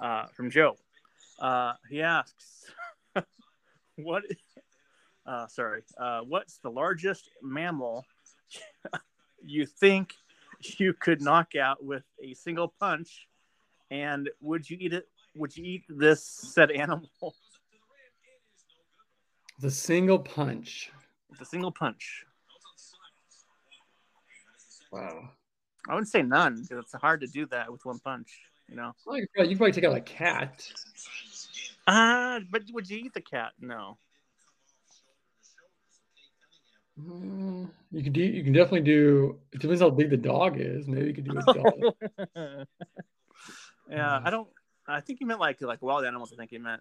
uh, 0.01 0.27
from 0.35 0.51
Joe. 0.51 0.77
Uh, 1.39 1.73
he 1.91 2.03
asks, 2.03 2.66
what, 3.97 4.23
uh, 5.27 5.47
sorry, 5.47 5.83
uh, 5.99 6.21
what's 6.21 6.59
the 6.59 6.71
largest 6.71 7.29
mammal 7.43 8.05
you 9.45 9.67
think 9.67 10.15
you 10.79 10.95
could 10.95 11.21
knock 11.21 11.55
out 11.57 11.85
with 11.85 12.05
a 12.23 12.35
single 12.35 12.73
punch? 12.81 13.27
And 13.91 14.31
would 14.41 14.69
you 14.69 14.77
eat 14.81 14.93
it? 14.93 15.09
Would 15.37 15.57
you 15.57 15.65
eat 15.65 15.85
this 15.89 16.25
said 16.25 16.71
animal? 16.71 17.11
The 19.61 19.71
single 19.71 20.19
punch. 20.19 20.91
The 21.39 21.45
single 21.45 21.73
punch. 21.73 22.25
Wow. 24.91 25.31
I 25.89 25.95
wouldn't 25.95 26.09
say 26.09 26.23
none 26.23 26.63
because 26.63 26.85
it's 26.85 26.93
hard 26.95 27.21
to 27.23 27.27
do 27.27 27.47
that 27.47 27.71
with 27.71 27.85
one 27.85 27.99
punch. 27.99 28.41
You 28.69 28.77
know. 28.77 28.93
Well, 29.07 29.19
you, 29.19 29.27
could, 29.35 29.57
probably 29.57 29.73
take 29.73 29.85
out 29.85 29.97
a 29.97 30.01
cat. 30.01 30.67
Ah, 31.95 32.36
uh, 32.36 32.40
but 32.51 32.62
would 32.72 32.88
you 32.88 32.97
eat 32.99 33.12
the 33.12 33.20
cat? 33.20 33.53
No. 33.61 33.99
Mm, 36.99 37.68
you 37.90 38.03
can 38.03 38.12
do. 38.14 38.22
You 38.22 38.43
can 38.43 38.55
definitely 38.55 38.80
do. 38.80 39.38
It 39.53 39.61
depends 39.61 39.82
how 39.82 39.90
big 39.90 40.09
the 40.09 40.16
dog 40.16 40.59
is. 40.59 40.88
Maybe 40.88 41.09
you 41.09 41.12
could 41.12 41.24
do 41.24 41.38
a 41.38 41.53
dog. 41.53 42.66
yeah, 43.90 44.20
I 44.24 44.30
don't. 44.30 44.49
I 44.88 45.01
think 45.01 45.20
you 45.20 45.26
meant 45.26 45.40
like 45.40 45.61
like 45.61 45.82
wild 45.82 46.07
animals. 46.07 46.32
I 46.32 46.36
think 46.36 46.53
you 46.53 46.61
meant 46.61 46.80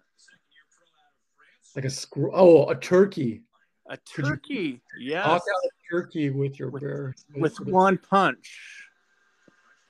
like 1.76 1.84
a 1.84 1.90
squirrel. 1.90 2.32
Oh, 2.34 2.70
a 2.70 2.74
turkey. 2.74 3.42
A 3.90 3.98
turkey. 3.98 4.80
Yes. 4.98 5.26
Knock 5.26 5.42
out 5.42 5.64
a 5.64 5.70
turkey 5.90 6.30
with 6.30 6.58
your 6.58 6.70
with, 6.70 6.82
bear. 6.82 7.14
With, 7.34 7.58
with 7.60 7.68
one 7.68 7.98
punch. 7.98 8.88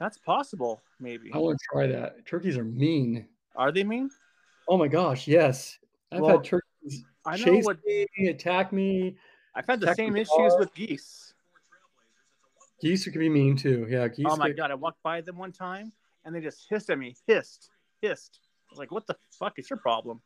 That's 0.00 0.18
possible. 0.18 0.82
Maybe. 0.98 1.30
I 1.32 1.38
want 1.38 1.58
to 1.60 1.64
try 1.72 1.86
that. 1.86 2.26
Turkeys 2.26 2.56
are 2.56 2.64
mean. 2.64 3.28
Are 3.54 3.70
they 3.70 3.84
mean? 3.84 4.10
Oh 4.72 4.78
my 4.78 4.88
gosh, 4.88 5.28
yes. 5.28 5.78
I've 6.10 6.22
well, 6.22 6.30
had 6.30 6.44
turkeys 6.44 7.04
I 7.26 7.36
know 7.36 7.44
chase 7.44 7.64
what, 7.66 7.76
me, 7.84 8.06
attack 8.26 8.72
me. 8.72 9.18
I've 9.54 9.66
had 9.66 9.80
the 9.80 9.94
same 9.94 10.16
issues 10.16 10.54
with 10.58 10.72
geese. 10.74 11.34
Geese 12.80 13.04
can 13.04 13.18
be 13.18 13.28
mean 13.28 13.54
too. 13.54 13.86
Yeah, 13.90 14.08
geese. 14.08 14.24
Oh 14.26 14.36
my 14.36 14.48
god, 14.48 14.70
I 14.70 14.74
walked 14.74 15.02
by 15.02 15.20
them 15.20 15.36
one 15.36 15.52
time 15.52 15.92
and 16.24 16.34
they 16.34 16.40
just 16.40 16.64
hissed 16.70 16.88
at 16.88 16.98
me. 16.98 17.14
Hissed, 17.26 17.68
hissed. 18.00 18.40
I 18.70 18.72
was 18.72 18.78
like, 18.78 18.90
"What 18.90 19.06
the 19.06 19.14
fuck 19.38 19.58
is 19.58 19.68
your 19.68 19.76
problem?" 19.76 20.22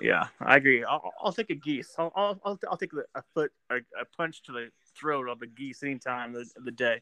Yeah, 0.00 0.26
I 0.40 0.56
agree. 0.56 0.82
I'll, 0.82 1.08
I'll 1.22 1.32
take 1.32 1.50
a 1.50 1.54
geese. 1.54 1.94
I'll 1.98 2.12
I'll, 2.16 2.58
I'll, 2.68 2.76
take 2.76 2.90
a 3.14 3.22
foot 3.32 3.52
a, 3.70 3.76
a, 3.76 4.04
punch 4.16 4.42
to 4.46 4.52
the 4.52 4.70
throat 4.98 5.28
of 5.28 5.40
a 5.42 5.46
geese 5.46 5.84
anytime 5.84 6.34
of 6.34 6.46
the, 6.46 6.50
of 6.58 6.64
the 6.64 6.72
day, 6.72 7.00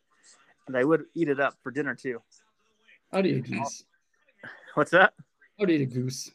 and 0.67 0.77
I 0.77 0.85
would 0.85 1.05
eat 1.15 1.31
it 1.31 1.41
up 1.41 1.55
for 1.63 1.71
dinner 1.71 1.95
too. 1.95 2.21
I'd 3.13 3.25
eat 3.25 3.37
a 3.39 3.41
goose. 3.41 3.85
What's 4.75 4.91
that? 4.93 5.15
I'd 5.61 5.71
eat 5.71 5.83
a 5.83 5.87
goose. 5.87 6.31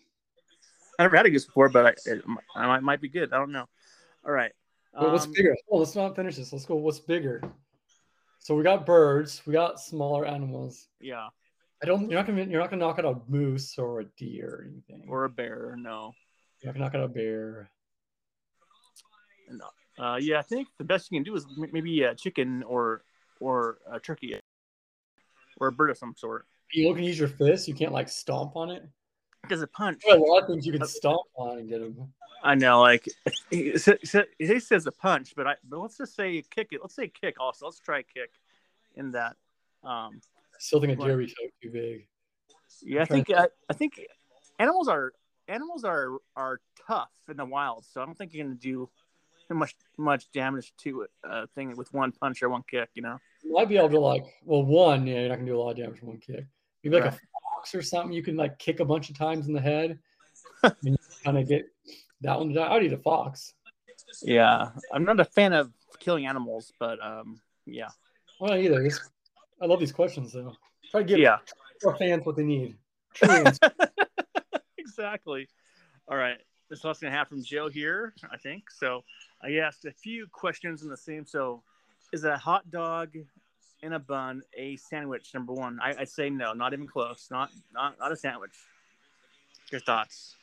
I 1.00 1.04
never 1.04 1.18
had 1.18 1.26
a 1.26 1.30
goose 1.30 1.46
before, 1.46 1.70
but 1.70 1.86
I, 1.86 1.90
it, 2.10 2.24
I 2.56 2.68
might, 2.68 2.84
might 2.84 3.02
be 3.02 3.10
good. 3.10 3.34
I 3.34 3.38
don't 3.38 3.52
know. 3.52 3.66
All 4.26 4.32
right. 4.32 4.52
Well, 4.94 5.12
what's 5.12 5.26
um, 5.26 5.34
bigger? 5.34 5.56
Oh, 5.70 5.78
let's 5.78 5.96
not 5.96 6.16
finish 6.16 6.38
this. 6.38 6.54
Let's 6.54 6.66
go. 6.66 6.76
What's 6.76 7.00
bigger? 7.00 7.42
So 8.40 8.56
we 8.56 8.64
got 8.64 8.86
birds. 8.86 9.42
We 9.46 9.54
got 9.54 9.80
smaller 9.80 10.26
animals. 10.26 10.88
Yeah. 11.02 11.28
I 11.84 11.86
don't. 11.86 12.10
You're 12.10 12.20
not 12.20 12.28
gonna. 12.28 12.44
You're 12.44 12.62
not 12.62 12.70
gonna 12.70 12.86
knock 12.86 13.00
out 13.00 13.06
a 13.06 13.20
moose 13.30 13.78
or 13.78 14.02
a 14.02 14.06
deer 14.18 14.62
or 14.62 14.68
anything. 14.72 15.08
Or 15.10 15.26
a 15.26 15.30
bear. 15.30 15.76
No. 15.78 16.14
You're 16.62 16.72
not 16.72 16.80
gonna 16.80 16.86
knock 16.86 16.96
out 16.96 17.04
a 17.04 17.14
bear. 17.14 17.70
No. 19.50 19.66
Uh, 19.98 20.18
yeah, 20.18 20.40
I 20.40 20.42
think 20.42 20.68
the 20.78 20.84
best 20.84 21.12
you 21.12 21.18
can 21.18 21.24
do 21.24 21.36
is 21.36 21.46
maybe 21.58 22.04
a 22.04 22.16
chicken 22.16 22.64
or 22.64 23.04
or 23.40 23.80
a 23.92 24.00
turkey 24.00 24.40
or 25.60 25.68
a 25.68 25.72
bird 25.72 25.90
of 25.90 25.98
some 25.98 26.14
sort. 26.18 26.46
You 26.72 26.94
can 26.94 27.04
use 27.04 27.20
your 27.20 27.28
fist. 27.28 27.68
You 27.68 27.74
can't 27.74 27.94
like 27.94 28.10
stomp 28.10 28.56
on 28.56 28.70
it. 28.70 28.84
Does 29.48 29.62
a 29.62 29.68
punch? 29.68 30.02
a 30.10 30.16
lot 30.16 30.44
of 30.44 30.48
things 30.48 30.66
you 30.66 30.74
can 30.74 30.88
stomp 30.88 31.22
on 31.36 31.60
and 31.60 31.70
get 31.70 31.80
them. 31.80 32.12
I 32.44 32.56
know, 32.56 32.82
like 32.82 33.08
he, 33.50 33.76
he 34.38 34.60
says 34.60 34.86
a 34.86 34.92
punch, 34.92 35.34
but 35.36 35.48
I 35.48 35.56
but 35.68 35.80
let's 35.80 35.98
just 35.98 36.16
say 36.16 36.32
you 36.32 36.44
kick 36.44 36.70
it. 36.72 36.80
Let's 36.82 36.96
say 36.96 37.08
kick 37.08 37.36
also. 37.40 37.66
Let's 37.66 37.80
try 37.80 38.04
kick 38.04 38.32
in 38.96 39.12
that. 39.12 39.36
Um, 39.84 40.22
I 40.54 40.60
still 40.60 40.80
think 40.80 40.94
a 40.94 40.96
deer 40.96 41.18
would 41.18 41.34
too 41.62 41.72
big. 41.72 42.08
Yeah, 42.84 43.02
I 43.02 43.06
think 43.06 43.32
I, 43.32 43.48
I 43.70 43.74
think 43.74 44.00
animals 44.60 44.88
are 44.88 45.14
animals 45.48 45.84
are 45.84 46.18
are 46.36 46.60
tough 46.88 47.12
in 47.30 47.38
the 47.38 47.46
wild, 47.46 47.86
so 47.86 48.02
I 48.02 48.06
don't 48.06 48.18
think 48.18 48.34
you're 48.34 48.46
gonna 48.46 48.56
do 48.56 48.90
much 49.50 49.76
much 49.98 50.32
damage 50.32 50.74
to 50.78 51.08
a 51.24 51.48
thing 51.48 51.76
with 51.76 51.94
one 51.94 52.12
punch 52.12 52.42
or 52.42 52.50
one 52.50 52.64
kick. 52.70 52.90
You 52.94 53.04
know, 53.04 53.18
you 53.44 53.54
might 53.54 53.70
be 53.70 53.78
able 53.78 53.90
to 53.90 54.00
like 54.00 54.26
well, 54.44 54.64
one, 54.64 55.06
yeah, 55.08 55.22
you're 55.22 55.30
not 55.30 55.36
gonna 55.36 55.48
do 55.48 55.58
a 55.58 55.60
lot 55.60 55.72
of 55.72 55.78
damage 55.78 56.02
with 56.02 56.04
one 56.04 56.20
kick. 56.20 56.46
Maybe 56.86 56.98
like 56.98 57.06
right. 57.06 57.14
a 57.14 57.56
fox 57.56 57.74
or 57.74 57.82
something 57.82 58.14
you 58.14 58.22
can 58.22 58.38
like 58.38 58.60
kick 58.60 58.80
a 58.80 58.86
bunch 58.86 59.10
of 59.10 59.18
times 59.18 59.48
in 59.48 59.54
the 59.54 59.62
head 59.62 59.98
and 60.64 60.98
kind 61.24 61.38
of 61.38 61.48
get 61.48 61.66
that 62.22 62.40
one. 62.40 62.56
I'd 62.56 62.84
eat 62.84 62.94
a 62.94 62.98
fox. 62.98 63.56
Yeah, 64.22 64.70
I'm 64.94 65.04
not 65.04 65.20
a 65.20 65.26
fan 65.26 65.52
of 65.52 65.72
killing 66.00 66.28
animals, 66.28 66.72
but 66.80 67.04
um, 67.04 67.42
yeah. 67.66 67.90
Well, 68.40 68.56
either. 68.56 68.86
It's, 68.86 69.10
I 69.60 69.66
love 69.66 69.80
these 69.80 69.92
questions 69.92 70.34
though. 70.34 70.54
Try 70.92 71.02
to 71.02 71.08
give 71.08 71.18
yeah. 71.18 71.38
our 71.86 71.96
fans 71.96 72.24
what 72.24 72.36
they 72.36 72.44
need. 72.44 72.76
exactly. 74.78 75.48
All 76.08 76.18
right. 76.18 76.38
This 76.70 76.86
is 76.86 77.00
gonna 77.00 77.16
have 77.16 77.28
from 77.28 77.44
Joe 77.44 77.68
here, 77.68 78.14
I 78.32 78.38
think. 78.38 78.70
So 78.70 79.04
I 79.42 79.54
asked 79.56 79.86
a 79.86 79.92
few 79.92 80.28
questions 80.32 80.84
in 80.84 80.90
the 80.90 80.98
same. 80.98 81.26
So, 81.26 81.64
is 82.14 82.26
a 82.26 82.38
hot 82.38 82.70
dog 82.70 83.10
in 83.86 83.94
a 83.94 84.00
bun 84.00 84.42
a 84.58 84.76
sandwich? 84.78 85.34
Number 85.34 85.54
one, 85.54 85.80
I, 85.82 85.94
would 85.94 86.10
say 86.10 86.30
no, 86.30 86.54
not 86.54 86.74
even 86.74 86.88
close. 86.88 87.28
Not 87.32 87.52
not 87.74 87.98
not 88.00 88.12
a 88.12 88.16
sandwich. 88.16 88.52
Your 89.72 89.82
thoughts? 89.82 90.36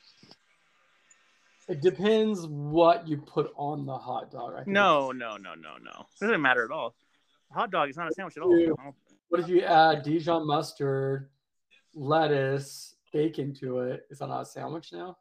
It 1.69 1.81
depends 1.81 2.47
what 2.47 3.07
you 3.07 3.19
put 3.19 3.53
on 3.57 3.87
the 3.87 3.97
hot 3.97 4.31
dog. 4.31 4.67
no, 4.67 5.13
no, 5.13 5.37
no, 5.37 5.55
no, 5.55 5.77
no. 5.83 6.07
It 6.21 6.25
doesn't 6.25 6.43
matter 6.43 6.65
at 6.65 6.71
all. 6.71 6.95
A 7.51 7.55
hot 7.55 7.71
dog 7.71 7.89
is 7.89 7.97
not 7.97 8.11
a 8.11 8.15
sandwich 8.15 8.37
at 8.37 8.43
all. 8.43 8.95
What 9.29 9.41
if 9.41 9.49
you 9.49 9.63
add 9.63 10.03
Dijon 10.03 10.47
mustard, 10.47 11.29
lettuce, 11.95 12.97
bacon 13.13 13.55
to 13.55 13.81
it? 13.81 14.07
Is 14.11 14.19
that 14.19 14.29
not 14.29 14.43
a 14.43 14.45
sandwich 14.47 14.93
now? 14.93 15.17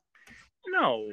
No. 0.67 1.11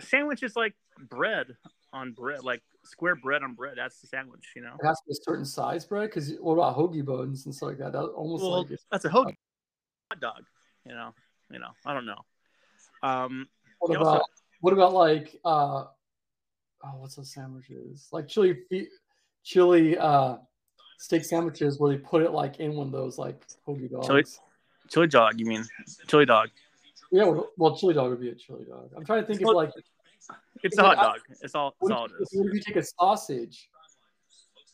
Sandwich 0.00 0.42
is 0.42 0.54
like 0.54 0.74
bread 1.08 1.56
on 1.92 2.12
bread, 2.12 2.44
like 2.44 2.62
square 2.84 3.16
bread 3.16 3.42
on 3.42 3.54
bread. 3.54 3.74
That's 3.76 4.00
the 4.00 4.06
sandwich, 4.06 4.52
you 4.54 4.62
know. 4.62 4.74
It 4.80 4.86
has 4.86 4.98
to 5.00 5.04
be 5.06 5.12
a 5.12 5.22
certain 5.22 5.44
size 5.44 5.84
bread 5.84 6.08
because 6.08 6.32
what 6.40 6.54
about 6.54 6.76
hoagie 6.76 7.04
bones 7.04 7.46
and 7.46 7.54
stuff 7.54 7.70
like 7.70 7.78
that? 7.78 7.92
That 7.92 8.02
almost 8.02 8.42
well, 8.42 8.62
like 8.62 8.78
that's 8.90 9.04
a 9.04 9.08
hoagie 9.08 9.36
hot 10.10 10.20
dog. 10.20 10.44
You 10.86 10.92
know, 10.94 11.14
you 11.50 11.58
know. 11.58 11.70
I 11.84 11.94
don't 11.94 12.06
know. 12.06 12.24
Um, 13.02 13.48
what 13.78 13.96
about 13.96 14.06
also, 14.06 14.24
what 14.60 14.72
about 14.72 14.92
like 14.94 15.36
uh, 15.44 15.84
oh, 16.84 16.94
what's 16.98 17.16
those 17.16 17.32
sandwiches? 17.32 18.08
Like 18.12 18.28
chili 18.28 18.56
chili 19.42 19.98
uh 19.98 20.36
steak 20.98 21.24
sandwiches 21.24 21.78
where 21.78 21.92
they 21.92 21.98
put 21.98 22.22
it 22.22 22.32
like 22.32 22.60
in 22.60 22.74
one 22.74 22.86
of 22.86 22.92
those 22.92 23.18
like 23.18 23.44
hoagie 23.66 23.90
dogs. 23.90 24.06
Chili, 24.06 24.24
chili 24.88 25.06
dog, 25.06 25.38
you 25.38 25.46
mean 25.46 25.64
chili 26.06 26.24
dog? 26.24 26.48
Yeah, 27.12 27.32
well, 27.56 27.76
chili 27.76 27.94
dog 27.94 28.10
would 28.10 28.20
be 28.20 28.30
a 28.30 28.34
chili 28.34 28.64
dog. 28.64 28.90
I'm 28.96 29.04
trying 29.04 29.22
to 29.22 29.26
think 29.26 29.40
well, 29.40 29.50
of 29.50 29.56
like 29.56 29.84
it's 30.62 30.78
a 30.78 30.82
hot 30.82 30.96
dog. 30.96 31.20
It's 31.42 31.54
all. 31.54 31.74
It's 31.80 31.90
all 31.90 32.06
it 32.06 32.12
is. 32.20 32.28
What 32.32 32.48
if 32.48 32.54
you 32.54 32.60
take 32.60 32.76
a 32.76 32.82
sausage 32.82 33.68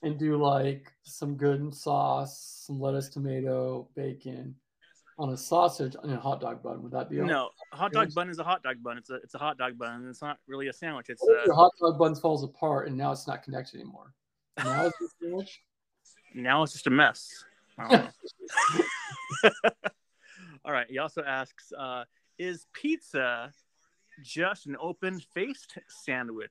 and 0.03 0.19
do 0.19 0.37
like 0.37 0.93
some 1.03 1.37
good 1.37 1.75
sauce, 1.75 2.65
some 2.67 2.81
lettuce, 2.81 3.09
tomato, 3.09 3.89
bacon 3.95 4.55
on 5.19 5.31
a 5.31 5.37
sausage 5.37 5.95
on 6.03 6.11
a 6.11 6.19
hot 6.19 6.41
dog 6.41 6.63
bun? 6.63 6.83
Would 6.83 6.93
that 6.93 7.11
be? 7.11 7.17
No, 7.17 7.51
a 7.73 7.77
hot 7.77 7.93
dog 7.93 8.15
bun 8.15 8.31
is 8.31 8.39
a 8.39 8.45
hot 8.45 8.63
dog 8.63 8.83
bun. 8.83 8.99
It's 8.99 9.11
a 9.11 9.17
it's 9.17 9.35
a 9.35 9.39
hot 9.39 9.59
dog 9.59 9.77
bun. 9.79 10.07
It's 10.09 10.23
not 10.23 10.39
really 10.47 10.69
a 10.69 10.73
sandwich. 10.73 11.07
It's 11.09 11.23
a, 11.23 11.43
your 11.47 11.55
hot 11.55 11.73
dog 11.81 11.99
bun 11.99 12.15
falls 12.15 12.45
apart 12.45 12.89
and 12.89 12.97
now 12.97 13.13
it's 13.13 13.27
not 13.27 13.43
connected 13.43 13.81
anymore. 13.81 14.15
Now 14.59 14.87
it's 14.87 15.01
a 15.01 15.07
sandwich. 15.23 15.61
Now 16.35 16.63
it's 16.63 16.73
just 16.73 16.87
a 16.87 16.91
mess. 16.91 17.45
all 17.81 18.01
right. 20.67 20.87
He 20.89 20.99
also 20.99 21.23
asks, 21.23 21.73
uh, 21.77 22.05
"Is 22.39 22.67
pizza 22.73 23.53
just 24.23 24.67
an 24.67 24.77
open 24.81 25.21
faced 25.35 25.79
sandwich? 26.05 26.51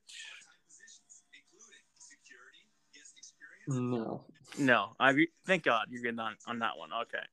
No. 3.66 4.24
No. 4.58 4.90
I 4.98 5.14
thank 5.46 5.64
God 5.64 5.86
you're 5.90 6.02
getting 6.02 6.18
on, 6.18 6.34
on 6.46 6.58
that 6.60 6.76
one. 6.76 6.90
Okay. 7.02 7.24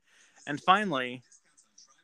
And 0.46 0.62
finally, 0.62 1.24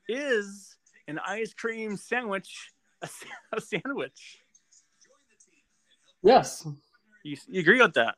is 0.07 0.75
an 1.07 1.19
ice 1.25 1.53
cream 1.53 1.95
sandwich 1.95 2.71
a, 3.01 3.09
a 3.53 3.61
sandwich? 3.61 4.39
Yes. 6.21 6.67
You, 7.23 7.37
you 7.47 7.61
agree 7.61 7.81
with 7.81 7.93
that? 7.93 8.15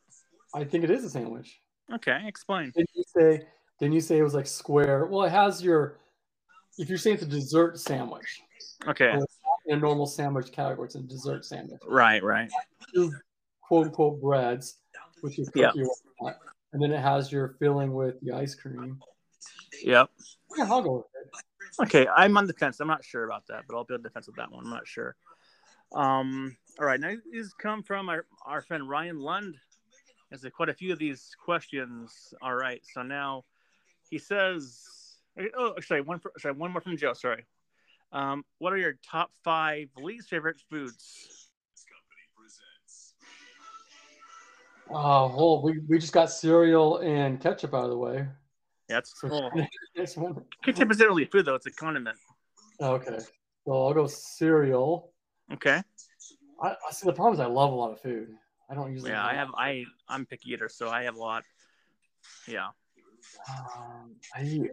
I 0.53 0.63
think 0.63 0.83
it 0.83 0.91
is 0.91 1.03
a 1.03 1.09
sandwich. 1.09 1.59
Okay, 1.93 2.21
explain. 2.25 2.71
Didn't 2.75 2.89
you 2.95 3.03
say? 3.15 3.47
Didn't 3.79 3.93
you 3.93 4.01
say 4.01 4.17
it 4.17 4.23
was 4.23 4.33
like 4.33 4.47
square? 4.47 5.05
Well, 5.05 5.23
it 5.23 5.31
has 5.31 5.61
your. 5.61 5.97
If 6.77 6.89
you're 6.89 6.97
saying 6.97 7.15
it's 7.15 7.23
a 7.23 7.27
dessert 7.27 7.77
sandwich. 7.79 8.41
Okay 8.87 9.19
in 9.67 9.77
a 9.77 9.79
normal 9.79 10.05
sandwich 10.05 10.51
category. 10.51 10.85
It's 10.85 10.95
a 10.95 10.99
dessert 10.99 11.45
sandwich. 11.45 11.81
Right, 11.87 12.23
right. 12.23 12.49
Two 12.93 13.11
quote 13.61 13.87
unquote 13.87 14.21
breads 14.21 14.77
with 15.23 15.37
your 15.37 15.47
cookie, 15.47 15.83
yeah. 16.21 16.31
and 16.73 16.81
then 16.81 16.91
it 16.91 17.01
has 17.01 17.31
your 17.31 17.55
filling 17.59 17.93
with 17.93 18.19
the 18.21 18.31
ice 18.31 18.55
cream. 18.55 18.99
Yep. 19.83 20.09
Yeah, 20.57 20.67
I'll 20.69 20.81
go 20.81 20.97
with 20.97 21.05
it. 21.15 21.83
Okay, 21.83 22.07
I'm 22.15 22.37
on 22.37 22.47
the 22.47 22.53
fence. 22.53 22.79
I'm 22.79 22.87
not 22.87 23.03
sure 23.03 23.25
about 23.25 23.45
that, 23.47 23.63
but 23.67 23.75
I'll 23.75 23.83
be 23.83 23.95
on 23.95 24.01
the 24.01 24.09
fence 24.09 24.27
with 24.27 24.37
that 24.37 24.51
one. 24.51 24.63
I'm 24.65 24.69
not 24.69 24.87
sure. 24.87 25.15
Um, 25.93 26.55
all 26.79 26.85
right, 26.85 26.99
now 26.99 27.13
these 27.31 27.53
come 27.53 27.83
from 27.83 28.09
our, 28.09 28.25
our 28.45 28.61
friend 28.61 28.87
Ryan 28.87 29.19
Lund. 29.19 29.55
There's 30.29 30.45
quite 30.53 30.69
a 30.69 30.73
few 30.73 30.91
of 30.91 30.99
these 30.99 31.35
questions. 31.43 32.33
All 32.41 32.55
right, 32.55 32.81
so 32.93 33.01
now 33.01 33.43
he 34.09 34.17
says, 34.17 34.83
oh, 35.57 35.73
sorry, 35.81 36.01
one 36.01 36.19
for, 36.19 36.31
sorry, 36.39 36.55
one 36.55 36.71
more 36.71 36.81
from 36.81 36.97
Joe. 36.97 37.13
Sorry, 37.13 37.45
Um, 38.11 38.45
what 38.59 38.71
are 38.73 38.77
your 38.77 38.93
top 39.09 39.31
five 39.43 39.89
least 39.97 40.29
favorite 40.29 40.61
foods? 40.69 41.49
Oh, 44.89 45.35
well, 45.35 45.61
we, 45.63 45.79
we 45.87 45.97
just 45.97 46.13
got 46.13 46.31
cereal 46.31 46.99
and 46.99 47.41
ketchup 47.41 47.73
out 47.73 47.85
of 47.85 47.89
the 47.89 47.97
way. 47.97 48.27
Yeah, 48.87 48.97
that's 48.97 49.13
cool. 49.13 49.51
ketchup 50.63 50.91
isn't 50.91 51.05
really 51.05 51.25
food 51.25 51.45
though; 51.45 51.55
it's 51.55 51.65
a 51.65 51.71
condiment. 51.71 52.17
Okay, 52.79 53.17
so 53.65 53.71
I'll 53.71 53.93
go 53.93 54.05
cereal. 54.05 55.11
Okay. 55.51 55.81
I, 56.61 56.69
I 56.69 56.91
see 56.91 57.05
the 57.05 57.13
problem 57.13 57.33
is 57.33 57.39
I 57.39 57.47
love 57.47 57.71
a 57.71 57.75
lot 57.75 57.91
of 57.91 57.99
food. 57.99 58.29
I 58.69 58.75
don't 58.75 58.91
usually. 58.91 59.11
Yeah, 59.11 59.25
I 59.25 59.33
have. 59.33 59.49
I 59.57 59.85
I'm 60.07 60.25
picky 60.25 60.51
eater, 60.51 60.69
so 60.69 60.89
I 60.89 61.03
have 61.03 61.15
a 61.15 61.19
lot. 61.19 61.43
Yeah. 62.47 62.69
Um, 63.49 64.15
I 64.35 64.69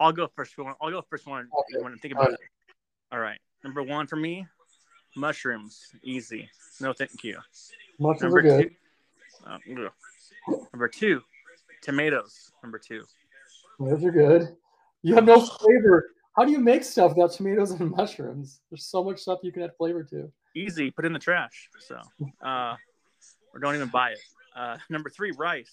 I'll 0.00 0.12
go 0.12 0.28
first 0.34 0.56
one. 0.58 0.74
I'll 0.80 0.90
go 0.90 1.02
first 1.08 1.26
one. 1.26 1.48
Okay. 1.74 1.82
When 1.82 1.92
I 1.92 1.96
think 1.96 2.14
about 2.14 2.32
it. 2.32 2.40
All 3.12 3.18
right. 3.18 3.38
Number 3.64 3.82
one 3.82 4.06
for 4.06 4.16
me, 4.16 4.46
mushrooms. 5.16 5.88
Easy. 6.02 6.48
No, 6.80 6.92
thank 6.92 7.24
you. 7.24 7.38
Mushrooms 7.98 8.34
Number 8.34 8.38
are 8.38 8.42
good. 8.42 8.70
Two, 9.66 9.88
uh, 10.52 10.56
number 10.72 10.88
two, 10.88 11.22
tomatoes. 11.82 12.52
Number 12.62 12.78
two. 12.78 13.02
Those 13.80 14.04
are 14.04 14.10
good. 14.12 14.56
You 15.02 15.14
have 15.14 15.24
no 15.24 15.40
flavor. 15.40 16.10
How 16.36 16.44
do 16.44 16.52
you 16.52 16.58
make 16.60 16.84
stuff 16.84 17.16
without 17.16 17.32
tomatoes 17.32 17.72
and 17.72 17.90
mushrooms? 17.90 18.60
There's 18.70 18.84
so 18.84 19.02
much 19.02 19.18
stuff 19.18 19.40
you 19.42 19.50
can 19.50 19.62
add 19.62 19.70
flavor 19.76 20.04
to. 20.04 20.30
Easy. 20.54 20.90
Put 20.90 21.04
in 21.04 21.12
the 21.12 21.18
trash. 21.18 21.68
So, 21.80 22.00
uh, 22.44 22.76
or 23.52 23.60
don't 23.60 23.74
even 23.74 23.88
buy 23.88 24.10
it. 24.10 24.20
Uh, 24.54 24.76
number 24.88 25.10
three, 25.10 25.32
rice. 25.36 25.72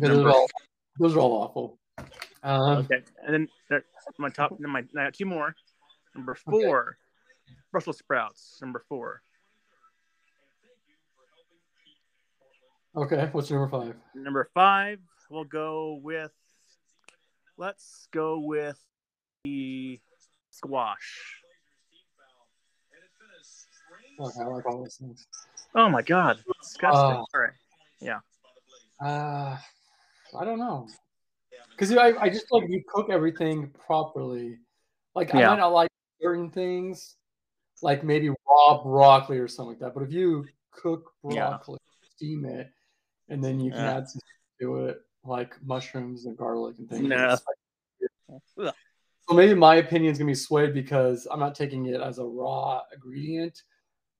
Those 0.00 0.24
are, 0.24 0.30
all, 0.30 0.46
those 0.98 1.16
are 1.16 1.20
all 1.20 1.32
awful. 1.32 1.78
Um, 2.42 2.78
okay, 2.78 3.02
and 3.26 3.48
then 3.68 3.82
my 4.18 4.28
top, 4.28 4.56
then 4.58 4.70
my 4.70 4.80
I 4.96 5.04
got 5.04 5.14
two 5.14 5.26
more. 5.26 5.54
Number 6.14 6.34
four, 6.34 6.80
okay. 6.80 7.56
Brussels 7.72 7.98
sprouts. 7.98 8.58
Number 8.60 8.82
four. 8.88 9.22
Okay, 12.96 13.28
what's 13.32 13.50
number 13.50 13.68
five? 13.68 13.94
Number 14.14 14.48
five, 14.54 14.98
we'll 15.30 15.44
go 15.44 15.98
with. 16.02 16.32
Let's 17.56 18.06
go 18.12 18.38
with 18.38 18.78
the 19.44 20.00
squash. 20.50 21.42
Okay, 24.20 24.40
I 24.40 24.44
like 24.44 24.66
all 24.66 24.86
things. 24.86 25.26
Oh 25.74 25.88
my 25.88 26.02
god, 26.02 26.38
disgusting! 26.62 26.98
Uh, 26.98 27.16
all 27.16 27.28
right, 27.34 27.52
yeah. 28.00 28.20
Uh, 29.00 29.56
I 30.38 30.44
don't 30.44 30.58
know. 30.58 30.88
Because 31.70 31.96
I, 31.96 32.12
I 32.20 32.28
just 32.28 32.46
like 32.50 32.64
you 32.68 32.82
cook 32.92 33.08
everything 33.10 33.70
properly. 33.86 34.58
Like 35.14 35.32
yeah. 35.32 35.46
I 35.46 35.50
might 35.50 35.60
not 35.60 35.72
like 35.72 35.90
certain 36.20 36.50
things, 36.50 37.16
like 37.82 38.02
maybe 38.04 38.30
raw 38.30 38.82
broccoli 38.82 39.38
or 39.38 39.48
something 39.48 39.70
like 39.70 39.80
that. 39.80 39.94
But 39.94 40.02
if 40.02 40.12
you 40.12 40.44
cook 40.72 41.12
broccoli, 41.22 41.78
yeah. 41.80 42.08
steam 42.16 42.44
it, 42.44 42.68
and 43.28 43.42
then 43.42 43.60
you 43.60 43.70
can 43.70 43.80
yeah. 43.80 43.96
add 43.96 44.08
some 44.08 44.20
to 44.60 44.86
it, 44.86 44.98
like 45.24 45.54
mushrooms 45.64 46.26
and 46.26 46.36
garlic 46.36 46.76
and 46.78 46.88
things. 46.88 47.08
No. 47.08 47.36
Like, 48.56 48.74
so 49.28 49.34
maybe 49.34 49.54
my 49.54 49.76
opinion 49.76 50.10
is 50.12 50.18
gonna 50.18 50.30
be 50.30 50.34
swayed 50.34 50.74
because 50.74 51.26
I'm 51.30 51.40
not 51.40 51.54
taking 51.54 51.86
it 51.86 52.00
as 52.00 52.18
a 52.18 52.24
raw 52.24 52.82
ingredient. 52.92 53.62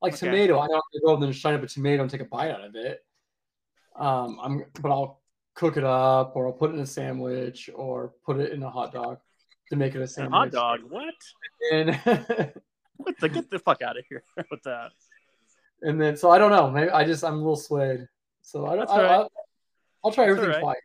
Like 0.00 0.14
okay. 0.14 0.26
tomato, 0.26 0.60
I 0.60 0.68
don't 0.68 0.82
go 1.04 1.14
and 1.14 1.22
then 1.22 1.32
shine 1.32 1.54
up 1.54 1.62
a 1.62 1.66
tomato 1.66 2.02
and 2.02 2.10
take 2.10 2.20
a 2.20 2.26
bite 2.26 2.50
out 2.50 2.64
of 2.64 2.76
it. 2.76 3.00
Um, 3.96 4.38
I'm 4.40 4.64
but 4.80 4.90
I'll 4.92 5.17
cook 5.58 5.76
it 5.76 5.82
up 5.82 6.36
or 6.36 6.46
I'll 6.46 6.52
put 6.52 6.70
it 6.70 6.74
in 6.74 6.80
a 6.80 6.86
sandwich 6.86 7.68
or 7.74 8.14
put 8.24 8.38
it 8.38 8.52
in 8.52 8.62
a 8.62 8.70
hot 8.70 8.92
dog 8.92 9.18
to 9.70 9.76
make 9.76 9.96
it 9.96 10.00
a 10.00 10.06
sandwich. 10.06 10.32
A 10.32 10.36
hot 10.36 10.50
dog? 10.52 10.80
What? 10.88 11.14
And 11.72 11.96
what 12.96 13.18
the 13.18 13.28
get 13.28 13.50
the 13.50 13.58
fuck 13.58 13.82
out 13.82 13.98
of 13.98 14.04
here 14.08 14.22
with 14.52 14.62
that. 14.62 14.92
And 15.82 16.00
then 16.00 16.16
so 16.16 16.30
I 16.30 16.38
don't 16.38 16.52
know. 16.52 16.70
Maybe 16.70 16.90
I 16.90 17.04
just 17.04 17.24
I'm 17.24 17.34
a 17.34 17.38
little 17.38 17.56
swayed. 17.56 18.06
So 18.42 18.66
I 18.66 18.76
don't. 18.76 18.88
I, 18.88 19.02
right. 19.02 19.10
I'll, 19.10 19.32
I'll, 20.04 20.12
try 20.12 20.28
everything 20.28 20.62
right. 20.62 20.76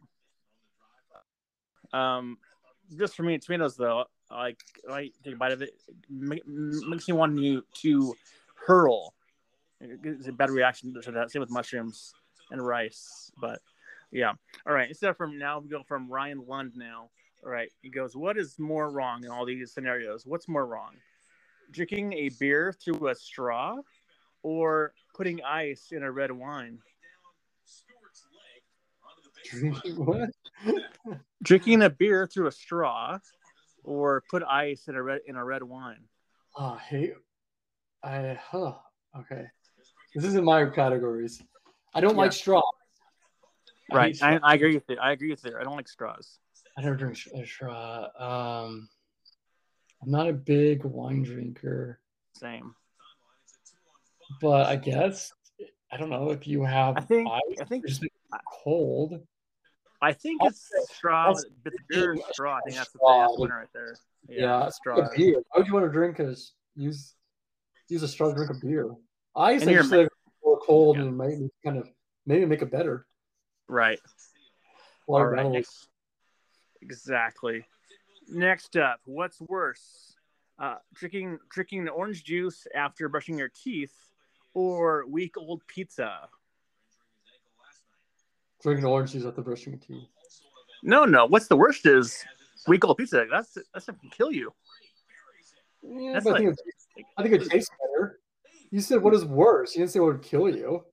Um, 1.94 2.38
just 2.98 3.16
for 3.16 3.22
me, 3.22 3.38
tomatoes 3.38 3.78
though, 3.78 4.06
like 4.32 4.58
I 4.90 5.12
take 5.24 5.36
a 5.36 5.38
bite 5.38 5.52
of 5.52 5.62
it, 5.62 5.72
makes 6.10 7.08
me 7.08 7.14
want 7.14 7.38
to 7.38 7.64
to 7.82 8.16
hurl. 8.66 9.14
It's 9.80 10.28
a 10.28 10.32
bad 10.32 10.50
reaction 10.50 11.00
to 11.00 11.12
that. 11.12 11.32
Same 11.32 11.42
with 11.42 11.52
mushrooms 11.52 12.14
and 12.52 12.66
rice, 12.66 13.32
but 13.40 13.62
yeah. 14.14 14.34
All 14.68 14.74
right. 14.74 14.88
Instead 14.88 15.10
of 15.10 15.18
from 15.18 15.38
now, 15.38 15.60
we 15.60 15.70
go 15.70 15.84
from 15.84 16.10
Ryan 16.10 16.46
Lund 16.48 16.74
now. 16.76 17.10
All 17.44 17.52
right. 17.52 17.70
He 17.82 17.90
goes, 17.90 18.16
What 18.16 18.38
is 18.38 18.58
more 18.60 18.90
wrong 18.90 19.24
in 19.26 19.32
all 19.32 19.46
these 19.46 19.74
scenarios? 19.74 20.26
What's 20.26 20.48
more 20.48 20.66
wrong? 20.66 20.92
Drinking 21.72 22.14
a 22.14 22.30
beer 22.40 22.72
through 22.72 23.08
a 23.08 23.16
straw 23.16 23.78
or 24.44 24.94
putting 25.16 25.44
ice 25.44 25.88
in 25.92 26.04
a 26.04 26.12
red 26.12 26.32
wine? 26.32 26.78
Drinking 29.46 29.96
what? 30.06 30.30
Drinking 31.42 31.82
a 31.82 31.90
beer 31.90 32.28
through 32.28 32.48
a 32.48 32.52
straw 32.52 33.18
or 33.84 34.24
put 34.30 34.44
ice 34.44 34.88
in 34.88 34.96
a 34.96 35.02
red 35.02 35.22
in 35.26 35.36
a 35.36 35.44
red 35.44 35.64
wine. 35.64 36.04
Oh, 36.56 36.76
hey. 36.76 37.14
I 38.04 38.38
huh. 38.40 38.74
Okay. 39.18 39.46
This 40.14 40.24
isn't 40.26 40.46
my 40.46 40.66
categories. 40.66 41.42
I 41.96 42.02
don't 42.02 42.12
yeah. 42.12 42.22
like 42.22 42.34
straw. 42.34 42.62
Right. 43.94 44.18
I, 44.22 44.40
I, 44.44 44.56
agree 44.56 44.76
with 44.76 44.90
it. 44.90 44.98
I 45.02 45.12
agree 45.12 45.32
with 45.32 45.46
it. 45.46 45.54
I 45.60 45.64
don't 45.64 45.76
like 45.76 45.88
straws. 45.88 46.40
I 46.78 46.82
never 46.82 46.96
drink 46.96 47.18
a 47.36 47.46
straw. 47.46 48.08
Um, 48.18 48.90
I'm 50.02 50.12
not 50.12 50.28
a 50.28 50.34
big 50.34 50.84
wine 50.84 51.24
drinker. 51.24 52.00
Same. 52.34 52.76
But 54.42 54.68
I 54.68 54.76
guess 54.76 55.32
I 55.92 55.98
don't 55.98 56.10
know 56.10 56.32
if 56.32 56.48
you 56.48 56.64
have. 56.64 56.98
I 56.98 57.02
think. 57.02 57.30
Ice, 57.30 57.58
I 57.62 57.66
think 57.66 57.88
just 57.88 58.04
cold. 58.64 59.20
I 60.02 60.12
think 60.12 60.42
it's 60.44 60.68
straw. 60.92 61.34
But 61.34 61.72
the 61.72 61.72
beer 61.90 62.18
straw. 62.32 62.58
I 62.58 62.62
think 62.62 62.78
that's 62.78 62.92
the 62.92 63.00
thing. 63.00 63.36
winner 63.38 63.60
right 63.60 63.68
there. 63.74 63.96
Yeah, 64.28 64.42
yeah 64.42 64.70
straw. 64.70 65.08
Beer. 65.16 65.36
Why 65.36 65.60
would 65.60 65.68
you 65.68 65.74
want 65.74 65.86
to 65.86 65.92
drink? 65.92 66.18
Cause 66.18 66.54
use 66.76 67.14
use 67.90 68.04
a 68.04 68.08
straw 68.08 68.30
to 68.30 68.36
drink 68.36 68.52
a 68.52 68.66
beer. 68.66 68.90
Ice, 69.36 69.62
and 69.62 69.72
I 69.72 69.74
just 69.76 69.92
like 69.92 70.10
cold 70.66 70.98
yeah. 70.98 71.04
and 71.04 71.18
maybe 71.18 71.50
kind 71.64 71.78
of 71.78 71.90
maybe 72.26 72.46
make 72.46 72.62
it 72.62 72.72
better. 72.72 73.06
Right. 73.68 74.00
All 75.08 75.26
right. 75.26 75.50
Next, 75.50 75.88
exactly. 76.82 77.66
Next 78.30 78.78
up, 78.78 79.00
what's 79.06 79.42
worse, 79.42 80.16
uh, 80.60 80.76
drinking 80.94 81.40
drinking 81.50 81.86
the 81.86 81.92
orange 81.92 82.24
juice 82.24 82.66
after 82.74 83.10
brushing 83.10 83.38
your 83.38 83.50
teeth, 83.50 83.94
or 84.54 85.06
week 85.08 85.38
old 85.38 85.62
pizza? 85.68 86.30
Drinking 88.62 88.86
orange 88.86 89.12
juice 89.12 89.26
after 89.26 89.42
brushing 89.42 89.74
your 89.74 89.82
teeth. 89.82 90.08
No, 90.84 91.06
no. 91.06 91.26
What's 91.26 91.48
the 91.48 91.58
worst 91.58 91.86
is 91.86 92.24
week 92.68 92.86
old 92.86 92.98
pizza. 92.98 93.26
That's 93.30 93.58
that's 93.74 93.86
gonna 93.86 93.98
kill 94.12 94.32
you. 94.32 94.54
Yeah, 95.82 96.14
that's 96.14 96.26
like, 96.26 96.36
I, 96.36 96.38
think 96.40 96.58
it, 96.98 97.06
I 97.18 97.24
think 97.24 97.36
it 97.36 97.50
tastes 97.50 97.70
better. 97.82 98.20
You 98.72 98.80
said 98.80 99.02
what 99.02 99.14
is 99.14 99.26
worse. 99.26 99.76
You 99.76 99.80
didn't 99.80 99.92
say 99.92 100.00
what 100.00 100.14
would 100.14 100.22
kill 100.22 100.50
you. 100.50 100.84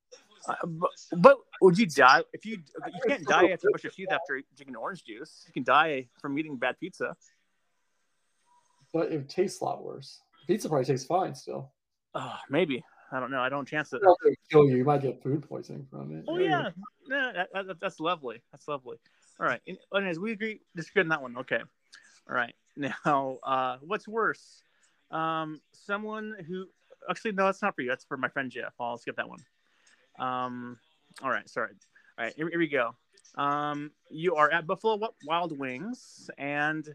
Uh, 0.48 0.54
but, 0.64 0.90
but, 1.16 1.36
would 1.60 1.78
you 1.78 1.86
die 1.86 2.22
if 2.32 2.46
you 2.46 2.52
you 2.86 3.00
can't 3.06 3.26
die 3.26 3.48
after 3.48 3.68
you 3.68 3.70
brush 3.72 3.84
your 3.84 3.92
teeth 3.92 4.08
after 4.10 4.40
drinking 4.56 4.76
orange 4.76 5.04
juice? 5.04 5.44
You 5.46 5.52
can 5.52 5.64
die 5.64 6.08
from 6.20 6.38
eating 6.38 6.56
bad 6.56 6.78
pizza. 6.80 7.14
But 8.92 9.12
it 9.12 9.28
tastes 9.28 9.60
a 9.60 9.64
lot 9.64 9.84
worse. 9.84 10.20
Pizza 10.46 10.68
probably 10.68 10.86
tastes 10.86 11.06
fine 11.06 11.34
still. 11.34 11.72
Uh, 12.14 12.36
maybe 12.48 12.82
I 13.12 13.20
don't 13.20 13.30
know. 13.30 13.40
I 13.40 13.48
don't 13.48 13.66
chance 13.66 13.92
it. 13.92 14.02
Kill 14.50 14.68
you. 14.68 14.76
You 14.76 14.84
might 14.84 15.02
get 15.02 15.22
food 15.22 15.46
poisoning 15.48 15.86
from 15.90 16.16
it. 16.16 16.24
Oh 16.28 16.38
yeah, 16.38 16.70
yeah. 17.08 17.32
That, 17.52 17.66
that, 17.66 17.80
that's 17.80 18.00
lovely. 18.00 18.42
That's 18.52 18.68
lovely. 18.68 18.98
All 19.38 19.46
right. 19.46 19.60
Anyways, 19.94 20.18
we 20.18 20.32
agree. 20.32 20.60
Disagree 20.76 21.02
on 21.02 21.08
that 21.08 21.22
one. 21.22 21.36
Okay. 21.38 21.60
All 22.28 22.34
right. 22.36 22.54
Now, 22.76 23.38
uh, 23.42 23.78
what's 23.82 24.06
worse? 24.06 24.62
Um, 25.10 25.60
someone 25.72 26.36
who 26.46 26.66
actually 27.10 27.32
no, 27.32 27.46
that's 27.46 27.62
not 27.62 27.74
for 27.74 27.82
you. 27.82 27.88
That's 27.88 28.04
for 28.04 28.16
my 28.16 28.28
friend 28.28 28.50
Jeff. 28.50 28.72
I'll 28.78 28.96
skip 28.96 29.16
that 29.16 29.28
one. 29.28 29.40
Um, 30.20 30.78
all 31.22 31.30
right, 31.30 31.48
sorry. 31.48 31.72
All 32.18 32.24
right, 32.26 32.34
here, 32.36 32.48
here 32.48 32.58
we 32.58 32.68
go. 32.68 32.94
Um, 33.36 33.90
you 34.10 34.36
are 34.36 34.50
at 34.52 34.66
Buffalo 34.66 34.98
Wild 35.26 35.58
Wings 35.58 36.30
and 36.36 36.86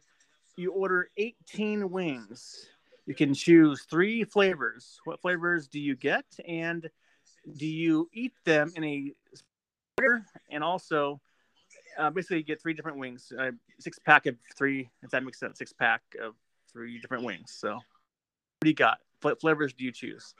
you 0.55 0.71
order 0.71 1.09
18 1.17 1.89
wings. 1.89 2.67
You 3.07 3.15
can 3.15 3.33
choose 3.33 3.83
three 3.89 4.23
flavors. 4.23 4.99
What 5.05 5.21
flavors 5.21 5.67
do 5.67 5.79
you 5.79 5.95
get? 5.95 6.25
And 6.47 6.87
do 7.57 7.65
you 7.65 8.09
eat 8.13 8.33
them 8.45 8.71
in 8.75 8.83
a 8.83 9.11
order? 9.99 10.25
and 10.51 10.63
also 10.63 11.19
uh, 11.97 12.09
basically 12.09 12.37
you 12.37 12.43
get 12.43 12.61
three 12.61 12.73
different 12.73 12.97
wings, 12.97 13.31
uh, 13.37 13.51
six 13.79 13.97
pack 13.99 14.25
of 14.25 14.35
three, 14.55 14.89
if 15.01 15.09
that 15.11 15.23
makes 15.23 15.39
sense, 15.39 15.57
six 15.57 15.73
pack 15.73 16.01
of 16.21 16.35
three 16.71 16.99
different 16.99 17.23
wings. 17.23 17.55
So, 17.57 17.75
what 17.75 17.83
do 18.61 18.69
you 18.69 18.75
got? 18.75 18.99
What 19.21 19.39
flavors 19.39 19.73
do 19.73 19.85
you 19.85 19.91
choose? 19.91 20.35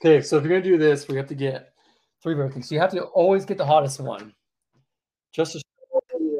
Okay, 0.00 0.22
so 0.22 0.36
if 0.36 0.44
you're 0.44 0.58
gonna 0.58 0.62
do 0.62 0.78
this, 0.78 1.06
we 1.08 1.16
have 1.16 1.26
to 1.28 1.34
get 1.34 1.72
three 2.22 2.34
everything. 2.34 2.62
So 2.62 2.74
you 2.74 2.80
have 2.80 2.92
to 2.92 3.02
always 3.02 3.44
get 3.44 3.58
the 3.58 3.66
hottest 3.66 4.00
one. 4.00 4.34
Just 5.32 5.52
to 5.52 5.58
show 5.58 5.64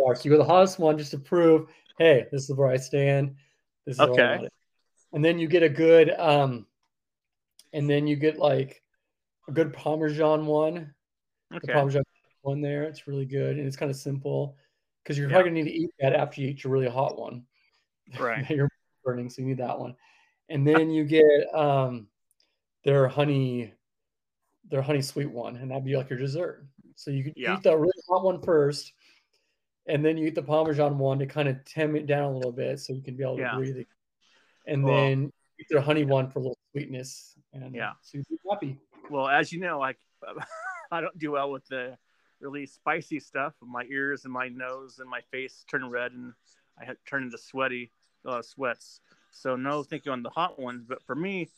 dark. 0.06 0.24
You 0.24 0.30
go 0.30 0.38
the 0.38 0.44
hottest 0.44 0.78
one 0.78 0.98
just 0.98 1.10
to 1.12 1.18
prove, 1.18 1.68
hey, 1.98 2.26
this 2.32 2.48
is 2.48 2.56
where 2.56 2.68
I 2.68 2.76
stand. 2.76 3.34
This 3.86 3.96
is 3.96 4.00
okay. 4.00 4.48
And 5.12 5.24
then 5.24 5.38
you 5.38 5.48
get 5.48 5.62
a 5.62 5.68
good, 5.68 6.10
um, 6.18 6.66
and 7.72 7.88
then 7.88 8.06
you 8.06 8.16
get 8.16 8.38
like 8.38 8.82
a 9.48 9.52
good 9.52 9.72
Parmesan 9.72 10.46
one. 10.46 10.94
Okay. 11.54 11.66
The 11.66 11.72
Parmesan 11.72 12.02
one 12.42 12.60
there. 12.60 12.84
It's 12.84 13.06
really 13.06 13.26
good 13.26 13.58
and 13.58 13.66
it's 13.66 13.76
kind 13.76 13.90
of 13.90 13.96
simple 13.96 14.56
because 15.02 15.18
you're 15.18 15.28
yeah. 15.28 15.34
probably 15.34 15.50
gonna 15.50 15.64
need 15.64 15.70
to 15.70 15.76
eat 15.76 15.90
that 16.00 16.14
after 16.14 16.40
you 16.40 16.48
eat 16.48 16.64
your 16.64 16.72
really 16.72 16.88
hot 16.88 17.18
one. 17.18 17.44
Right. 18.18 18.48
you're 18.50 18.68
burning, 19.04 19.30
so 19.30 19.42
you 19.42 19.48
need 19.48 19.58
that 19.58 19.78
one. 19.78 19.94
And 20.48 20.66
then 20.66 20.90
you 20.90 21.04
get 21.04 21.54
um 21.54 22.06
their 22.84 23.08
honey, 23.08 23.72
their 24.70 24.82
honey 24.82 25.02
sweet 25.02 25.30
one, 25.30 25.56
and 25.56 25.70
that'd 25.70 25.84
be 25.84 25.96
like 25.96 26.10
your 26.10 26.18
dessert. 26.18 26.66
So 26.94 27.10
you 27.10 27.24
can 27.24 27.32
yeah. 27.36 27.56
eat 27.56 27.62
the 27.62 27.76
really 27.76 27.92
hot 28.08 28.24
one 28.24 28.40
first, 28.40 28.92
and 29.86 30.04
then 30.04 30.16
you 30.16 30.26
eat 30.26 30.34
the 30.34 30.42
Parmesan 30.42 30.98
one 30.98 31.18
to 31.18 31.26
kind 31.26 31.48
of 31.48 31.64
tame 31.64 31.96
it 31.96 32.06
down 32.06 32.24
a 32.24 32.34
little 32.34 32.52
bit 32.52 32.80
so 32.80 32.92
you 32.92 33.02
can 33.02 33.16
be 33.16 33.22
able 33.22 33.36
to 33.36 33.42
yeah. 33.42 33.56
breathe. 33.56 33.76
It. 33.76 33.86
And 34.66 34.82
well, 34.82 34.94
then 34.94 35.32
eat 35.60 35.66
their 35.70 35.80
honey 35.80 36.04
one 36.04 36.30
for 36.30 36.40
a 36.40 36.42
little 36.42 36.58
sweetness, 36.72 37.34
and 37.52 37.74
yeah, 37.74 37.92
so 38.02 38.18
you 38.18 38.24
be 38.28 38.36
happy. 38.50 38.78
Well, 39.10 39.28
as 39.28 39.52
you 39.52 39.60
know, 39.60 39.78
like 39.78 39.98
I 40.90 41.00
don't 41.00 41.16
do 41.18 41.32
well 41.32 41.50
with 41.50 41.66
the 41.68 41.96
really 42.40 42.66
spicy 42.66 43.20
stuff. 43.20 43.54
My 43.62 43.84
ears 43.90 44.24
and 44.24 44.32
my 44.32 44.48
nose 44.48 44.98
and 44.98 45.08
my 45.08 45.20
face 45.30 45.64
turn 45.70 45.88
red, 45.88 46.12
and 46.12 46.32
I 46.78 46.92
turned 47.06 47.26
into 47.26 47.38
sweaty 47.38 47.92
uh, 48.24 48.42
sweats. 48.42 49.00
So 49.30 49.56
no, 49.56 49.82
thank 49.82 50.06
you 50.06 50.12
on 50.12 50.22
the 50.22 50.30
hot 50.30 50.58
ones. 50.58 50.84
But 50.86 51.02
for 51.02 51.14
me, 51.14 51.48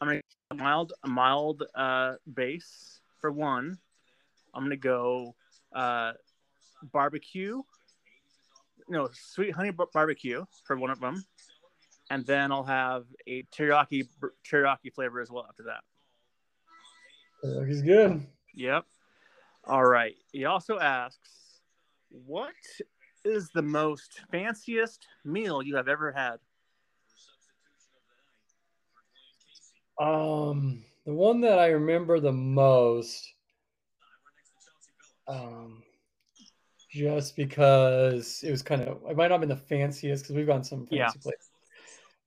I'm 0.00 0.08
gonna 0.08 0.20
mild, 0.54 0.92
mild 1.06 1.62
uh, 1.74 2.14
base 2.34 3.00
for 3.20 3.30
one. 3.30 3.78
I'm 4.54 4.64
gonna 4.64 4.76
go 4.76 5.34
uh, 5.74 6.12
barbecue. 6.92 7.62
No, 8.88 9.08
sweet 9.12 9.54
honey 9.54 9.70
barbecue 9.92 10.44
for 10.64 10.76
one 10.76 10.90
of 10.90 11.00
them, 11.00 11.24
and 12.10 12.26
then 12.26 12.50
I'll 12.50 12.64
have 12.64 13.04
a 13.26 13.44
teriyaki 13.44 14.08
teriyaki 14.44 14.92
flavor 14.92 15.20
as 15.20 15.30
well 15.30 15.46
after 15.48 15.64
that. 15.64 15.82
He's 17.66 17.82
good. 17.82 18.26
Yep. 18.54 18.84
All 19.64 19.84
right. 19.84 20.16
He 20.32 20.44
also 20.44 20.78
asks, 20.78 21.60
"What 22.08 22.54
is 23.24 23.50
the 23.50 23.62
most 23.62 24.22
fanciest 24.32 25.06
meal 25.24 25.62
you 25.62 25.76
have 25.76 25.88
ever 25.88 26.10
had?" 26.10 26.38
Um, 30.00 30.82
the 31.04 31.12
one 31.12 31.42
that 31.42 31.58
I 31.58 31.66
remember 31.66 32.20
the 32.20 32.32
most, 32.32 33.34
um, 35.28 35.82
just 36.90 37.36
because 37.36 38.42
it 38.42 38.50
was 38.50 38.62
kind 38.62 38.80
of, 38.82 39.02
it 39.08 39.16
might 39.16 39.28
not 39.28 39.32
have 39.32 39.40
been 39.40 39.50
the 39.50 39.56
fanciest 39.56 40.24
because 40.24 40.36
we've 40.36 40.46
gone 40.46 40.64
some 40.64 40.86
fancy 40.86 40.96
yeah. 40.96 41.08
places. 41.08 41.50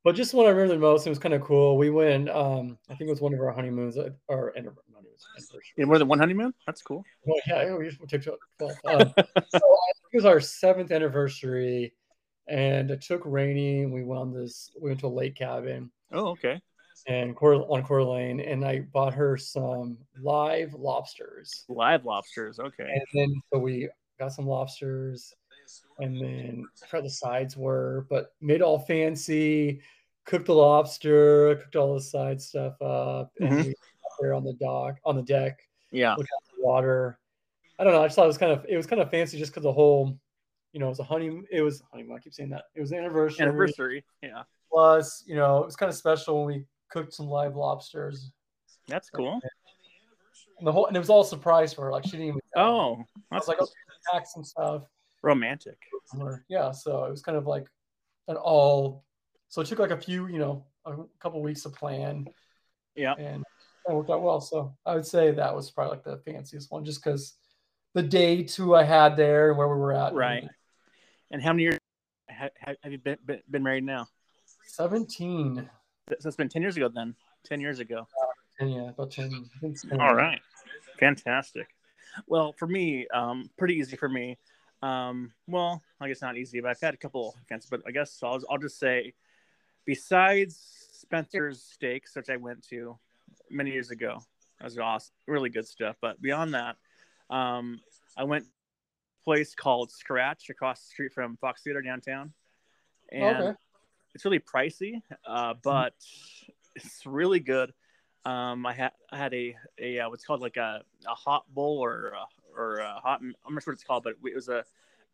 But 0.03 0.15
just 0.15 0.33
what 0.33 0.45
I 0.45 0.49
remember 0.49 0.75
the 0.75 0.79
most, 0.79 1.07
it 1.07 1.09
was 1.09 1.17
kind 1.17 1.33
of 1.33 1.41
cool. 1.41 1.77
We 1.77 1.89
went, 1.89 2.29
um, 2.29 2.77
I 2.89 2.95
think 2.95 3.07
it 3.07 3.11
was 3.11 3.21
one 3.21 3.33
of 3.33 3.39
our 3.39 3.51
honeymoons, 3.51 3.97
uh, 3.97 4.09
or 4.27 4.49
in 4.49 4.65
more 5.87 5.97
than 5.97 6.07
one 6.07 6.19
honeymoon? 6.19 6.53
That's 6.67 6.81
cool. 6.81 7.03
Well, 7.25 7.39
yeah, 7.47 7.73
we 7.75 7.89
took 8.07 8.23
12. 8.23 8.39
Um, 8.85 9.13
so 9.47 9.59
it 10.11 10.15
was 10.15 10.25
our 10.25 10.39
seventh 10.39 10.91
anniversary, 10.91 11.93
and 12.47 12.91
it 12.91 13.01
took 13.01 13.21
raining. 13.25 13.91
We 13.91 14.03
went 14.03 14.21
on 14.21 14.33
this, 14.33 14.69
we 14.79 14.89
went 14.89 14.99
to 14.99 15.07
a 15.07 15.09
lake 15.09 15.35
cabin. 15.35 15.89
Oh, 16.11 16.27
okay. 16.27 16.61
And 17.05 17.35
on 17.37 17.83
Coeur 17.83 17.99
d'Alene, 17.99 18.39
and 18.39 18.63
I 18.63 18.79
bought 18.79 19.13
her 19.13 19.37
some 19.37 19.97
live 20.21 20.73
lobsters. 20.73 21.65
Live 21.67 22.05
lobsters, 22.05 22.59
okay. 22.59 22.89
And 22.93 23.05
then 23.13 23.41
so 23.51 23.59
we 23.59 23.89
got 24.19 24.31
some 24.31 24.47
lobsters, 24.47 25.33
and 25.99 26.15
then 26.15 26.65
I 26.81 26.87
forgot 26.87 27.03
the 27.03 27.09
sides 27.09 27.57
were, 27.57 28.05
but 28.09 28.33
made 28.39 28.61
all 28.61 28.79
fancy. 28.79 29.81
Cooked 30.25 30.45
the 30.45 30.53
lobster, 30.53 31.55
cooked 31.55 31.75
all 31.75 31.95
the 31.95 32.01
side 32.01 32.41
stuff 32.41 32.81
up, 32.81 33.33
and 33.41 33.49
mm-hmm. 33.49 33.67
we 33.67 33.75
there 34.21 34.33
on 34.33 34.43
the 34.43 34.53
dock 34.53 34.97
on 35.05 35.15
the 35.15 35.21
deck. 35.21 35.59
Yeah, 35.91 36.15
the 36.17 36.25
water. 36.59 37.19
I 37.77 37.83
don't 37.83 37.93
know. 37.93 38.01
I 38.01 38.07
just 38.07 38.15
thought 38.15 38.25
it 38.25 38.27
was 38.27 38.37
kind 38.37 38.51
of 38.51 38.65
it 38.67 38.77
was 38.77 38.87
kind 38.87 39.01
of 39.01 39.11
fancy 39.11 39.37
just 39.37 39.51
because 39.51 39.63
the 39.63 39.73
whole, 39.73 40.17
you 40.71 40.79
know, 40.79 40.85
it 40.87 40.89
was 40.89 40.99
a 40.99 41.03
honeymoon. 41.03 41.45
It 41.51 41.61
was 41.61 41.83
honeymoon. 41.91 42.15
I 42.15 42.19
keep 42.19 42.33
saying 42.33 42.49
that. 42.51 42.65
It 42.75 42.81
was 42.81 42.93
anniversary. 42.93 43.45
Anniversary. 43.45 44.05
Yeah. 44.21 44.43
Plus, 44.71 45.23
you 45.27 45.35
know, 45.35 45.59
it 45.61 45.65
was 45.65 45.75
kind 45.75 45.89
of 45.89 45.95
special 45.95 46.45
when 46.45 46.55
we 46.55 46.65
cooked 46.93 47.13
some 47.13 47.27
live 47.27 47.55
lobsters. 47.55 48.31
That's 48.87 49.09
cool. 49.09 49.41
And 50.59 50.67
the 50.67 50.71
whole 50.71 50.85
and 50.85 50.95
it 50.95 50.99
was 50.99 51.09
all 51.09 51.23
surprise 51.23 51.73
for 51.73 51.85
her. 51.85 51.91
Like 51.91 52.05
she 52.05 52.11
didn't 52.11 52.27
even. 52.27 52.39
Oh, 52.55 53.03
I 53.31 53.35
was 53.35 53.47
like, 53.47 53.57
cool. 53.57 53.69
pack 54.11 54.25
some 54.27 54.43
stuff. 54.43 54.83
Romantic. 55.23 55.77
Yeah. 56.47 56.71
So 56.71 57.05
it 57.05 57.09
was 57.09 57.23
kind 57.23 57.37
of 57.37 57.47
like 57.47 57.65
an 58.27 58.35
all. 58.35 59.03
So 59.49 59.61
it 59.61 59.67
took 59.67 59.79
like 59.79 59.91
a 59.91 59.97
few, 59.97 60.27
you 60.27 60.37
know, 60.37 60.65
a 60.85 60.95
couple 61.19 61.41
weeks 61.41 61.63
to 61.63 61.69
plan. 61.69 62.27
Yeah. 62.95 63.15
And 63.17 63.43
that 63.87 63.95
worked 63.95 64.11
out 64.11 64.21
well. 64.21 64.39
So 64.39 64.75
I 64.85 64.95
would 64.95 65.05
say 65.05 65.31
that 65.31 65.55
was 65.55 65.71
probably 65.71 65.95
like 65.95 66.03
the 66.03 66.17
fanciest 66.17 66.71
one, 66.71 66.85
just 66.85 67.03
because 67.03 67.33
the 67.93 68.03
day 68.03 68.43
two 68.43 68.75
I 68.75 68.83
had 68.83 69.17
there 69.17 69.49
and 69.49 69.57
where 69.57 69.67
we 69.67 69.75
were 69.75 69.93
at. 69.93 70.13
Right. 70.13 70.47
And 71.31 71.41
how 71.41 71.53
many 71.53 71.63
years 71.63 71.79
have, 72.29 72.51
have 72.59 72.91
you 72.91 72.99
been, 72.99 73.17
been, 73.25 73.41
been 73.49 73.63
married 73.63 73.83
now? 73.83 74.07
Seventeen. 74.67 75.69
So 76.09 76.27
it's 76.27 76.35
been 76.35 76.49
ten 76.49 76.61
years 76.61 76.77
ago 76.77 76.89
then. 76.89 77.15
Ten 77.43 77.61
years 77.61 77.79
ago. 77.79 78.07
Uh, 78.61 78.65
yeah, 78.65 78.89
about 78.89 79.11
10, 79.11 79.49
10 79.61 79.99
All 79.99 80.15
right. 80.15 80.39
Fantastic. 80.99 81.67
Well, 82.27 82.53
for 82.53 82.67
me, 82.67 83.07
um, 83.13 83.49
pretty 83.57 83.75
easy 83.75 83.95
for 83.95 84.07
me. 84.07 84.37
Um, 84.81 85.31
well, 85.47 85.81
I 85.99 86.07
guess 86.07 86.21
not 86.21 86.37
easy, 86.37 86.61
but 86.61 86.69
I've 86.69 86.79
had 86.79 86.93
a 86.93 86.97
couple 86.97 87.35
fancy, 87.49 87.67
but 87.71 87.81
I 87.87 87.91
guess 87.91 88.19
I'll, 88.21 88.39
I'll 88.49 88.57
just 88.57 88.77
say, 88.77 89.13
besides 89.85 90.59
Spencer's 90.91 91.63
Steaks, 91.63 92.15
which 92.15 92.29
I 92.29 92.37
went 92.37 92.67
to, 92.69 92.97
many 93.49 93.71
years 93.71 93.91
ago. 93.91 94.19
That 94.59 94.65
was 94.65 94.77
awesome, 94.77 95.13
really 95.27 95.49
good 95.49 95.67
stuff. 95.67 95.95
But 96.01 96.21
beyond 96.21 96.53
that, 96.53 96.75
um, 97.29 97.79
I 98.17 98.23
went 98.25 98.45
place 99.23 99.55
called 99.55 99.91
Scratch 99.91 100.49
across 100.49 100.81
the 100.81 100.87
street 100.87 101.13
from 101.13 101.37
Fox 101.37 101.63
Theater 101.63 101.81
downtown, 101.81 102.33
and 103.11 103.37
okay. 103.37 103.57
It's 104.13 104.25
really 104.25 104.39
pricey, 104.39 105.01
uh, 105.25 105.53
but 105.63 105.93
it's 106.75 107.05
really 107.05 107.39
good. 107.39 107.73
Um, 108.25 108.65
I 108.65 108.73
had 108.73 108.91
I 109.11 109.17
had 109.17 109.33
a 109.33 109.55
a 109.79 109.99
uh, 109.99 110.09
what's 110.09 110.23
called 110.23 110.41
like 110.41 110.57
a, 110.57 110.81
a 111.05 111.13
hot 111.13 111.43
bowl 111.53 111.79
or 111.83 112.13
a, 112.15 112.25
or 112.57 112.77
a 112.77 112.93
hot 112.93 113.19
I'm 113.21 113.53
not 113.53 113.63
sure 113.63 113.73
what 113.73 113.75
it's 113.75 113.83
called, 113.83 114.03
but 114.03 114.15
it 114.23 114.35
was 114.35 114.47
a, 114.47 114.63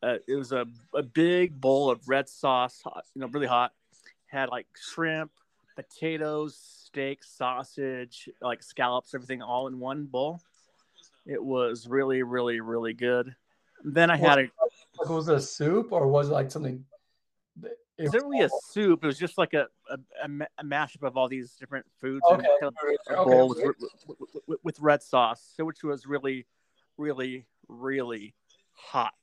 a 0.04 0.20
it 0.28 0.36
was 0.36 0.52
a, 0.52 0.66
a 0.93 1.02
big 1.02 1.60
bowl 1.60 1.89
of 1.89 2.08
red 2.08 2.30
sauce, 2.30 2.82
hot, 2.84 3.06
you 3.16 3.22
know, 3.22 3.28
really 3.28 3.47
hot. 3.47 3.74
Had 4.28 4.50
like 4.50 4.68
shrimp, 4.80 5.32
potatoes, 5.76 6.56
steak, 6.86 7.24
sausage, 7.24 8.30
like 8.41 8.62
scallops, 8.62 9.16
everything 9.16 9.41
all 9.41 9.68
in 9.68 9.80
one 9.80 10.06
bowl. 10.06 10.41
It 11.26 11.43
was 11.43 11.88
really, 11.88 12.22
really, 12.22 12.60
really 12.60 12.93
good. 12.93 13.36
Then 13.84 14.12
I 14.12 14.18
had 14.18 14.39
a. 14.39 14.45
Was 15.08 15.30
it 15.30 15.36
a 15.36 15.39
soup 15.39 15.91
or 15.91 16.08
was 16.08 16.30
it 16.30 16.34
like 16.34 16.52
something? 16.52 16.86
It 18.00 18.04
was 18.04 18.14
really 18.14 18.41
a 18.41 18.50
soup. 18.72 19.04
It 19.04 19.08
was 19.08 19.20
just 19.20 19.38
like 19.38 19.54
a, 19.54 19.68
a, 19.89 19.97
a 20.58 20.64
mashup 20.64 21.04
of 21.04 21.18
all 21.18 21.28
these 21.28 21.52
different 21.60 21.86
foods 22.00 22.22
okay. 22.32 22.47
and 22.62 22.72
a 23.10 23.26
bowl 23.26 23.52
okay. 23.52 23.66
with, 24.08 24.18
with, 24.47 24.60
with 24.64 24.80
red 24.80 25.04
sauce, 25.04 25.54
so 25.58 25.66
which 25.66 25.84
was 25.84 26.06
really, 26.06 26.45
really, 26.97 27.45
really 27.68 28.34
hot. 28.72 29.14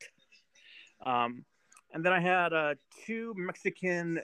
Um, 1.04 1.46
and 1.94 2.04
then 2.04 2.12
I 2.12 2.20
had 2.20 2.52
uh, 2.52 2.74
two 3.06 3.32
Mexican 3.34 4.20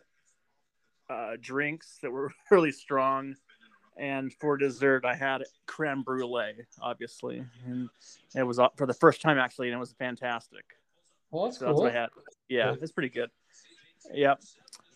uh, 1.08 1.32
drinks 1.40 1.98
that 2.02 2.10
were 2.10 2.30
really 2.50 2.72
strong. 2.72 3.34
And 3.96 4.32
for 4.34 4.56
dessert, 4.56 5.04
I 5.04 5.14
had 5.14 5.42
creme 5.66 6.02
brulee, 6.02 6.54
obviously, 6.80 7.44
and 7.66 7.90
it 8.34 8.42
was 8.42 8.58
for 8.76 8.86
the 8.86 8.94
first 8.94 9.20
time 9.20 9.36
actually, 9.36 9.68
and 9.68 9.76
it 9.76 9.78
was 9.78 9.92
fantastic. 9.92 10.64
Well, 11.30 11.44
that's 11.44 11.58
so 11.58 11.66
cool. 11.66 11.74
That's 11.74 11.82
what 11.82 11.94
I 11.94 12.00
had. 12.00 12.08
Yeah, 12.48 12.74
it's 12.80 12.92
pretty 12.92 13.10
good. 13.10 13.30
Yep. 14.12 14.40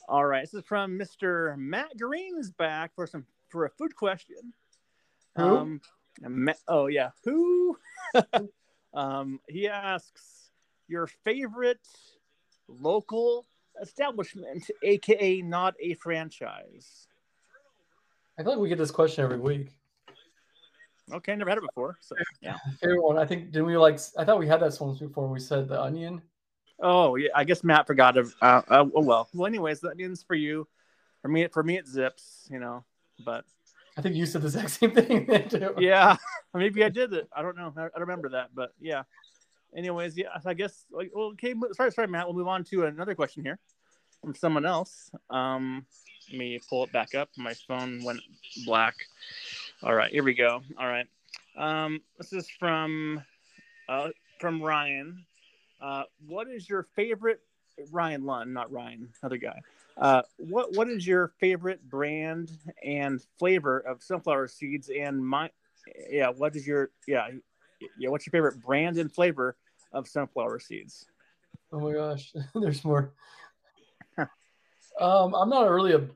All 0.09 0.25
right, 0.25 0.43
this 0.43 0.55
is 0.55 0.65
from 0.65 0.99
Mr. 0.99 1.57
Matt 1.59 1.99
Green 1.99 2.39
is 2.39 2.51
back 2.51 2.95
for 2.95 3.07
some 3.07 3.27
for 3.49 3.65
a 3.65 3.71
food 3.71 3.95
question. 3.97 4.53
Who? 5.37 5.57
Um, 5.57 5.81
oh 6.69 6.87
yeah, 6.87 7.11
who? 7.25 7.77
um, 8.95 9.41
he 9.49 9.69
asks 9.69 10.51
your 10.89 11.07
favorite 11.07 11.87
local 12.69 13.47
establishment, 13.83 14.71
aka 14.83 15.43
not 15.43 15.75
a 15.81 15.95
franchise. 15.95 17.09
I 18.39 18.43
feel 18.43 18.53
like 18.53 18.61
we 18.61 18.69
get 18.69 18.79
this 18.79 18.91
question 18.91 19.25
every 19.25 19.39
week. 19.39 19.77
Okay, 21.13 21.37
never 21.37 21.51
had 21.51 21.59
it 21.59 21.65
before. 21.65 21.99
So 22.01 22.15
yeah, 22.41 22.57
favorite 22.81 23.03
one. 23.03 23.19
I 23.19 23.25
think 23.25 23.53
didn't 23.53 23.67
we 23.67 23.77
like? 23.77 23.99
I 24.19 24.25
thought 24.25 24.39
we 24.39 24.49
had 24.49 24.61
that 24.61 24.77
once 24.81 24.99
before. 24.99 25.29
We 25.29 25.41
said 25.41 25.69
the 25.69 25.81
onion. 25.81 26.23
Oh 26.81 27.17
yeah, 27.17 27.31
I 27.35 27.45
guess 27.45 27.65
Matt 27.65 27.87
forgot. 27.87 28.17
Of 28.17 28.35
uh, 28.41 28.63
uh, 28.69 28.85
oh, 28.95 29.01
well, 29.01 29.29
well. 29.35 29.47
Anyways, 29.47 29.81
that 29.81 29.97
means 29.97 30.23
for 30.23 30.35
you. 30.35 30.67
For 31.23 31.29
me, 31.29 31.47
for 31.49 31.63
me, 31.63 31.77
it 31.77 31.89
zips. 31.89 32.49
You 32.51 32.59
know, 32.59 32.85
but 33.25 33.45
I 33.97 34.03
think 34.03 34.15
you 34.15 34.27
said 34.27 34.43
the 34.43 34.47
exact 34.47 34.71
same 34.71 34.91
thing. 34.93 35.29
yeah, 35.79 36.17
maybe 36.55 36.85
I 36.85 36.89
did 36.89 37.13
it. 37.13 37.29
I 37.35 37.43
don't 37.43 37.57
know. 37.57 37.73
I, 37.77 37.89
I 37.97 38.01
remember 38.01 38.29
that, 38.31 38.51
but 38.55 38.73
yeah. 38.81 39.03
anyways, 39.77 40.17
yeah, 40.17 40.29
I 40.45 40.55
guess 40.55 40.85
like 40.91 41.11
well, 41.15 41.29
okay, 41.29 41.55
sorry, 41.73 41.93
sorry, 41.93 42.09
Matt. 42.09 42.27
We'll 42.27 42.37
move 42.37 42.49
on 42.49 42.65
to 42.65 42.85
another 42.85 43.15
question 43.15 43.43
here 43.43 43.59
from 44.21 44.35
someone 44.35 44.67
else. 44.67 45.11
Um, 45.31 45.87
let 46.31 46.39
me 46.39 46.61
pull 46.69 46.85
it 46.85 46.93
back 46.93 47.15
up. 47.15 47.31
My 47.39 47.55
phone 47.55 48.05
went 48.05 48.21
black. 48.67 48.95
All 49.83 49.95
right, 49.95 50.11
here 50.11 50.25
we 50.25 50.35
go. 50.35 50.63
All 50.79 50.87
right, 50.87 51.07
um, 51.57 52.03
this 52.19 52.35
is 52.35 52.51
from 52.59 53.23
uh, 53.89 54.11
from 54.41 54.63
Ryan. 54.63 55.25
Uh, 55.81 56.05
what 56.27 56.49
is 56.49 56.69
your 56.69 56.85
favorite 56.95 57.41
Ryan 57.91 58.25
Lund, 58.25 58.55
not 58.55 58.73
Ryan, 58.73 59.09
other 59.23 59.37
guy? 59.37 59.61
Uh, 59.97 60.23
what 60.39 60.75
what 60.75 60.89
is 60.89 61.07
your 61.07 61.33
favorite 61.41 61.89
brand 61.89 62.51
and 62.85 63.23
flavor 63.39 63.81
of 63.81 64.03
sunflower 64.03 64.49
seeds? 64.49 64.91
And 64.91 65.25
my 65.25 65.51
yeah, 66.11 66.29
what 66.29 66.57
is 66.57 66.67
your 66.67 66.91
yeah 67.07 67.29
yeah 67.99 68.09
what's 68.09 68.27
your 68.27 68.33
favorite 68.33 68.63
brand 68.63 68.99
and 68.99 69.13
flavor 69.13 69.57
of 69.93 70.09
sunflower 70.09 70.61
seeds? 70.61 71.07
Oh 71.73 71.81
my 71.81 71.93
gosh, 71.93 72.33
there's 72.55 72.85
more. 72.85 73.13
um, 75.01 75.35
I'm 75.35 75.49
not 75.49 75.69
really 75.71 75.95
a 75.95 76.09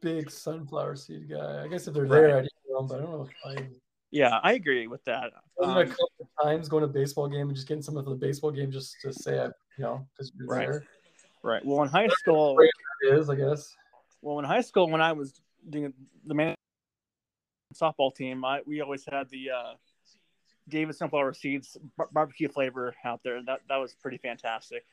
big 0.00 0.30
sunflower 0.30 0.96
seed 0.96 1.30
guy. 1.30 1.62
I 1.64 1.68
guess 1.68 1.86
if 1.86 1.94
they're 1.94 2.08
there, 2.08 2.38
I'd 2.38 2.44
eat 2.44 2.50
them, 2.68 2.86
but 2.86 2.98
I 2.98 3.02
don't 3.02 3.10
know 3.12 3.28
if 3.28 3.58
I. 3.58 3.66
Yeah, 4.12 4.38
I 4.42 4.52
agree 4.52 4.86
with 4.86 5.02
that. 5.06 5.32
Um, 5.60 5.78
a 5.78 5.86
couple 5.86 6.10
of 6.20 6.28
times 6.44 6.68
going 6.68 6.82
to 6.82 6.86
baseball 6.86 7.28
game 7.28 7.48
and 7.48 7.54
just 7.54 7.66
getting 7.66 7.82
some 7.82 7.96
of 7.96 8.04
the 8.04 8.14
baseball 8.14 8.50
game 8.50 8.70
just 8.70 8.96
to 9.00 9.12
say, 9.12 9.38
I, 9.38 9.46
you 9.46 9.52
know, 9.78 10.06
because 10.12 10.30
you're 10.38 10.46
right. 10.46 10.68
there. 10.68 10.84
Right. 11.42 11.64
Well, 11.64 11.82
in 11.82 11.88
high 11.88 12.08
school, 12.08 12.56
it 12.60 13.14
is 13.14 13.30
I 13.30 13.36
guess. 13.36 13.74
Well, 14.20 14.38
in 14.38 14.44
high 14.44 14.60
school, 14.60 14.88
when 14.88 15.00
I 15.00 15.12
was 15.12 15.40
doing 15.68 15.94
the 16.26 16.34
man 16.34 16.54
softball 17.74 18.14
team, 18.14 18.44
I 18.44 18.60
we 18.66 18.82
always 18.82 19.04
had 19.10 19.30
the 19.30 19.50
uh, 19.50 19.72
David 20.68 20.94
sunflower 20.94 21.32
seeds 21.32 21.78
bar- 21.96 22.10
barbecue 22.12 22.48
flavor 22.48 22.94
out 23.04 23.20
there. 23.24 23.42
That 23.42 23.60
that 23.70 23.76
was 23.78 23.94
pretty 23.94 24.18
fantastic. 24.18 24.84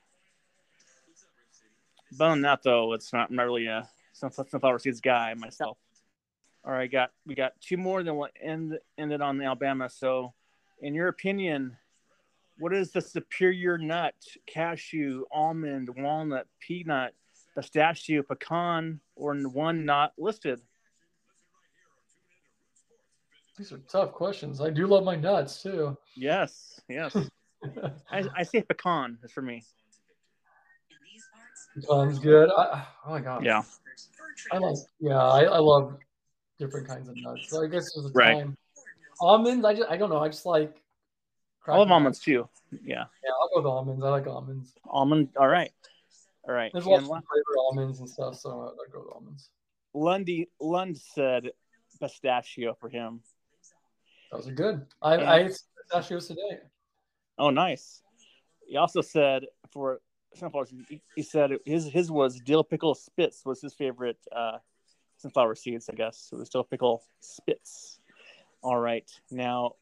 But 2.18 2.30
than 2.30 2.42
that, 2.42 2.64
though, 2.64 2.94
it's 2.94 3.14
not, 3.14 3.30
I'm 3.30 3.36
not 3.36 3.46
really 3.46 3.68
a 3.68 3.88
sunflower 4.14 4.80
seeds 4.80 5.02
guy 5.02 5.34
myself. 5.36 5.78
All 6.66 6.74
right, 6.74 6.92
got 6.92 7.12
we 7.26 7.36
got 7.36 7.54
two 7.62 7.78
more, 7.78 8.04
then 8.04 8.18
we'll 8.18 8.30
end 8.42 8.78
ended 8.98 9.22
on 9.22 9.38
the 9.38 9.46
Alabama. 9.46 9.90
So, 9.90 10.34
in 10.82 10.94
your 10.94 11.08
opinion, 11.08 11.78
what 12.58 12.74
is 12.74 12.92
the 12.92 13.02
superior 13.02 13.78
nut? 13.78 14.16
Cashew, 14.46 15.24
almond, 15.32 15.90
walnut, 15.96 16.48
peanut, 16.60 17.16
pistachio, 17.56 18.24
pecan, 18.24 19.00
or 19.16 19.36
one 19.36 19.86
not 19.86 20.14
listed? 20.18 20.60
These 23.58 23.72
are 23.72 23.80
tough 23.90 24.14
questions. 24.14 24.62
I 24.62 24.70
do 24.70 24.88
love 24.88 25.04
my 25.04 25.16
nuts 25.16 25.62
too. 25.62 25.98
Yes, 26.16 26.80
yes. 26.90 27.16
I, 28.12 28.24
I 28.36 28.44
say 28.44 28.62
pecan 28.62 29.18
is 29.24 29.32
for 29.32 29.42
me. 29.42 29.64
Pecan's 31.76 32.20
good. 32.20 32.50
I, 32.58 32.86
oh 33.06 33.10
my 33.12 33.22
god. 33.22 33.46
Yeah. 33.46 33.64
I 34.52 34.58
like. 34.58 34.78
Yeah, 35.00 35.18
I, 35.18 35.44
I 35.44 35.58
love 35.60 35.98
different 36.60 36.88
kinds 36.88 37.10
of 37.10 37.16
nuts. 37.18 37.50
So 37.50 37.64
I 37.64 37.68
guess 37.68 37.94
there's 37.94 38.08
a 38.08 38.12
right. 38.14 38.40
time. 38.40 38.58
Almonds. 39.20 39.66
I 39.66 39.74
just. 39.74 39.90
I 39.90 39.98
don't 39.98 40.10
know. 40.10 40.20
I 40.20 40.30
just 40.30 40.46
like 40.46 40.82
I 41.68 41.78
love 41.78 41.92
almonds 41.92 42.20
too. 42.20 42.48
Yeah. 42.72 43.06
Yeah, 43.24 43.32
I'll 43.42 43.50
go 43.50 43.58
with 43.58 43.66
almonds. 43.66 44.04
I 44.04 44.10
like 44.10 44.28
almonds. 44.28 44.74
Almond. 44.86 45.30
All 45.38 45.48
right. 45.48 45.72
All 46.48 46.54
right. 46.54 46.72
There's 46.74 46.86
lots 46.86 47.04
of 47.04 47.08
flavor 47.08 47.58
almonds 47.68 48.00
and 48.00 48.10
stuff, 48.10 48.36
so 48.36 48.74
I 48.74 48.92
go 48.92 49.02
with 49.02 49.14
almonds. 49.14 49.50
Lundy 49.94 50.50
Lund 50.60 50.98
said 50.98 51.52
pistachio 52.00 52.76
for 52.80 52.90
him. 52.90 53.22
Those 54.32 54.48
are 54.48 54.54
good. 54.54 54.86
I, 55.02 55.16
and, 55.16 55.24
I 55.24 55.40
ate 55.40 55.60
pistachios 55.82 56.28
today. 56.28 56.60
Oh, 57.38 57.50
nice. 57.50 58.02
He 58.68 58.78
also 58.78 59.02
said 59.02 59.46
for 59.72 60.00
sunflowers, 60.36 60.72
he, 60.90 61.02
he 61.16 61.24
said 61.24 61.52
his 61.66 61.88
his 61.88 62.12
was 62.12 62.40
dill 62.40 62.64
pickle 62.64 62.94
Spitz 62.94 63.44
was 63.46 63.62
his 63.62 63.74
favorite 63.74 64.20
uh, 64.36 64.58
sunflower 65.20 65.56
seeds. 65.56 65.90
I 65.90 65.96
guess 65.96 66.28
so 66.30 66.40
it 66.40 66.46
still 66.46 66.64
pickle 66.64 67.04
Spitz. 67.20 68.00
All 68.62 68.78
right, 68.78 69.10
now 69.32 69.76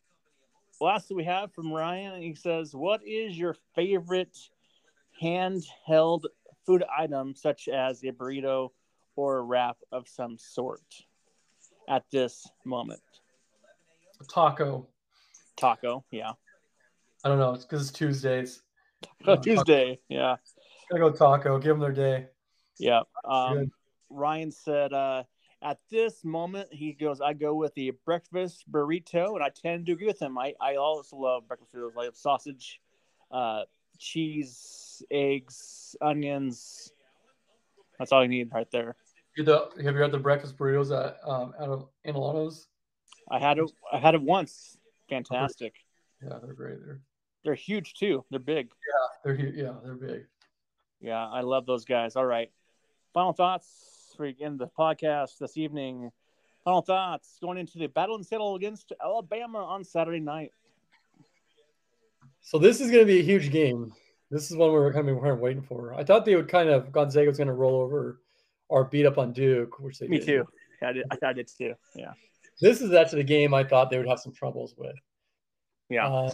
last 0.82 1.12
we 1.12 1.24
have 1.24 1.54
from 1.54 1.72
Ryan, 1.72 2.22
he 2.22 2.36
says, 2.36 2.76
"What 2.76 3.02
is 3.06 3.38
your 3.38 3.56
favorite 3.76 4.38
handheld 5.22 6.26
food 6.66 6.84
item, 6.96 7.34
such 7.36 7.68
as 7.68 8.04
a 8.04 8.12
burrito 8.12 8.70
or 9.16 9.38
a 9.38 9.42
wrap 9.42 9.78
of 9.92 10.08
some 10.08 10.38
sort, 10.38 10.84
at 11.88 12.04
this 12.12 12.48
moment?" 12.66 13.02
A 14.20 14.24
taco. 14.26 14.88
Taco, 15.56 16.04
yeah. 16.12 16.34
I 17.24 17.30
don't 17.30 17.40
know. 17.40 17.54
It's 17.54 17.66
because 17.66 17.90
it's 17.90 17.98
Tuesdays. 17.98 18.62
Tuesday, 19.42 19.96
taco. 19.96 20.02
yeah. 20.10 20.36
Gotta 20.90 21.02
go 21.02 21.12
taco. 21.12 21.58
Give 21.58 21.70
them 21.70 21.80
their 21.80 21.92
day. 21.92 22.28
Yeah. 22.80 23.02
Um, 23.26 23.72
Ryan 24.10 24.52
said, 24.52 24.94
uh, 24.94 25.24
at 25.62 25.80
this 25.90 26.24
moment, 26.24 26.70
he 26.72 26.94
goes, 26.94 27.20
I 27.20 27.34
go 27.34 27.56
with 27.56 27.74
the 27.74 27.92
breakfast 28.06 28.72
burrito, 28.72 29.34
and 29.34 29.44
I 29.44 29.50
tend 29.50 29.88
to 29.88 29.94
agree 29.94 30.08
with 30.08 30.22
him. 30.22 30.38
I, 30.38 30.54
I 30.62 30.76
also 30.76 31.18
love 31.18 31.48
breakfast 31.48 31.74
burritos. 31.74 32.00
I 32.00 32.06
have 32.06 32.16
sausage, 32.16 32.80
uh, 33.32 33.64
cheese, 33.98 35.02
eggs, 35.10 35.96
onions. 36.02 36.92
That's 37.98 38.12
all 38.12 38.22
you 38.22 38.30
need 38.30 38.52
right 38.54 38.70
there. 38.72 38.96
You 39.36 39.44
the, 39.44 39.70
have 39.84 39.96
you 39.96 40.02
had 40.02 40.12
the 40.12 40.20
breakfast 40.20 40.58
burritos 40.58 40.92
at 40.92 41.18
um, 41.28 41.54
out 41.60 41.70
of 41.70 41.90
Anilano's? 42.06 42.68
I 43.30 43.40
had 43.40 43.58
it. 43.58 43.72
I 43.92 43.98
had 43.98 44.16
it 44.16 44.22
once. 44.22 44.78
Fantastic. 45.10 45.74
Yeah, 46.24 46.38
they're 46.42 46.54
great. 46.54 46.80
They're 46.84 47.02
they're 47.44 47.56
huge 47.56 47.96
too. 47.96 48.24
They're 48.30 48.40
big. 48.40 48.70
Yeah, 48.70 49.08
they're 49.24 49.46
yeah, 49.48 49.74
they're 49.84 49.96
big. 49.96 50.26
Yeah, 51.00 51.28
I 51.28 51.42
love 51.42 51.66
those 51.66 51.86
guys. 51.86 52.16
All 52.16 52.26
right. 52.26 52.52
Final 53.14 53.34
thoughts 53.34 53.97
for 54.18 54.26
in 54.26 54.58
the 54.58 54.68
podcast 54.68 55.38
this 55.38 55.56
evening. 55.58 56.12
Final 56.66 56.82
thoughts 56.82 57.38
going 57.40 57.58
into 57.58 57.78
the 57.78 57.88
battle 57.88 58.16
and 58.16 58.26
Seattle 58.26 58.56
against 58.56 58.92
Alabama 59.02 59.60
on 59.60 59.84
Saturday 59.84 60.20
night. 60.20 60.52
So 62.42 62.58
this 62.58 62.82
is 62.82 62.90
going 62.90 63.04
to 63.04 63.06
be 63.06 63.20
a 63.20 63.24
huge 63.24 63.52
game. 63.52 63.94
This 64.32 64.52
is 64.52 64.58
one 64.58 64.72
we're 64.72 64.92
kind 64.92 65.08
of, 65.08 65.18
we're 65.18 65.36
waiting 65.36 65.62
for. 65.62 65.94
I 65.94 66.04
thought 66.04 66.26
they 66.26 66.36
would 66.36 66.50
kind 66.50 66.68
of 66.68 66.92
Gonzaga 66.92 67.28
was 67.28 67.38
going 67.38 67.48
to 67.48 67.54
roll 67.54 67.80
over 67.80 68.20
or 68.68 68.86
beat 68.86 69.06
up 69.06 69.18
on 69.18 69.32
Duke, 69.32 69.80
which 69.80 70.00
they 70.00 70.08
me 70.08 70.18
did. 70.18 70.26
too. 70.26 70.48
Yeah, 70.82 70.90
I 70.90 70.94
did. 70.94 71.06
I 71.24 71.34
did 71.34 71.48
too. 71.48 71.74
Yeah. 71.96 72.12
This 72.60 72.82
is 72.82 72.92
actually 72.92 73.22
the 73.22 73.28
game 73.28 73.54
I 73.54 73.64
thought 73.64 73.90
they 73.90 73.98
would 73.98 74.08
have 74.08 74.20
some 74.20 74.34
troubles 74.34 74.74
with. 74.78 74.96
Yeah. 75.90 76.08
Uh, 76.08 76.32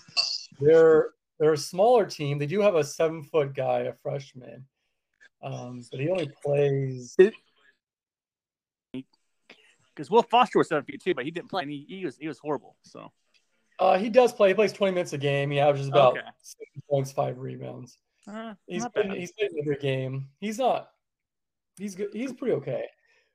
they're 0.60 1.10
they're 1.40 1.54
a 1.54 1.58
smaller 1.58 2.06
team. 2.06 2.40
They 2.40 2.48
do 2.48 2.62
have 2.62 2.76
a 2.76 2.84
seven 2.84 3.24
foot 3.24 3.54
guy, 3.54 3.82
a 3.82 3.94
freshman, 4.02 4.66
um, 5.44 5.84
but 5.92 6.00
he 6.00 6.10
only 6.10 6.32
plays 6.44 7.16
because 9.96 10.10
Will 10.10 10.24
Foster 10.24 10.60
was 10.60 10.68
seven 10.68 10.84
feet 10.84 11.02
two, 11.04 11.14
but 11.14 11.26
he 11.26 11.32
didn't 11.32 11.50
play, 11.50 11.64
and 11.64 11.72
he, 11.72 11.86
he 11.88 12.06
was 12.06 12.18
he 12.18 12.28
was 12.28 12.40
horrible. 12.40 12.76
So, 12.84 13.12
uh, 13.80 13.98
he 13.98 14.10
does 14.10 14.34
play. 14.34 14.50
He 14.50 14.54
plays 14.54 14.74
twenty 14.74 14.94
minutes 14.94 15.14
a 15.14 15.18
game. 15.18 15.52
He 15.52 15.60
averages 15.60 15.88
about 15.88 16.18
okay. 16.18 16.28
six 16.42 16.70
points, 16.90 17.12
five 17.12 17.38
rebounds. 17.38 17.98
Uh, 18.28 18.54
he's 18.68 18.88
been, 18.90 19.12
he's 19.12 19.34
played 19.34 19.52
every 19.60 19.78
game. 19.78 20.30
He's 20.40 20.58
not. 20.58 20.90
He's 21.78 21.96
good. 21.96 22.10
He's 22.14 22.32
pretty 22.34 22.54
okay. 22.56 22.86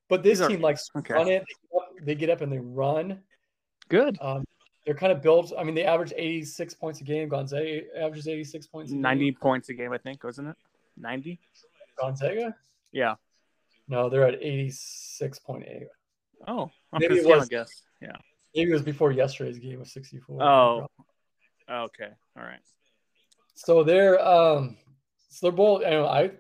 But 0.08 0.22
this 0.22 0.44
team 0.46 0.60
likes 0.60 0.88
okay. 0.96 1.14
run 1.14 1.28
it. 1.28 1.44
They 1.46 1.54
get, 1.54 1.76
up, 1.76 2.06
they 2.06 2.14
get, 2.14 2.30
up, 2.30 2.40
and 2.40 2.50
they 2.52 2.58
run. 2.58 3.20
Good. 3.88 4.16
Um, 4.20 4.44
they're 4.86 4.94
kind 4.94 5.12
of 5.12 5.20
built. 5.20 5.52
I 5.58 5.64
mean, 5.64 5.74
they 5.74 5.84
average 5.84 6.14
86 6.16 6.74
points 6.74 7.00
a 7.02 7.04
game. 7.04 7.28
Gonzaga 7.28 7.82
averages 7.94 8.26
86 8.26 8.66
points. 8.68 8.90
90 8.90 9.32
points 9.32 9.68
a 9.68 9.74
game, 9.74 9.92
I 9.92 9.98
think, 9.98 10.24
wasn't 10.24 10.48
it? 10.48 10.56
90. 10.96 11.38
Gonzaga. 12.00 12.56
Yeah. 12.90 13.16
No, 13.86 14.08
they're 14.08 14.26
at 14.26 14.40
86.8. 14.40 15.84
Oh, 16.46 16.70
maybe 16.92 17.16
it 17.16 17.26
was. 17.26 17.44
I 17.44 17.46
guess. 17.46 17.82
Yeah. 18.00 18.16
Maybe 18.54 18.70
it 18.70 18.74
was 18.74 18.82
before 18.82 19.12
yesterday's 19.12 19.58
game 19.58 19.80
of 19.80 19.88
64. 19.88 20.42
Oh. 20.42 20.86
Okay. 21.70 22.08
All 22.36 22.42
right. 22.42 22.60
So 23.54 23.82
they're 23.82 24.24
um, 24.24 24.76
so 25.30 25.46
they're 25.46 25.56
both. 25.56 25.84
I 25.84 25.90
know 25.90 26.06
I. 26.06 26.30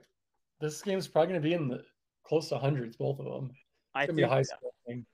This 0.60 0.80
game 0.82 0.98
is 0.98 1.06
probably 1.06 1.28
going 1.28 1.42
to 1.42 1.48
be 1.48 1.54
in 1.54 1.68
the 1.68 1.82
close 2.24 2.48
to 2.48 2.58
hundreds, 2.58 2.96
both 2.96 3.18
of 3.18 3.26
them. 3.26 3.50
It's 3.50 3.58
I 3.94 4.06
think 4.06 4.16
be 4.16 4.22
a 4.22 4.28
high 4.28 4.42
school 4.42 4.74
thing. 4.86 5.06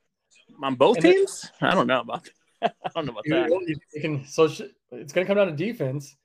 On 0.62 0.74
both 0.74 0.96
and 0.96 1.04
teams? 1.04 1.50
I 1.60 1.74
don't 1.74 1.86
know 1.86 2.00
about. 2.00 2.28
That. 2.60 2.74
I 2.84 2.90
don't 2.94 3.06
know 3.06 3.12
about 3.12 3.24
that. 3.28 3.78
You 3.94 4.00
can, 4.00 4.26
so 4.26 4.44
it's 4.44 5.12
going 5.12 5.24
to 5.24 5.24
come 5.24 5.36
down 5.36 5.46
to 5.46 5.52
defense, 5.52 6.16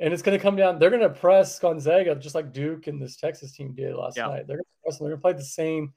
and 0.00 0.12
it's 0.12 0.22
going 0.22 0.36
to 0.36 0.42
come 0.42 0.56
down. 0.56 0.78
They're 0.78 0.90
going 0.90 1.02
to 1.02 1.10
press 1.10 1.58
Gonzaga 1.58 2.14
just 2.16 2.34
like 2.34 2.52
Duke 2.52 2.86
and 2.86 3.00
this 3.00 3.16
Texas 3.16 3.52
team 3.52 3.74
did 3.74 3.94
last 3.94 4.16
yeah. 4.16 4.26
night. 4.26 4.46
They're 4.46 4.56
going 4.56 4.64
to 4.64 4.82
press. 4.84 4.98
They're 4.98 5.08
going 5.08 5.18
to 5.18 5.22
play 5.22 5.32
the 5.32 5.44
same 5.44 5.92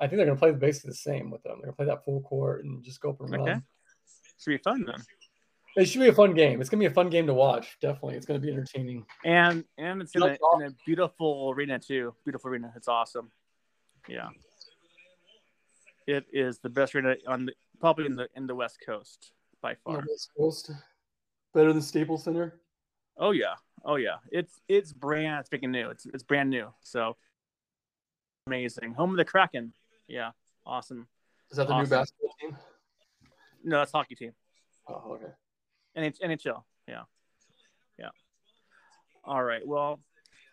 I 0.00 0.06
think 0.06 0.18
they're 0.18 0.26
going 0.26 0.36
to 0.36 0.40
play 0.40 0.52
basically 0.52 0.90
the 0.90 0.96
same 0.96 1.30
with 1.30 1.42
them. 1.42 1.54
They're 1.56 1.70
going 1.70 1.72
to 1.72 1.76
play 1.76 1.86
that 1.86 2.04
full 2.04 2.22
court 2.22 2.64
and 2.64 2.82
just 2.82 3.00
go 3.00 3.10
up 3.10 3.20
and 3.20 3.30
run. 3.30 3.40
Okay. 3.40 3.60
Should 4.38 4.50
be 4.50 4.58
fun 4.58 4.84
then. 4.84 5.02
It 5.76 5.86
should 5.86 6.00
be 6.00 6.08
a 6.08 6.12
fun 6.12 6.34
game. 6.34 6.60
It's 6.60 6.68
going 6.68 6.80
to 6.80 6.88
be 6.88 6.92
a 6.92 6.94
fun 6.94 7.08
game 7.08 7.26
to 7.28 7.34
watch. 7.34 7.78
Definitely, 7.80 8.16
it's 8.16 8.26
going 8.26 8.40
to 8.40 8.46
be 8.46 8.52
entertaining. 8.52 9.06
And 9.24 9.64
and 9.78 10.02
it's 10.02 10.14
in 10.14 10.22
a, 10.22 10.26
in 10.26 10.62
a 10.66 10.70
beautiful 10.84 11.52
arena 11.56 11.78
too. 11.78 12.14
Beautiful 12.24 12.50
arena. 12.50 12.72
It's 12.76 12.88
awesome. 12.88 13.30
Yeah. 14.08 14.28
It 16.06 16.26
is 16.32 16.58
the 16.58 16.68
best 16.68 16.94
arena 16.94 17.14
on 17.26 17.46
the, 17.46 17.54
probably 17.80 18.06
in 18.06 18.16
the 18.16 18.28
in 18.34 18.46
the 18.46 18.54
West 18.54 18.78
Coast 18.84 19.32
by 19.62 19.76
far. 19.84 20.04
West 20.06 20.30
Coast, 20.36 20.72
better 21.54 21.72
than 21.72 21.80
Staples 21.80 22.24
Center. 22.24 22.60
Oh 23.16 23.30
yeah, 23.30 23.54
oh 23.84 23.96
yeah. 23.96 24.16
It's 24.30 24.60
it's 24.68 24.92
brand 24.92 25.46
speaking 25.46 25.70
new. 25.70 25.90
It's 25.90 26.04
it's 26.06 26.24
brand 26.24 26.50
new. 26.50 26.68
So 26.80 27.16
amazing. 28.48 28.94
Home 28.94 29.10
of 29.10 29.16
the 29.16 29.24
Kraken. 29.24 29.72
Yeah, 30.08 30.30
awesome. 30.66 31.06
Is 31.50 31.56
that 31.56 31.68
the 31.68 31.74
awesome. 31.74 31.84
new 31.84 31.90
basketball 31.90 32.34
team? 32.40 32.56
No, 33.64 33.78
that's 33.78 33.92
hockey 33.92 34.14
team. 34.14 34.32
Oh, 34.88 35.12
okay. 35.12 35.32
NH- 35.96 36.20
NHL. 36.20 36.62
Yeah, 36.88 37.02
yeah. 37.98 38.08
All 39.24 39.42
right. 39.42 39.66
Well, 39.66 40.00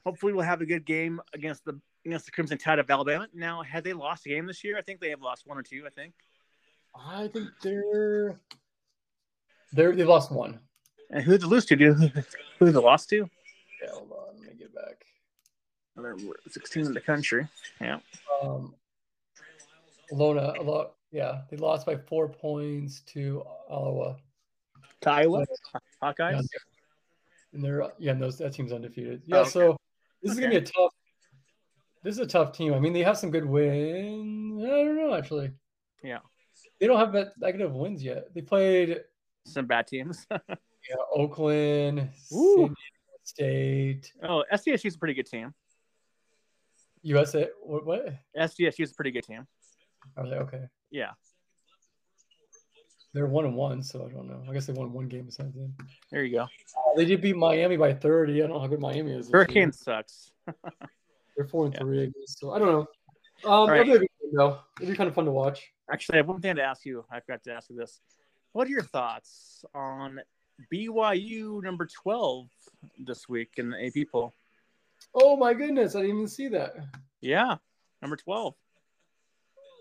hopefully 0.05 0.33
we'll 0.33 0.45
have 0.45 0.61
a 0.61 0.65
good 0.65 0.85
game 0.85 1.21
against 1.33 1.65
the 1.65 1.79
against 2.05 2.25
the 2.25 2.31
Crimson 2.31 2.57
Tide 2.57 2.79
of 2.79 2.89
Alabama. 2.89 3.27
Now, 3.33 3.63
had 3.63 3.83
they 3.83 3.93
lost 3.93 4.25
a 4.25 4.29
game 4.29 4.45
this 4.45 4.63
year? 4.63 4.77
I 4.77 4.81
think 4.81 4.99
they 4.99 5.09
have 5.09 5.21
lost 5.21 5.45
one 5.45 5.57
or 5.57 5.63
two. 5.63 5.83
I 5.85 5.89
think. 5.89 6.13
I 6.95 7.27
think 7.27 7.49
they're 7.61 8.39
they're 9.71 9.95
they 9.95 10.03
lost 10.03 10.31
one. 10.31 10.59
And 11.11 11.23
who 11.23 11.31
did 11.31 11.41
they 11.41 11.47
lose 11.47 11.65
to? 11.65 11.75
Do 11.75 11.93
who 11.93 12.65
did 12.65 12.75
they 12.75 12.79
lost 12.79 13.09
to? 13.09 13.29
Yeah, 13.81 13.91
hold 13.91 14.11
on. 14.11 14.37
Let 14.39 14.51
me 14.51 14.55
get 14.57 14.73
back. 14.75 15.05
They're 15.95 16.15
16 16.47 16.85
in 16.85 16.93
the 16.93 17.01
country. 17.01 17.47
Yeah. 17.81 17.99
Um, 18.41 18.73
Iona, 20.13 20.53
a 20.59 20.63
lot. 20.63 20.93
Yeah, 21.11 21.41
they 21.49 21.57
lost 21.57 21.85
by 21.85 21.95
four 21.95 22.29
points 22.29 23.01
to 23.07 23.43
Iowa. 23.69 24.17
To 25.01 25.09
Iowa, 25.09 25.45
Hawkeyes. 26.03 26.41
Yeah, 26.41 26.59
and 27.53 27.63
they're 27.63 27.91
yeah, 27.97 28.11
and 28.11 28.21
those 28.21 28.37
that 28.37 28.53
team's 28.53 28.71
undefeated. 28.71 29.23
Yeah, 29.25 29.37
oh, 29.37 29.41
okay. 29.41 29.49
so 29.49 29.77
this 30.21 30.33
is 30.33 30.39
gonna 30.39 30.51
be 30.51 30.57
a 30.57 30.61
tough. 30.61 30.93
This 32.03 32.13
is 32.15 32.19
a 32.19 32.27
tough 32.27 32.53
team. 32.53 32.73
I 32.73 32.79
mean, 32.79 32.93
they 32.93 33.03
have 33.03 33.17
some 33.17 33.31
good 33.31 33.45
wins. 33.45 34.63
I 34.63 34.67
don't 34.67 34.97
know 34.97 35.13
actually. 35.13 35.51
Yeah. 36.03 36.19
They 36.79 36.87
don't 36.87 36.99
have 36.99 37.11
that 37.13 37.33
negative 37.37 37.73
wins 37.73 38.03
yet. 38.03 38.33
They 38.33 38.41
played 38.41 39.01
some 39.45 39.65
bad 39.65 39.87
teams. 39.87 40.25
yeah, 40.31 40.95
Oakland, 41.13 42.09
State. 43.23 44.11
Oh, 44.23 44.43
SDSU 44.51 44.85
is 44.85 44.95
a 44.95 44.97
pretty 44.97 45.13
good 45.13 45.25
team. 45.25 45.53
USA, 47.01 47.49
what? 47.61 47.85
what? 47.85 48.15
SDSU 48.37 48.83
is 48.83 48.91
a 48.91 48.95
pretty 48.95 49.11
good 49.11 49.23
team. 49.23 49.45
Are 50.17 50.27
they 50.27 50.35
okay? 50.35 50.63
Yeah. 50.91 51.11
They're 53.13 53.25
one 53.25 53.45
and 53.45 53.55
one, 53.55 53.81
so 53.81 54.05
I 54.05 54.13
don't 54.13 54.27
know. 54.27 54.43
I 54.47 54.53
guess 54.53 54.67
they 54.67 54.73
won 54.73 54.93
one 54.93 55.07
game 55.07 55.25
besides 55.25 55.55
them. 55.55 55.73
There 56.11 56.23
you 56.23 56.37
go. 56.37 56.43
Uh, 56.43 56.95
they 56.95 57.05
did 57.05 57.21
beat 57.21 57.35
Miami 57.35 57.75
by 57.75 57.93
thirty. 57.93 58.35
I 58.35 58.45
don't 58.45 58.51
know 58.51 58.59
how 58.59 58.67
good 58.67 58.79
Miami 58.79 59.13
is. 59.13 59.31
Hurricane 59.31 59.71
sucks. 59.71 60.31
They're 61.35 61.47
four 61.47 61.65
and 61.65 61.73
yeah. 61.73 61.79
three, 61.79 62.03
I 62.03 62.05
guess. 62.05 62.37
So 62.37 62.51
I 62.51 62.59
don't 62.59 62.67
know. 62.67 63.49
Um, 63.49 63.69
right. 63.69 63.81
it'll, 63.81 63.99
be, 63.99 64.07
it'll 64.33 64.59
be 64.79 64.95
kind 64.95 65.07
of 65.07 65.15
fun 65.15 65.25
to 65.25 65.31
watch. 65.31 65.71
Actually, 65.91 66.15
I 66.15 66.17
have 66.17 66.27
one 66.27 66.41
thing 66.41 66.55
to 66.57 66.61
ask 66.61 66.85
you. 66.85 67.03
I 67.11 67.19
forgot 67.21 67.43
to 67.45 67.53
ask 67.53 67.69
you 67.69 67.77
this. 67.77 67.99
What 68.51 68.67
are 68.67 68.71
your 68.71 68.83
thoughts 68.83 69.63
on 69.73 70.19
BYU 70.71 71.63
number 71.63 71.87
12 72.03 72.47
this 73.05 73.29
week 73.29 73.53
in 73.57 73.71
the 73.71 73.87
AP 73.87 74.07
poll? 74.11 74.33
Oh 75.15 75.37
my 75.37 75.53
goodness, 75.53 75.95
I 75.95 76.01
didn't 76.01 76.17
even 76.17 76.27
see 76.27 76.49
that. 76.49 76.75
Yeah, 77.21 77.55
number 78.01 78.17
12. 78.17 78.53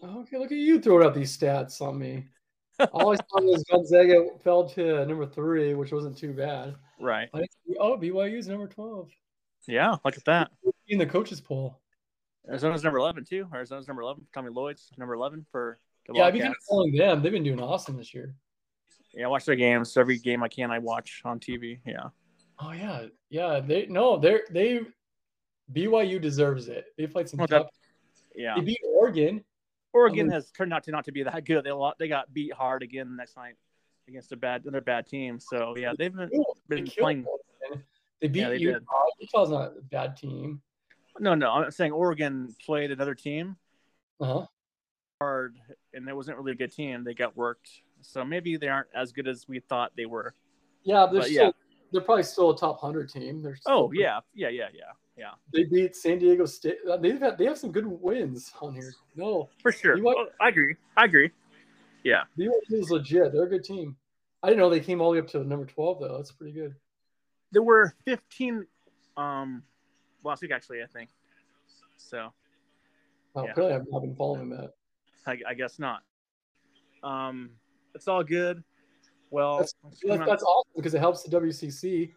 Okay, 0.03 0.39
look 0.39 0.53
at 0.53 0.59
you 0.59 0.81
throwing 0.81 1.07
out 1.07 1.15
these 1.15 1.37
stats 1.37 1.81
on 1.81 1.99
me. 1.99 2.27
All 2.93 3.13
I 3.13 3.17
saw 3.17 3.41
was 3.41 3.65
Gonzaga 3.71 4.27
fell 4.45 4.69
to 4.71 5.05
number 5.07 5.27
three, 5.27 5.75
which 5.75 5.93
wasn't 5.93 6.17
too 6.17 6.33
bad. 6.33 6.77
Right. 7.01 7.29
Oh, 7.79 7.97
BYU's 7.97 8.49
number 8.49 8.69
12. 8.69 9.11
Yeah, 9.67 9.97
look 10.05 10.17
at 10.17 10.25
that. 10.27 10.51
In 10.87 10.99
the 10.99 11.07
coaches 11.07 11.41
poll. 11.41 11.81
Arizona's 12.49 12.85
number 12.85 12.99
11, 12.99 13.25
too. 13.25 13.47
Arizona's 13.53 13.89
number 13.89 14.03
11. 14.03 14.27
Tommy 14.33 14.51
Lloyd's 14.51 14.91
number 14.97 15.15
11 15.15 15.45
for 15.51 15.79
the 16.07 16.15
Yeah, 16.15 16.25
I've 16.25 16.33
been 16.33 16.55
following 16.69 16.95
them. 16.95 17.23
They've 17.23 17.33
been 17.33 17.43
doing 17.43 17.61
awesome 17.61 17.97
this 17.97 18.15
year. 18.15 18.35
Yeah, 19.13 19.27
I 19.27 19.29
watch 19.29 19.45
their 19.45 19.57
games. 19.57 19.97
Every 19.97 20.19
game 20.19 20.43
I 20.43 20.49
can, 20.49 20.71
I 20.71 20.79
watch 20.79 21.23
on 21.25 21.41
TV. 21.41 21.81
Yeah. 21.85 22.09
Oh 22.61 22.73
yeah, 22.73 23.07
yeah. 23.31 23.61
They 23.61 23.87
no, 23.87 24.17
they're 24.17 24.43
they 24.51 24.81
BYU 25.73 26.21
deserves 26.21 26.69
it. 26.69 26.87
They 26.97 27.07
played 27.07 27.29
some 27.29 27.47
tough. 27.47 27.69
Yeah. 28.35 28.55
They 28.57 28.63
beat 28.63 28.81
Oregon. 28.85 29.45
Oregon 29.93 30.21
I 30.21 30.23
mean, 30.25 30.33
has 30.33 30.51
turned 30.51 30.73
out 30.73 30.85
to 30.85 30.91
not 30.91 31.05
to 31.07 31.13
be 31.13 31.23
that 31.23 31.45
good. 31.45 31.65
They 31.65 31.73
they 31.99 32.09
got 32.09 32.33
beat 32.33 32.53
hard 32.53 32.83
again 32.83 33.11
the 33.11 33.17
next 33.17 33.37
night 33.37 33.55
against 34.09 34.33
a 34.33 34.37
bad 34.37 34.63
another 34.63 34.81
bad 34.81 35.07
team. 35.07 35.39
So 35.41 35.75
yeah, 35.77 35.93
they've 35.97 36.15
been, 36.15 36.31
been 36.69 36.85
they 36.85 36.91
playing. 36.91 37.27
They 38.21 38.29
beat 38.29 38.41
yeah, 38.41 38.49
they 38.51 38.57
Utah. 38.57 38.79
Did. 38.79 39.29
Utah's 39.33 39.51
not 39.51 39.73
a 39.79 39.83
bad 39.83 40.17
team. 40.17 40.61
No, 41.21 41.35
no, 41.35 41.51
I'm 41.51 41.71
saying 41.71 41.93
Oregon 41.93 42.55
played 42.65 42.91
another 42.91 43.15
team. 43.15 43.57
Uh 44.21 44.27
huh. 44.27 44.47
Hard, 45.21 45.57
and 45.95 46.09
it 46.09 46.15
wasn't 46.15 46.37
really 46.37 46.53
a 46.53 46.57
good 46.57 46.73
team. 46.73 47.03
They 47.03 47.15
got 47.15 47.37
worked 47.37 47.83
so 48.03 48.25
maybe 48.25 48.57
they 48.57 48.69
aren't 48.69 48.89
as 48.95 49.13
good 49.13 49.29
as 49.29 49.47
we 49.49 49.61
thought 49.61 49.93
they 49.97 50.07
were. 50.07 50.35
Yeah, 50.85 51.07
they're 51.11 51.21
but, 51.21 51.29
still, 51.29 51.45
yeah. 51.47 51.51
they're 51.93 52.01
probably 52.01 52.23
still 52.23 52.51
a 52.51 52.57
top 52.57 52.81
hundred 52.81 53.11
team. 53.11 53.43
They're 53.43 53.59
oh 53.67 53.89
pretty, 53.89 54.03
yeah, 54.03 54.21
yeah, 54.35 54.49
yeah, 54.49 54.69
yeah, 54.75 54.93
yeah. 55.19 55.33
They 55.53 55.65
beat 55.65 55.97
San 55.97 56.19
Diego 56.19 56.47
State. 56.47 56.79
Uh, 56.89 56.97
they've 56.97 57.21
had, 57.21 57.37
they 57.37 57.45
have 57.47 57.59
some 57.59 57.73
good 57.73 57.87
wins 57.87 58.53
on 58.61 58.75
here. 58.75 58.93
No, 59.17 59.49
for 59.63 59.73
sure. 59.73 59.99
Oh, 60.07 60.27
I 60.41 60.49
agree. 60.49 60.77
I 60.97 61.05
agree. 61.05 61.31
Yeah, 62.05 62.23
BYU 62.39 62.53
is 62.71 62.91
legit. 62.91 63.33
They're 63.33 63.45
a 63.45 63.49
good 63.49 63.65
team. 63.65 63.97
I 64.43 64.49
didn't 64.49 64.61
know 64.61 64.71
they 64.71 64.81
came 64.81 65.01
all 65.01 65.11
the 65.11 65.15
way 65.15 65.19
up 65.21 65.29
to 65.33 65.43
number 65.43 65.67
twelve 65.67 65.99
though. 66.01 66.17
That's 66.17 66.31
pretty 66.31 66.53
good. 66.53 66.75
There 67.51 67.63
were 67.63 67.93
fifteen 68.05 68.67
um 69.17 69.65
last 70.23 70.43
week 70.43 70.53
actually. 70.53 70.83
I 70.83 70.87
think 70.87 71.11
so. 71.97 72.33
Oh, 73.35 73.45
yeah. 73.45 73.53
really? 73.57 73.73
I've 73.73 73.87
not 73.91 74.01
been 74.01 74.15
following 74.15 74.51
that. 74.51 74.73
I, 75.27 75.39
I 75.49 75.55
guess 75.55 75.79
not. 75.79 76.03
Um, 77.03 77.51
it's 77.95 78.09
all 78.09 78.25
good. 78.25 78.63
Well, 79.31 79.59
that's, 79.59 79.75
that's, 80.03 80.27
that's 80.27 80.43
awesome 80.43 80.73
because 80.77 80.95
it 80.95 81.01
helps 81.01 81.23
the 81.23 81.39
WCC, 81.39 82.13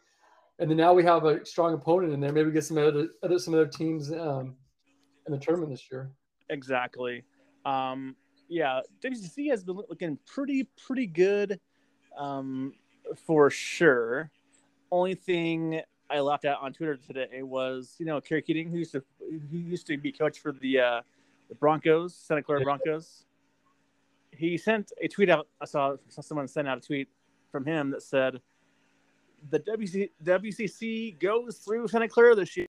and 0.61 0.69
then 0.69 0.77
now 0.77 0.93
we 0.93 1.03
have 1.03 1.25
a 1.25 1.45
strong 1.45 1.73
opponent 1.73 2.13
in 2.13 2.19
there. 2.21 2.31
Maybe 2.31 2.51
get 2.51 2.63
some 2.63 2.77
other, 2.77 3.09
other 3.23 3.39
some 3.39 3.53
other 3.53 3.67
teams 3.67 4.11
um, 4.11 4.55
in 5.27 5.33
the 5.33 5.38
tournament 5.38 5.71
this 5.71 5.91
year. 5.91 6.11
Exactly. 6.49 7.23
Um, 7.65 8.15
yeah, 8.47 8.79
WCC 9.03 9.49
has 9.49 9.63
been 9.63 9.75
looking 9.89 10.17
pretty 10.25 10.69
pretty 10.85 11.07
good 11.07 11.59
um, 12.17 12.73
for 13.25 13.49
sure. 13.49 14.31
Only 14.91 15.15
thing 15.15 15.81
I 16.09 16.19
laughed 16.19 16.45
at 16.45 16.57
on 16.57 16.71
Twitter 16.71 16.95
today 16.95 17.41
was 17.41 17.95
you 17.97 18.05
know 18.05 18.21
Kerry 18.21 18.41
Keating, 18.41 18.69
who 18.69 18.77
used 18.77 18.93
to 18.93 19.03
who 19.19 19.57
used 19.57 19.88
to 19.88 19.97
be 19.97 20.11
coach 20.11 20.39
for 20.39 20.53
the 20.53 20.79
uh, 20.79 21.01
the 21.49 21.55
Broncos, 21.55 22.15
Santa 22.15 22.41
Clara 22.41 22.61
Broncos 22.61 23.25
he 24.41 24.57
sent 24.57 24.91
a 25.01 25.07
tweet 25.07 25.29
out. 25.29 25.47
I 25.59 25.65
saw, 25.65 25.95
saw 26.09 26.21
someone 26.21 26.47
send 26.47 26.67
out 26.67 26.77
a 26.77 26.81
tweet 26.81 27.07
from 27.51 27.65
him 27.65 27.91
that 27.91 28.01
said, 28.01 28.41
"The 29.49 29.59
WC, 29.59 30.09
WCC 30.23 31.19
goes 31.19 31.57
through 31.57 31.88
Santa 31.88 32.07
Clara 32.07 32.35
this 32.35 32.55
year." 32.55 32.68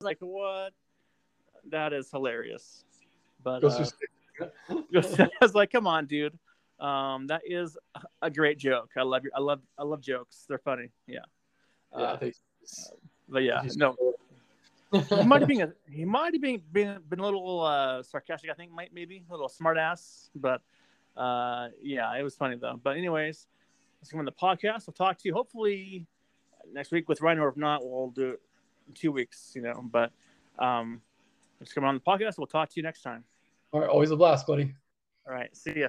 Like 0.00 0.18
what? 0.20 0.72
That 1.70 1.92
is 1.92 2.10
hilarious. 2.10 2.84
But 3.42 3.64
uh, 3.64 3.68
I 4.70 4.78
was 5.40 5.54
like, 5.54 5.70
"Come 5.70 5.86
on, 5.86 6.06
dude." 6.06 6.38
Um, 6.80 7.28
that 7.28 7.42
is 7.46 7.78
a 8.20 8.30
great 8.30 8.58
joke. 8.58 8.90
I 8.96 9.02
love 9.02 9.22
your, 9.22 9.32
I 9.34 9.40
love, 9.40 9.60
I 9.78 9.84
love 9.84 10.00
jokes. 10.00 10.44
They're 10.48 10.58
funny. 10.58 10.90
Yeah. 11.06 11.20
Yeah. 11.92 11.98
Uh, 12.02 12.30
but 13.28 13.42
yeah, 13.42 13.62
no. 13.76 13.96
he 14.92 15.24
might 15.24 15.40
have 15.40 15.48
been 15.48 15.62
a, 15.62 15.72
he 15.90 16.04
might 16.04 16.34
have 16.34 16.42
been, 16.42 16.60
been 16.72 16.98
been 17.08 17.20
a 17.20 17.24
little 17.24 17.62
uh, 17.62 18.02
sarcastic. 18.02 18.50
I 18.50 18.54
think 18.54 18.72
might 18.72 18.92
maybe 18.92 19.22
a 19.28 19.32
little 19.32 19.48
smartass, 19.48 20.30
but 20.34 20.60
uh, 21.16 21.68
yeah, 21.82 22.14
it 22.16 22.22
was 22.22 22.34
funny 22.34 22.56
though. 22.56 22.78
But 22.82 22.96
anyways, 22.96 23.46
come 24.10 24.20
on 24.20 24.26
the 24.26 24.32
podcast. 24.32 24.86
We'll 24.86 24.94
talk 24.94 25.18
to 25.18 25.28
you 25.28 25.34
hopefully 25.34 26.06
next 26.72 26.90
week 26.90 27.08
with 27.08 27.20
Ryan, 27.20 27.38
or 27.38 27.48
if 27.48 27.56
not, 27.56 27.80
we'll 27.84 28.10
do 28.10 28.30
it 28.30 28.40
in 28.88 28.94
two 28.94 29.12
weeks. 29.12 29.52
You 29.54 29.62
know, 29.62 29.84
but 29.90 30.12
um, 30.58 31.00
let's 31.60 31.72
come 31.72 31.84
on 31.84 31.94
the 31.94 32.00
podcast. 32.00 32.38
We'll 32.38 32.46
talk 32.46 32.70
to 32.70 32.74
you 32.76 32.82
next 32.82 33.02
time. 33.02 33.24
All 33.72 33.80
right, 33.80 33.88
always 33.88 34.10
a 34.10 34.16
blast, 34.16 34.46
buddy. 34.46 34.74
All 35.26 35.34
right, 35.34 35.54
see 35.56 35.80
ya. 35.80 35.88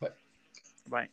Bye. 0.00 0.08
Bye. 0.88 1.08